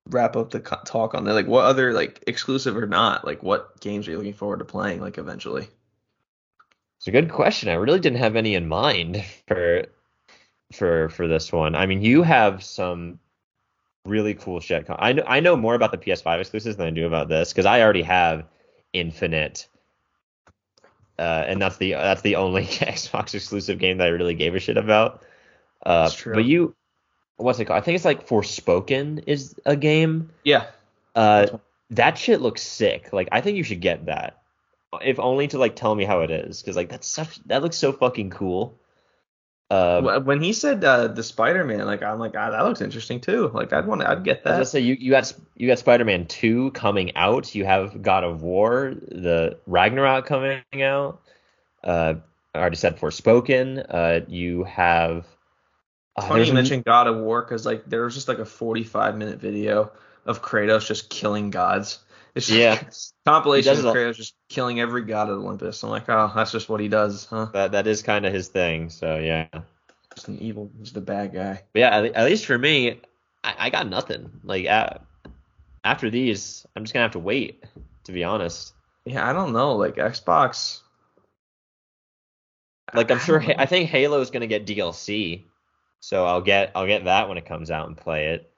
wrap 0.08 0.36
up 0.36 0.52
the 0.52 0.60
talk 0.60 1.14
on 1.14 1.26
that. 1.26 1.34
Like 1.34 1.48
what 1.48 1.66
other 1.66 1.94
like 1.94 2.24
exclusive 2.28 2.78
or 2.78 2.88
not, 2.88 3.26
like 3.26 3.44
what 3.44 3.80
games 3.80 4.08
are 4.08 4.12
you 4.12 4.18
looking 4.18 4.34
forward 4.34 4.60
to 4.60 4.66
playing 4.66 5.02
like 5.02 5.18
eventually? 5.18 5.68
It's 6.98 7.08
a 7.08 7.12
good 7.12 7.32
question. 7.32 7.70
I 7.70 7.76
really 7.76 8.00
didn't 8.00 8.20
have 8.20 8.36
any 8.36 8.56
in 8.56 8.68
mind 8.68 9.24
for 9.48 9.86
for 10.74 11.10
for 11.10 11.28
this 11.28 11.52
one. 11.52 11.76
I 11.76 11.86
mean, 11.86 12.02
you 12.02 12.24
have 12.24 12.64
some 12.64 13.20
really 14.06 14.34
cool 14.34 14.60
shit. 14.60 14.86
I 14.90 15.14
know 15.14 15.24
I 15.26 15.40
know 15.40 15.56
more 15.56 15.76
about 15.76 15.92
the 15.92 15.98
PS5 15.98 16.40
exclusives 16.40 16.78
than 16.78 16.88
I 16.88 16.92
do 16.92 17.08
about 17.08 17.30
this 17.30 17.52
because 17.52 17.66
I 17.66 17.82
already 17.82 18.04
have 18.04 18.46
Infinite, 18.92 19.68
uh, 21.18 21.46
and 21.48 21.62
that's 21.62 21.78
the 21.78 21.92
that's 21.92 22.22
the 22.22 22.36
only 22.36 22.64
Xbox 22.66 23.34
exclusive 23.34 23.80
game 23.80 24.00
that 24.00 24.08
I 24.08 24.10
really 24.10 24.34
gave 24.34 24.56
a 24.56 24.60
shit 24.60 24.78
about. 24.78 25.24
Uh. 25.86 26.10
But 26.26 26.46
you, 26.46 26.76
what's 27.40 27.60
it 27.60 27.66
called? 27.66 27.78
I 27.78 27.82
think 27.82 27.96
it's 27.96 28.06
like 28.06 28.28
Forspoken 28.28 29.24
is 29.28 29.56
a 29.66 29.76
game. 29.76 30.30
Yeah. 30.44 30.68
Uh, 31.16 31.48
that 31.92 32.18
shit 32.18 32.42
looks 32.42 32.62
sick. 32.62 33.12
Like 33.12 33.30
I 33.32 33.42
think 33.42 33.58
you 33.58 33.64
should 33.64 33.82
get 33.82 34.06
that, 34.06 34.42
if 35.02 35.20
only 35.20 35.48
to 35.48 35.58
like 35.58 35.76
tell 35.76 35.96
me 35.96 36.04
how 36.06 36.22
it 36.22 36.32
is, 36.32 36.62
because 36.62 36.76
like 36.76 36.90
that's 36.90 37.08
such 37.08 37.40
that 37.48 37.64
looks 37.64 37.78
so 37.78 37.92
fucking 37.92 38.30
cool. 38.30 38.78
Um, 39.72 40.26
when 40.26 40.42
he 40.42 40.54
said 40.54 40.84
uh, 40.84 41.10
the 41.10 41.22
Spider-Man, 41.22 41.86
like 41.86 42.02
I'm 42.02 42.18
like, 42.18 42.36
ah, 42.36 42.50
that 42.50 42.62
looks 42.62 42.82
interesting 42.82 43.22
too. 43.22 43.50
Like 43.54 43.72
I'd 43.72 43.86
want, 43.86 44.02
to 44.02 44.10
I'd 44.10 44.24
get 44.24 44.42
I 44.46 44.58
that. 44.58 44.68
say 44.68 44.80
you 44.80 44.96
you 44.96 45.12
got 45.12 45.32
you 45.56 45.68
got 45.68 45.80
Spider-Man 45.80 46.26
two 46.26 46.72
coming 46.72 47.16
out. 47.16 47.54
You 47.54 47.66
have 47.66 48.02
God 48.02 48.24
of 48.24 48.42
War, 48.42 48.96
the 49.08 49.58
Ragnarok 49.68 50.26
coming 50.26 50.62
out. 50.82 51.22
Uh, 51.84 52.16
I 52.54 52.60
already 52.60 52.78
said 52.78 53.00
Forspoken. 53.00 53.86
Uh, 53.90 54.22
you 54.28 54.64
have. 54.64 55.26
Uh, 56.20 56.28
Funny 56.28 56.48
you 56.48 56.54
mentioned 56.54 56.86
God 56.86 57.08
of 57.08 57.18
War 57.18 57.42
because 57.42 57.66
like 57.66 57.86
there 57.86 58.04
was 58.04 58.14
just 58.14 58.28
like 58.28 58.40
a 58.40 58.46
45 58.46 59.18
minute 59.18 59.40
video 59.40 59.92
of 60.26 60.42
Kratos 60.42 60.86
just 60.88 61.10
killing 61.10 61.50
gods. 61.50 62.00
It's 62.36 62.48
just 62.48 62.58
Yeah. 62.58 62.84
compilation 63.32 63.74
of 63.74 63.96
Kratos 63.96 64.16
just 64.16 64.36
killing 64.50 64.80
every 64.80 65.04
god 65.04 65.30
of 65.30 65.40
Olympus. 65.40 65.84
I'm 65.84 65.90
like, 65.90 66.08
oh, 66.10 66.32
that's 66.36 66.52
just 66.52 66.70
what 66.70 66.80
he 66.80 66.88
does, 66.88 67.26
huh? 67.26 67.48
that 67.54 67.72
that 67.72 67.88
is 67.88 68.02
kind 68.02 68.26
of 68.26 68.34
his 68.34 68.48
thing. 68.48 68.90
So 68.90 69.18
yeah. 69.18 69.48
Just 70.16 70.28
an 70.28 70.40
evil, 70.40 70.72
just 70.82 70.98
a 70.98 71.02
bad 71.02 71.34
guy. 71.34 71.64
But 71.74 71.80
yeah, 71.80 71.98
at, 71.98 72.06
at 72.14 72.26
least 72.26 72.46
for 72.46 72.58
me, 72.58 73.00
I, 73.44 73.56
I 73.58 73.70
got 73.70 73.88
nothing. 73.88 74.30
Like 74.44 74.66
a 74.66 75.02
after 75.84 76.10
these, 76.10 76.66
I'm 76.76 76.84
just 76.84 76.94
gonna 76.94 77.04
have 77.04 77.14
to 77.14 77.20
wait. 77.20 77.64
To 78.06 78.12
be 78.12 78.24
honest, 78.24 78.74
Yeah, 79.06 79.30
I 79.30 79.34
don't 79.34 79.54
know. 79.54 79.76
Like 79.76 79.96
Xbox. 79.98 80.82
like 82.94 83.12
I'm 83.12 83.20
sure. 83.20 83.44
I 83.58 83.66
think 83.66 83.90
Halo 83.90 84.20
is 84.22 84.32
gonna 84.32 84.48
get 84.48 84.66
DLC, 84.66 85.44
so 86.00 86.26
I'll 86.26 86.42
get 86.42 86.72
I'll 86.76 86.88
get 86.88 87.06
that 87.06 87.28
when 87.30 87.38
it 87.38 87.46
comes 87.46 87.72
out 87.72 87.88
and 87.88 87.98
play 87.98 88.28
it. 88.28 88.52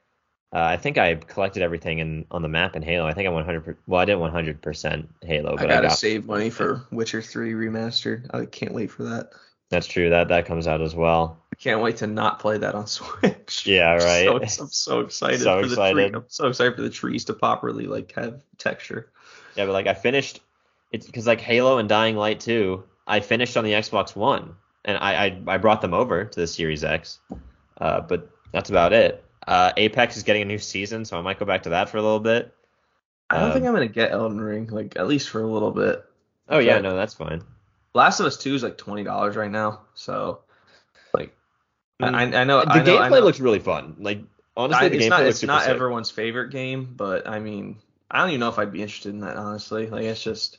Uh, 0.54 0.60
I 0.60 0.76
think 0.78 0.98
I 0.98 1.16
collected 1.16 1.64
everything 1.64 2.00
in 2.00 2.26
on 2.30 2.42
the 2.42 2.50
map 2.50 2.76
in 2.76 2.82
Halo. 2.82 3.08
I 3.08 3.14
think 3.14 3.26
I'm 3.28 3.34
100. 3.34 3.78
Well, 3.88 4.02
I 4.02 4.06
didn't 4.06 4.20
100 4.20 4.62
percent 4.62 5.10
Halo, 5.22 5.54
I 5.54 5.56
but 5.56 5.66
I, 5.66 5.76
gotta 5.76 5.88
got. 5.88 5.98
save 5.98 6.26
money 6.26 6.50
for 6.50 6.86
Witcher 6.92 7.22
3 7.22 7.54
remastered. 7.54 8.28
I 8.34 8.46
can't 8.46 8.74
wait 8.74 8.92
for 8.92 9.04
that. 9.04 9.32
That's 9.70 9.88
true. 9.88 10.10
That 10.10 10.28
that 10.28 10.46
comes 10.46 10.68
out 10.68 10.82
as 10.82 10.94
well. 10.94 11.38
I 11.54 11.56
can't 11.56 11.82
wait 11.82 11.98
to 11.98 12.08
not 12.08 12.40
play 12.40 12.58
that 12.58 12.76
on 12.76 12.86
Switch. 12.88 13.66
Yeah, 13.66 13.92
I'm 13.92 14.00
right. 14.00 14.50
So, 14.52 14.64
I'm 14.64 14.70
so 14.70 15.00
excited 15.00 15.40
So 15.40 15.62
for 15.62 15.68
the 15.68 15.74
excited. 15.74 16.10
tree. 16.12 16.18
I'm 16.20 16.26
so 16.28 16.48
excited 16.50 16.76
for 16.76 16.82
the 16.82 16.90
trees 16.90 17.24
to 17.26 17.34
properly 17.34 17.86
like 17.88 18.12
have 18.14 18.44
texture. 18.58 19.12
Yeah, 19.56 19.66
but 19.66 19.72
like 19.72 19.88
I 19.88 19.94
finished 19.94 20.42
it's 20.92 21.06
because 21.06 21.26
like 21.28 21.40
Halo 21.40 21.78
and 21.78 21.88
Dying 21.88 22.18
Light 22.18 22.42
2, 22.42 22.84
I 23.08 23.22
finished 23.22 23.56
on 23.56 23.64
the 23.64 23.72
Xbox 23.72 24.14
One, 24.14 24.56
and 24.86 24.98
I 24.98 25.26
I, 25.26 25.42
I 25.48 25.58
brought 25.58 25.82
them 25.82 25.94
over 25.94 26.26
to 26.26 26.40
the 26.40 26.48
Series 26.48 26.84
X. 26.84 27.20
Uh, 27.80 28.02
but 28.02 28.30
that's 28.52 28.70
about 28.70 28.94
it. 28.94 29.24
Uh, 29.48 29.72
Apex 29.76 30.18
is 30.18 30.24
getting 30.24 30.44
a 30.44 30.46
new 30.46 30.60
season, 30.60 31.04
so 31.06 31.18
I 31.18 31.22
might 31.22 31.40
go 31.40 31.46
back 31.46 31.64
to 31.64 31.70
that 31.70 31.90
for 31.90 31.98
a 31.98 32.02
little 32.02 32.20
bit. 32.20 32.54
I 33.30 33.38
don't 33.40 33.48
Um, 33.48 33.54
think 33.54 33.66
I'm 33.66 33.74
gonna 33.74 33.88
get 33.88 34.12
Elden 34.12 34.40
Ring, 34.40 34.68
like 34.68 34.96
at 34.98 35.08
least 35.08 35.30
for 35.30 35.42
a 35.42 35.48
little 35.48 35.72
bit. 35.72 36.04
Oh 36.50 36.60
yeah, 36.60 36.80
no, 36.80 36.96
that's 36.96 37.14
fine. 37.14 37.42
Last 37.94 38.20
of 38.20 38.26
Us 38.26 38.38
2 38.38 38.56
is 38.56 38.64
like 38.64 38.78
twenty 38.78 39.04
dollars 39.04 39.36
right 39.36 39.52
now, 39.52 39.82
so 39.94 40.42
like 41.14 41.36
Mm. 42.02 42.16
I, 42.16 42.42
I 42.42 42.44
know 42.46 42.62
the 42.62 42.70
I 42.72 42.84
know, 42.84 42.98
gameplay 42.98 43.22
looks 43.24 43.40
really 43.40 43.60
fun. 43.60 43.96
Like 44.00 44.22
honestly, 44.58 44.86
I- 44.86 44.90
the 44.90 44.96
it's 44.98 45.06
gameplay 45.06 45.10
not 45.10 45.24
looks 45.24 45.36
it's 45.38 45.44
not 45.44 45.62
sick. 45.64 45.70
everyone's 45.72 46.10
favorite 46.12 46.50
game, 46.52 46.94
but 46.96 47.28
I 47.28 47.40
mean 47.40 47.78
I 48.10 48.20
don't 48.20 48.30
even 48.30 48.40
know 48.42 48.50
if 48.50 48.60
I'd 48.60 48.72
be 48.72 48.82
interested 48.82 49.10
in 49.14 49.22
that 49.22 49.38
honestly. 49.38 49.88
Like 49.88 50.04
it's 50.04 50.24
just 50.24 50.58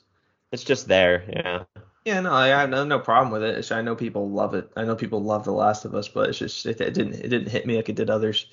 It's 0.50 0.64
just 0.64 0.88
there, 0.88 1.24
yeah. 1.28 1.64
Yeah 2.04 2.20
no 2.20 2.32
I 2.32 2.48
have 2.48 2.70
no, 2.70 2.84
no 2.84 2.98
problem 2.98 3.32
with 3.32 3.42
it. 3.42 3.58
It's, 3.58 3.72
I 3.72 3.82
know 3.82 3.94
people 3.96 4.30
love 4.30 4.54
it. 4.54 4.70
I 4.76 4.84
know 4.84 4.96
people 4.96 5.22
love 5.22 5.44
The 5.44 5.52
Last 5.52 5.84
of 5.84 5.94
Us, 5.94 6.08
but 6.08 6.28
it's 6.28 6.38
just 6.38 6.66
it, 6.66 6.80
it 6.80 6.94
didn't 6.94 7.14
it 7.14 7.28
didn't 7.28 7.48
hit 7.48 7.66
me 7.66 7.76
like 7.76 7.88
it 7.88 7.96
did 7.96 8.10
others. 8.10 8.46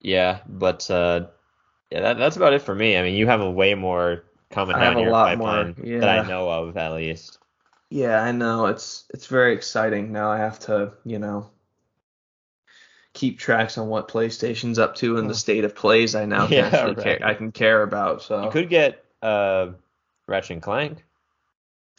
Yeah, 0.00 0.40
but 0.46 0.90
uh, 0.90 1.26
yeah, 1.90 2.00
that, 2.00 2.18
that's 2.18 2.36
about 2.36 2.52
it 2.54 2.62
for 2.62 2.74
me. 2.74 2.96
I 2.96 3.02
mean, 3.02 3.14
you 3.16 3.26
have 3.26 3.40
a 3.40 3.50
way 3.50 3.74
more 3.74 4.24
coming 4.50 4.76
I 4.76 4.80
down 4.80 4.84
have 4.84 4.96
a 4.96 5.00
your 5.00 5.10
lot 5.10 5.34
more, 5.34 5.72
pipeline 5.74 5.74
that 6.00 6.08
I 6.08 6.20
know 6.20 6.50
of, 6.50 6.76
at 6.76 6.94
least. 6.94 7.38
Yeah, 7.90 8.20
I 8.22 8.30
know. 8.32 8.66
It's 8.66 9.06
it's 9.12 9.26
very 9.26 9.52
exciting. 9.54 10.12
Now 10.12 10.30
I 10.30 10.38
have 10.38 10.58
to, 10.60 10.92
you 11.04 11.18
know, 11.18 11.50
keep 13.14 13.38
tracks 13.38 13.78
on 13.78 13.88
what 13.88 14.08
PlayStation's 14.08 14.78
up 14.78 14.94
to 14.96 15.16
and 15.16 15.28
the 15.30 15.34
state 15.34 15.64
of 15.64 15.74
plays 15.74 16.14
I 16.14 16.26
now 16.26 16.46
Yeah, 16.50 16.66
actually 16.66 16.94
right. 16.94 17.18
care, 17.18 17.18
I 17.22 17.34
can 17.34 17.50
care 17.52 17.82
about. 17.82 18.22
So 18.22 18.44
You 18.44 18.50
could 18.50 18.68
get 18.68 19.04
uh, 19.22 19.68
Ratchet 20.28 20.50
and 20.52 20.62
Clank. 20.62 21.04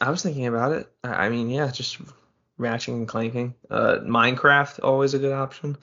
I 0.00 0.10
was 0.10 0.22
thinking 0.22 0.46
about 0.46 0.72
it. 0.72 0.90
I 1.02 1.28
mean, 1.28 1.50
yeah, 1.50 1.70
just 1.70 1.98
ratching 2.56 2.94
and 2.96 3.08
clanking. 3.08 3.54
Uh, 3.70 3.98
Minecraft 4.02 4.80
always 4.82 5.14
a 5.14 5.18
good 5.18 5.32
option. 5.32 5.76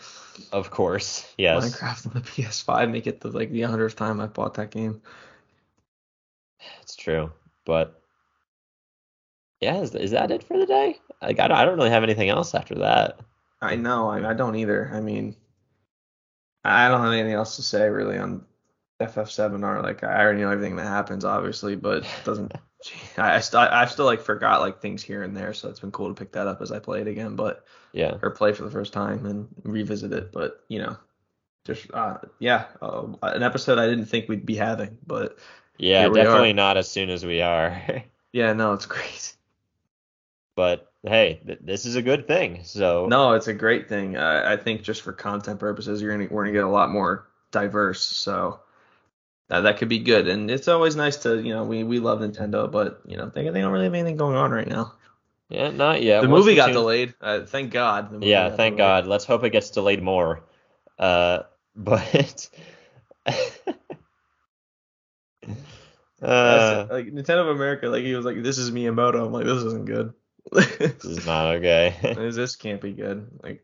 Of 0.51 0.71
course, 0.71 1.31
yes. 1.37 1.65
Minecraft 1.65 2.07
on 2.07 2.13
the 2.13 2.21
PS5 2.43 2.91
make 2.91 3.07
it 3.07 3.21
the 3.21 3.29
like 3.29 3.51
the 3.51 3.61
hundredth 3.61 3.95
time 3.95 4.19
I 4.19 4.27
bought 4.27 4.55
that 4.55 4.71
game. 4.71 5.01
It's 6.81 6.95
true, 6.95 7.31
but 7.65 8.01
yeah, 9.61 9.81
is, 9.81 9.95
is 9.95 10.11
that 10.11 10.31
it 10.31 10.43
for 10.43 10.57
the 10.57 10.65
day? 10.65 10.99
Like, 11.21 11.39
I 11.39 11.47
don't, 11.47 11.57
I 11.57 11.65
don't 11.65 11.77
really 11.77 11.89
have 11.89 12.03
anything 12.03 12.29
else 12.29 12.53
after 12.53 12.75
that. 12.75 13.19
I 13.61 13.75
know. 13.75 14.09
I, 14.09 14.29
I 14.29 14.33
don't 14.33 14.55
either. 14.55 14.91
I 14.93 14.99
mean, 14.99 15.35
I 16.63 16.87
don't 16.87 17.01
have 17.01 17.13
anything 17.13 17.33
else 17.33 17.55
to 17.55 17.63
say 17.63 17.87
really 17.89 18.17
on 18.17 18.45
FF7R. 18.99 19.83
Like 19.83 20.03
I 20.03 20.21
already 20.21 20.41
know 20.41 20.51
everything 20.51 20.75
that 20.77 20.87
happens, 20.87 21.25
obviously, 21.25 21.75
but 21.75 21.97
it 22.03 22.05
doesn't. 22.23 22.53
I, 23.17 23.37
I 23.37 23.39
still 23.39 23.59
I 23.61 23.85
still 23.85 24.05
like 24.05 24.21
forgot 24.21 24.61
like 24.61 24.79
things 24.79 25.01
here 25.01 25.23
and 25.23 25.35
there, 25.35 25.53
so 25.53 25.69
it's 25.69 25.79
been 25.79 25.91
cool 25.91 26.09
to 26.09 26.13
pick 26.13 26.33
that 26.33 26.47
up 26.47 26.61
as 26.61 26.71
I 26.71 26.79
play 26.79 27.01
it 27.01 27.07
again, 27.07 27.35
but 27.35 27.65
Yeah, 27.93 28.17
or 28.21 28.31
play 28.31 28.53
for 28.53 28.63
the 28.63 28.71
first 28.71 28.93
time 28.93 29.25
and 29.25 29.47
revisit 29.63 30.13
it. 30.13 30.31
But 30.31 30.63
you 30.67 30.79
know, 30.79 30.97
just 31.65 31.91
uh, 31.93 32.17
yeah, 32.39 32.65
uh, 32.81 33.07
an 33.23 33.41
episode 33.43 33.79
I 33.79 33.87
didn't 33.87 34.05
think 34.05 34.29
we'd 34.29 34.45
be 34.45 34.55
having, 34.55 34.97
but 35.07 35.39
yeah, 35.77 36.07
definitely 36.09 36.53
not 36.53 36.77
as 36.77 36.89
soon 36.89 37.09
as 37.09 37.25
we 37.25 37.41
are. 37.41 37.81
yeah, 38.31 38.53
no, 38.53 38.73
it's 38.73 38.85
great. 38.85 39.35
but 40.55 40.91
hey, 41.03 41.41
th- 41.45 41.59
this 41.61 41.85
is 41.85 41.95
a 41.95 42.01
good 42.01 42.27
thing. 42.27 42.63
So 42.63 43.07
No, 43.07 43.33
it's 43.33 43.47
a 43.47 43.53
great 43.53 43.89
thing. 43.89 44.15
Uh, 44.15 44.43
I 44.45 44.57
think 44.57 44.83
just 44.83 45.01
for 45.01 45.11
content 45.11 45.59
purposes, 45.59 46.01
you're 46.01 46.15
gonna 46.15 46.29
we're 46.29 46.43
gonna 46.43 46.53
get 46.53 46.63
a 46.63 46.69
lot 46.69 46.91
more 46.91 47.27
diverse. 47.51 48.01
So 48.01 48.59
uh, 49.49 49.61
that 49.61 49.77
could 49.77 49.89
be 49.89 49.99
good. 49.99 50.27
And 50.27 50.49
it's 50.51 50.67
always 50.67 50.95
nice 50.95 51.17
to 51.17 51.41
you 51.41 51.53
know 51.53 51.63
we 51.63 51.83
we 51.83 51.99
love 51.99 52.19
Nintendo, 52.19 52.71
but 52.71 53.01
you 53.05 53.17
know 53.17 53.29
they 53.29 53.49
they 53.49 53.61
don't 53.61 53.71
really 53.71 53.85
have 53.85 53.93
anything 53.93 54.17
going 54.17 54.35
on 54.35 54.51
right 54.51 54.67
now. 54.67 54.93
Yeah, 55.49 55.69
not 55.69 56.01
yet. 56.01 56.21
the 56.21 56.29
Once 56.29 56.45
movie 56.45 56.55
got 56.55 56.69
Splatoon- 56.69 56.73
delayed. 56.73 57.13
Uh, 57.21 57.41
thank 57.45 57.71
God. 57.71 58.09
the 58.09 58.13
movie 58.15 58.27
Yeah, 58.27 58.49
thank 58.49 58.77
delayed. 58.77 59.03
God. 59.03 59.07
Let's 59.07 59.25
hope 59.25 59.43
it 59.43 59.51
gets 59.51 59.69
delayed 59.69 60.01
more. 60.01 60.41
Uh, 60.97 61.43
but 61.75 62.49
uh, 66.21 66.87
like 66.89 67.07
Nintendo 67.07 67.41
of 67.41 67.47
America, 67.49 67.87
like 67.89 68.03
he 68.03 68.15
was 68.15 68.25
like, 68.25 68.41
"This 68.41 68.57
is 68.57 68.71
Miyamoto." 68.71 69.25
I'm 69.25 69.31
like, 69.33 69.45
"This 69.45 69.63
isn't 69.63 69.85
good. 69.85 70.13
this 70.51 71.03
is 71.05 71.25
not 71.25 71.55
okay. 71.57 71.95
this, 72.01 72.35
this 72.37 72.55
can't 72.55 72.81
be 72.81 72.93
good." 72.93 73.27
Like, 73.43 73.63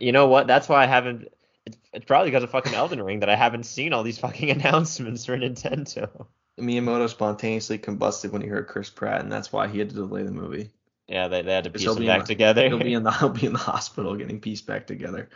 You 0.00 0.12
know 0.12 0.26
what? 0.28 0.46
That's 0.46 0.68
why 0.68 0.82
I 0.82 0.86
haven't. 0.86 1.28
It's, 1.66 1.78
it's 1.92 2.04
probably 2.04 2.30
because 2.30 2.42
of 2.42 2.50
fucking 2.50 2.74
Elden 2.74 3.02
Ring 3.02 3.20
that 3.20 3.28
I 3.28 3.36
haven't 3.36 3.64
seen 3.64 3.92
all 3.92 4.02
these 4.02 4.18
fucking 4.18 4.50
announcements 4.60 5.26
for 5.26 5.36
Nintendo. 5.36 6.26
Miyamoto 6.60 7.08
spontaneously 7.08 7.78
combusted 7.78 8.30
when 8.30 8.42
he 8.42 8.48
heard 8.48 8.68
Chris 8.68 8.90
Pratt, 8.90 9.20
and 9.20 9.32
that's 9.32 9.52
why 9.52 9.68
he 9.68 9.78
had 9.78 9.88
to 9.90 9.94
delay 9.94 10.22
the 10.22 10.30
movie. 10.30 10.70
Yeah, 11.08 11.28
they, 11.28 11.42
they 11.42 11.52
had 11.52 11.64
to 11.64 11.70
piece 11.70 11.96
in 11.96 12.06
back 12.06 12.22
the- 12.22 12.26
together. 12.26 12.68
He'll 12.68 12.78
be 12.78 12.94
in 12.94 13.02
the 13.02 13.10
he'll 13.18 13.28
be 13.28 13.46
in 13.46 13.52
the 13.52 13.58
hospital 13.58 14.16
getting 14.16 14.40
pieced 14.40 14.66
back 14.66 14.86
together. 14.86 15.28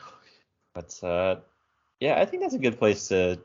But 0.75 0.99
uh, 1.03 1.37
yeah, 2.01 2.21
I 2.21 2.25
think 2.25 2.43
that's 2.43 2.55
a 2.55 2.59
good 2.59 2.79
place 2.79 3.09
to 3.09 3.39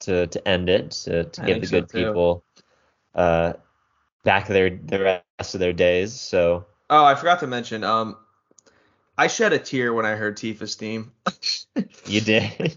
to 0.00 0.26
to 0.26 0.48
end 0.48 0.68
it. 0.68 0.92
To, 0.92 1.24
to 1.24 1.42
I 1.42 1.46
give 1.46 1.60
the 1.60 1.66
think 1.66 1.70
so, 1.70 1.80
good 1.80 1.88
people 1.88 2.44
uh 3.14 3.52
back 4.24 4.48
their 4.48 4.70
the 4.70 5.22
rest 5.38 5.54
of 5.54 5.60
their 5.60 5.72
days. 5.72 6.12
So 6.14 6.66
Oh, 6.90 7.04
I 7.04 7.14
forgot 7.14 7.40
to 7.40 7.46
mention. 7.46 7.82
Um, 7.84 8.16
I 9.16 9.28
shed 9.28 9.52
a 9.52 9.58
tear 9.58 9.92
when 9.94 10.06
I 10.06 10.16
heard 10.16 10.36
Tifa's 10.36 10.74
theme. 10.74 11.12
you 12.06 12.20
did. 12.20 12.76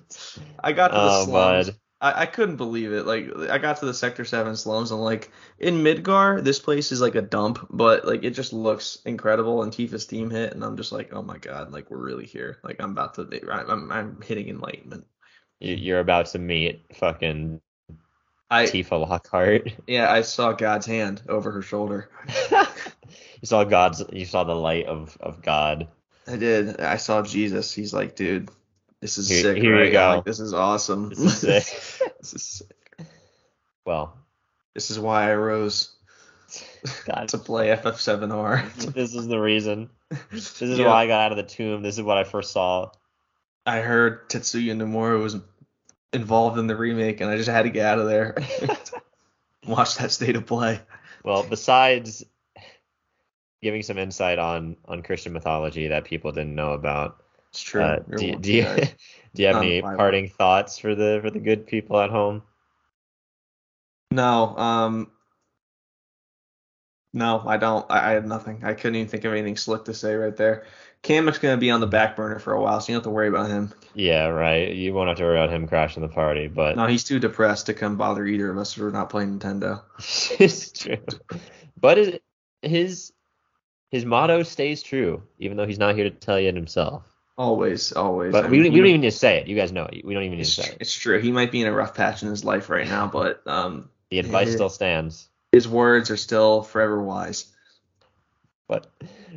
I 0.63 0.71
got 0.71 0.89
to 0.89 0.93
the 0.93 1.01
oh, 1.01 1.25
slums. 1.25 1.71
I, 1.99 2.21
I 2.21 2.25
couldn't 2.27 2.57
believe 2.57 2.91
it. 2.93 3.05
Like 3.05 3.35
I 3.49 3.57
got 3.57 3.77
to 3.77 3.85
the 3.85 3.93
Sector 3.93 4.25
Seven 4.25 4.55
slums 4.55 4.91
and 4.91 5.01
like 5.01 5.31
in 5.59 5.83
Midgar, 5.83 6.43
this 6.43 6.59
place 6.59 6.91
is 6.91 7.01
like 7.01 7.15
a 7.15 7.21
dump, 7.21 7.67
but 7.71 8.05
like 8.05 8.23
it 8.23 8.31
just 8.31 8.53
looks 8.53 8.99
incredible. 9.05 9.63
And 9.63 9.71
Tifa's 9.71 10.05
theme 10.05 10.29
hit, 10.29 10.53
and 10.53 10.63
I'm 10.63 10.77
just 10.77 10.91
like, 10.91 11.11
oh 11.13 11.23
my 11.23 11.37
god, 11.37 11.71
like 11.71 11.89
we're 11.89 11.97
really 11.97 12.25
here. 12.25 12.59
Like 12.63 12.77
I'm 12.79 12.91
about 12.91 13.15
to, 13.15 13.27
I'm 13.51 13.91
I'm 13.91 14.21
hitting 14.21 14.49
enlightenment. 14.49 15.05
You- 15.59 15.75
You're 15.75 15.99
about 15.99 16.27
to 16.27 16.39
meet 16.39 16.85
fucking 16.95 17.61
I 18.51 18.65
Tifa 18.65 19.07
Lockhart. 19.09 19.73
yeah, 19.87 20.11
I 20.11 20.21
saw 20.21 20.53
God's 20.53 20.85
hand 20.85 21.23
over 21.27 21.51
her 21.51 21.63
shoulder. 21.63 22.09
you 22.51 23.45
saw 23.45 23.63
God's. 23.63 24.03
You 24.13 24.25
saw 24.25 24.43
the 24.43 24.55
light 24.55 24.85
of 24.85 25.17
of 25.19 25.41
God. 25.41 25.87
I 26.27 26.35
did. 26.35 26.79
I 26.81 26.97
saw 26.97 27.21
Jesus. 27.21 27.73
He's 27.73 27.93
like, 27.93 28.15
dude, 28.15 28.49
this 29.01 29.17
is 29.17 29.29
Here- 29.29 29.41
sick. 29.41 29.57
here 29.57 29.75
you 29.75 29.79
right? 29.79 29.87
I'm 29.87 29.91
go. 30.11 30.15
like, 30.17 30.25
this 30.25 30.39
is 30.39 30.53
awesome. 30.53 31.09
This 31.09 31.19
is 31.19 31.37
sick. 31.39 32.11
this 32.19 32.33
is 32.33 32.43
sick. 32.43 33.07
Well, 33.85 34.17
This 34.73 34.91
is 34.91 34.99
why 34.99 35.31
I 35.31 35.35
rose 35.35 35.95
to 37.27 37.37
play 37.37 37.69
FF7R. 37.69 38.73
this 38.93 39.15
is 39.15 39.27
the 39.27 39.39
reason. 39.39 39.89
This 40.31 40.61
is 40.61 40.77
Yeah. 40.79 40.87
why 40.87 41.03
I 41.03 41.07
got 41.07 41.21
out 41.25 41.31
of 41.31 41.37
the 41.37 41.43
tomb. 41.43 41.81
This 41.81 41.97
is 41.97 42.03
what 42.03 42.17
I 42.17 42.23
first 42.23 42.51
saw. 42.51 42.91
I 43.65 43.79
heard 43.79 44.29
Tetsuya 44.29 44.75
Nomura 44.75 45.21
was 45.21 45.37
involved 46.13 46.57
in 46.57 46.67
the 46.67 46.75
remake, 46.75 47.19
and 47.21 47.29
I 47.29 47.35
just 47.37 47.49
had 47.49 47.63
to 47.63 47.69
get 47.69 47.85
out 47.85 47.99
of 47.99 48.07
there. 48.07 48.35
Watch 49.67 49.97
that 49.97 50.11
state 50.11 50.35
of 50.37 50.45
play. 50.45 50.79
Well, 51.23 51.43
besides 51.43 52.23
giving 53.61 53.81
some 53.83 53.97
insight 53.97 54.39
on 54.39 54.77
on 54.85 55.01
Christian 55.03 55.33
mythology 55.33 55.87
that 55.87 56.05
people 56.05 56.31
didn't 56.31 56.55
know 56.55 56.73
about, 56.73 57.23
It's 57.49 57.61
true. 57.61 57.81
uh, 57.81 57.99
do, 58.15 58.25
you- 58.25 58.35
do 58.37 58.53
you 58.53 58.63
do 59.33 59.41
you 59.43 59.47
have 59.47 59.57
any 59.57 59.81
parting 59.81 60.29
thoughts 60.29 60.79
for 60.79 60.95
the 60.95 61.19
for 61.21 61.29
the 61.31 61.39
good 61.39 61.67
people 61.67 61.99
at 61.99 62.09
home? 62.09 62.43
No, 64.11 64.57
um, 64.57 65.11
no, 67.13 67.43
I 67.45 67.57
don't. 67.57 67.85
I, 67.89 68.11
I 68.11 68.13
had 68.13 68.25
nothing. 68.27 68.63
I 68.63 68.73
couldn't 68.73 68.95
even 68.95 69.07
think 69.09 69.25
of 69.25 69.33
anything 69.33 69.57
slick 69.57 69.85
to 69.85 69.93
say 69.93 70.15
right 70.15 70.35
there. 70.35 70.65
Kamek's 71.03 71.39
gonna 71.39 71.57
be 71.57 71.71
on 71.71 71.79
the 71.79 71.87
back 71.87 72.15
burner 72.15 72.39
for 72.39 72.53
a 72.53 72.61
while, 72.61 72.79
so 72.79 72.91
you 72.91 72.95
don't 72.95 73.03
have 73.03 73.09
to 73.11 73.15
worry 73.15 73.27
about 73.27 73.49
him. 73.49 73.73
Yeah, 73.93 74.27
right. 74.27 74.73
You 74.73 74.93
won't 74.93 75.07
have 75.09 75.17
to 75.17 75.23
worry 75.23 75.37
about 75.37 75.49
him 75.53 75.67
crashing 75.67 76.01
the 76.01 76.09
party, 76.09 76.47
but 76.47 76.75
No, 76.75 76.85
he's 76.85 77.03
too 77.03 77.19
depressed 77.19 77.65
to 77.67 77.73
come 77.73 77.97
bother 77.97 78.25
either 78.25 78.49
of 78.51 78.57
us 78.57 78.75
if 78.75 78.81
we're 78.83 78.91
not 78.91 79.09
playing 79.09 79.39
Nintendo. 79.39 79.81
it's 80.39 80.71
true. 80.71 80.97
But 81.79 82.21
his 82.61 83.13
his 83.89 84.05
motto 84.05 84.43
stays 84.43 84.83
true, 84.83 85.23
even 85.39 85.57
though 85.57 85.65
he's 85.67 85.79
not 85.79 85.95
here 85.95 86.03
to 86.03 86.09
tell 86.11 86.39
you 86.39 86.49
it 86.49 86.55
himself. 86.55 87.03
Always, 87.37 87.91
always. 87.93 88.31
But 88.31 88.45
I 88.45 88.49
we, 88.49 88.59
mean, 88.59 88.73
we 88.73 88.79
don't 88.79 88.87
even 88.87 89.01
need 89.01 89.11
to 89.11 89.15
say 89.17 89.37
it. 89.37 89.47
You 89.47 89.55
guys 89.55 89.71
know 89.71 89.85
it. 89.85 90.03
We 90.03 90.13
don't 90.13 90.23
even 90.23 90.37
need 90.39 90.45
to 90.45 90.51
say 90.51 90.69
it. 90.71 90.77
it's 90.79 90.93
true. 90.93 91.19
He 91.19 91.31
might 91.31 91.51
be 91.51 91.61
in 91.61 91.67
a 91.67 91.71
rough 91.71 91.93
patch 91.93 92.23
in 92.23 92.29
his 92.29 92.43
life 92.43 92.69
right 92.69 92.87
now, 92.87 93.07
but 93.07 93.45
um, 93.45 93.89
The 94.09 94.19
advice 94.19 94.51
still 94.51 94.69
stands. 94.69 95.29
his 95.51 95.67
words 95.67 96.09
are 96.09 96.17
still 96.17 96.63
forever 96.63 97.01
wise. 97.01 97.45
But 98.67 98.91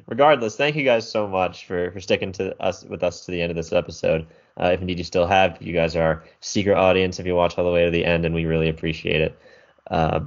regardless, 0.07 0.57
thank 0.57 0.77
you 0.77 0.83
guys 0.85 1.09
so 1.09 1.29
much 1.29 1.67
for, 1.67 1.91
for 1.93 2.01
sticking 2.01 2.33
to 2.33 2.61
us 2.61 2.85
with 2.85 3.05
us 3.05 3.27
to 3.27 3.33
the 3.33 3.43
end 3.43 3.51
of 3.51 3.57
this 3.57 3.73
episode. 3.73 4.27
Uh, 4.61 4.71
if 4.73 4.81
indeed 4.81 4.99
you 4.99 5.05
still 5.05 5.27
have, 5.27 5.59
you 5.61 5.73
guys 5.73 5.95
are 5.95 6.03
our 6.03 6.25
secret 6.41 6.77
audience 6.77 7.21
if 7.21 7.27
you 7.27 7.35
watch 7.37 7.57
all 7.57 7.65
the 7.65 7.71
way 7.71 7.85
to 7.85 7.91
the 7.91 8.05
end, 8.05 8.25
and 8.25 8.35
we 8.35 8.45
really 8.47 8.69
appreciate 8.69 9.21
it. 9.21 9.39
Uh, 9.91 10.21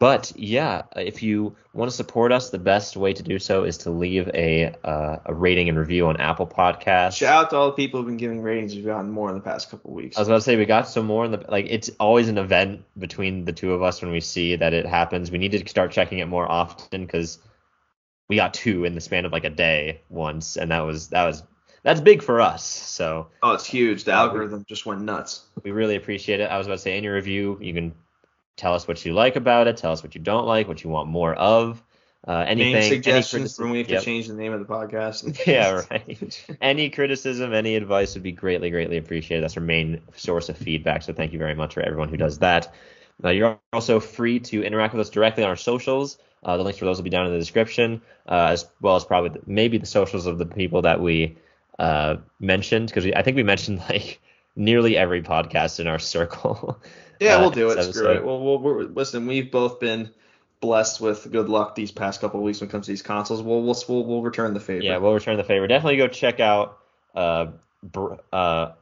but 0.00 0.32
yeah, 0.34 0.82
if 0.96 1.22
you 1.22 1.54
want 1.74 1.90
to 1.90 1.96
support 1.96 2.32
us, 2.32 2.48
the 2.48 2.58
best 2.58 2.96
way 2.96 3.12
to 3.12 3.22
do 3.22 3.38
so 3.38 3.64
is 3.64 3.76
to 3.78 3.90
leave 3.90 4.28
a 4.34 4.74
uh, 4.82 5.18
a 5.26 5.34
rating 5.34 5.68
and 5.68 5.78
review 5.78 6.06
on 6.06 6.16
Apple 6.16 6.46
Podcasts. 6.46 7.18
Shout 7.18 7.44
out 7.44 7.50
to 7.50 7.56
all 7.56 7.66
the 7.66 7.74
people 7.74 8.00
who've 8.00 8.06
been 8.08 8.16
giving 8.16 8.40
ratings. 8.40 8.74
We've 8.74 8.86
gotten 8.86 9.10
more 9.10 9.28
in 9.28 9.34
the 9.34 9.42
past 9.42 9.70
couple 9.70 9.92
weeks. 9.92 10.16
I 10.16 10.22
was 10.22 10.28
about 10.28 10.36
to 10.36 10.40
say 10.40 10.56
we 10.56 10.64
got 10.64 10.88
some 10.88 11.04
more 11.04 11.26
in 11.26 11.32
the 11.32 11.44
like 11.48 11.66
it's 11.68 11.90
always 12.00 12.28
an 12.28 12.38
event 12.38 12.82
between 12.98 13.44
the 13.44 13.52
two 13.52 13.74
of 13.74 13.82
us 13.82 14.00
when 14.00 14.10
we 14.10 14.20
see 14.20 14.56
that 14.56 14.72
it 14.72 14.86
happens. 14.86 15.30
We 15.30 15.36
need 15.38 15.52
to 15.52 15.68
start 15.68 15.92
checking 15.92 16.18
it 16.18 16.26
more 16.26 16.50
often 16.50 17.04
because 17.04 17.38
we 18.26 18.36
got 18.36 18.54
two 18.54 18.86
in 18.86 18.94
the 18.94 19.00
span 19.02 19.26
of 19.26 19.32
like 19.32 19.44
a 19.44 19.50
day 19.50 20.00
once, 20.08 20.56
and 20.56 20.70
that 20.70 20.80
was 20.80 21.08
that 21.08 21.26
was 21.26 21.42
that's 21.82 22.00
big 22.00 22.22
for 22.22 22.40
us. 22.40 22.64
So 22.64 23.28
Oh, 23.42 23.52
it's 23.52 23.66
huge. 23.66 24.04
The 24.04 24.12
algorithm 24.12 24.64
just 24.66 24.86
went 24.86 25.02
nuts. 25.02 25.44
we 25.62 25.72
really 25.72 25.96
appreciate 25.96 26.40
it. 26.40 26.50
I 26.50 26.56
was 26.56 26.66
about 26.66 26.76
to 26.76 26.82
say 26.82 26.96
in 26.96 27.04
your 27.04 27.14
review, 27.14 27.58
you 27.60 27.74
can 27.74 27.92
tell 28.56 28.74
us 28.74 28.86
what 28.88 29.04
you 29.04 29.12
like 29.12 29.36
about 29.36 29.66
it, 29.68 29.76
tell 29.76 29.92
us 29.92 30.02
what 30.02 30.14
you 30.14 30.20
don't 30.20 30.46
like, 30.46 30.68
what 30.68 30.82
you 30.84 30.90
want 30.90 31.08
more 31.08 31.34
of, 31.34 31.82
uh, 32.26 32.44
anything, 32.46 32.74
any 32.76 32.82
suggestions 32.82 33.58
when 33.58 33.70
we 33.70 33.78
have 33.78 33.88
Yep. 33.88 34.00
to 34.00 34.04
change 34.04 34.28
the 34.28 34.34
name 34.34 34.52
of 34.52 34.60
the 34.60 34.66
podcast. 34.66 35.38
Yeah, 35.46 35.82
right. 35.90 36.46
any 36.60 36.90
criticism, 36.90 37.52
any 37.54 37.76
advice 37.76 38.14
would 38.14 38.22
be 38.22 38.32
greatly, 38.32 38.70
greatly 38.70 38.98
appreciated. 38.98 39.42
That's 39.42 39.56
our 39.56 39.62
main 39.62 40.02
source 40.14 40.48
of 40.48 40.58
feedback. 40.58 41.02
So 41.02 41.12
thank 41.12 41.32
you 41.32 41.38
very 41.38 41.54
much 41.54 41.74
for 41.74 41.80
everyone 41.82 42.08
who 42.08 42.16
does 42.18 42.38
that. 42.38 42.72
Uh, 43.24 43.30
you're 43.30 43.58
also 43.72 44.00
free 44.00 44.38
to 44.40 44.62
interact 44.64 44.94
with 44.94 45.00
us 45.00 45.10
directly 45.10 45.44
on 45.44 45.50
our 45.50 45.56
socials. 45.56 46.18
Uh, 46.42 46.56
the 46.56 46.62
links 46.62 46.78
for 46.78 46.86
those 46.86 46.96
will 46.96 47.04
be 47.04 47.10
down 47.10 47.26
in 47.26 47.32
the 47.32 47.38
description, 47.38 48.00
uh, 48.28 48.48
as 48.50 48.66
well 48.80 48.96
as 48.96 49.04
probably 49.04 49.30
the, 49.30 49.40
maybe 49.46 49.76
the 49.78 49.86
socials 49.86 50.26
of 50.26 50.38
the 50.38 50.46
people 50.46 50.82
that 50.82 51.00
we 51.00 51.36
uh, 51.78 52.16
mentioned, 52.38 52.86
because 52.88 53.06
I 53.14 53.22
think 53.22 53.36
we 53.36 53.42
mentioned 53.42 53.78
like 53.90 54.20
nearly 54.56 54.96
every 54.96 55.22
podcast 55.22 55.80
in 55.80 55.86
our 55.86 55.98
circle. 55.98 56.80
Yeah, 57.20 57.36
uh, 57.36 57.40
we'll 57.40 57.50
do 57.50 57.70
it. 57.70 57.76
this 57.76 57.90
Screw 57.90 58.06
episode. 58.06 58.16
it. 58.16 58.26
Well, 58.26 58.40
we'll 58.40 58.58
we're, 58.58 58.82
listen. 58.84 59.26
We've 59.26 59.50
both 59.50 59.78
been 59.78 60.10
blessed 60.60 61.00
with 61.00 61.30
good 61.30 61.48
luck 61.48 61.74
these 61.74 61.90
past 61.90 62.20
couple 62.20 62.40
of 62.40 62.44
weeks 62.44 62.60
when 62.60 62.68
it 62.68 62.72
comes 62.72 62.86
to 62.86 62.92
these 62.92 63.02
consoles. 63.02 63.42
We'll 63.42 63.62
we'll 63.62 63.76
we'll, 63.88 64.04
we'll 64.04 64.22
return 64.22 64.54
the 64.54 64.60
favor. 64.60 64.82
Yeah, 64.82 64.98
we'll 64.98 65.14
return 65.14 65.36
the 65.36 65.44
favor. 65.44 65.66
Definitely 65.66 65.98
go 65.98 66.08
check 66.08 66.40
out 66.40 66.78
uh, 67.14 67.48
Br- 67.82 68.14
uh, 68.32 68.72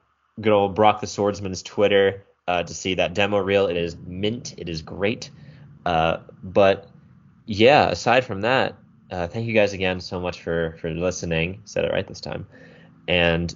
good 0.41 0.53
old 0.53 0.75
Brock 0.75 1.01
the 1.01 1.07
Swordsman's 1.07 1.63
Twitter 1.63 2.25
uh, 2.47 2.63
to 2.63 2.75
see 2.75 2.95
that 2.95 3.15
demo 3.15 3.39
reel. 3.39 3.67
It 3.67 3.77
is 3.77 3.97
mint. 3.97 4.55
It 4.57 4.69
is 4.69 4.83
great. 4.83 5.31
Uh, 5.85 6.19
but 6.43 6.89
yeah, 7.47 7.89
aside 7.89 8.25
from 8.25 8.43
that, 8.43 8.77
uh, 9.11 9.27
thank 9.27 9.47
you 9.47 9.55
guys 9.55 9.73
again 9.73 10.01
so 10.01 10.21
much 10.21 10.43
for 10.43 10.77
for 10.81 10.91
listening. 10.91 11.63
Said 11.65 11.85
it 11.85 11.93
right 11.93 12.07
this 12.07 12.21
time, 12.21 12.47
and 13.09 13.55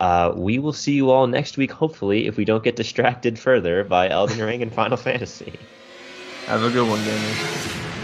uh, 0.00 0.32
we 0.36 0.58
will 0.58 0.72
see 0.72 0.92
you 0.92 1.10
all 1.10 1.26
next 1.26 1.56
week. 1.56 1.72
Hopefully, 1.72 2.26
if 2.26 2.36
we 2.36 2.44
don't 2.44 2.62
get 2.62 2.76
distracted 2.76 3.38
further 3.38 3.84
by 3.84 4.08
Elden 4.08 4.40
Ring 4.40 4.62
and 4.62 4.72
Final 4.72 4.96
Fantasy. 5.08 5.58
Have 6.46 6.62
a 6.62 6.70
good 6.70 6.88
one, 6.88 7.02
Damien. 7.04 7.97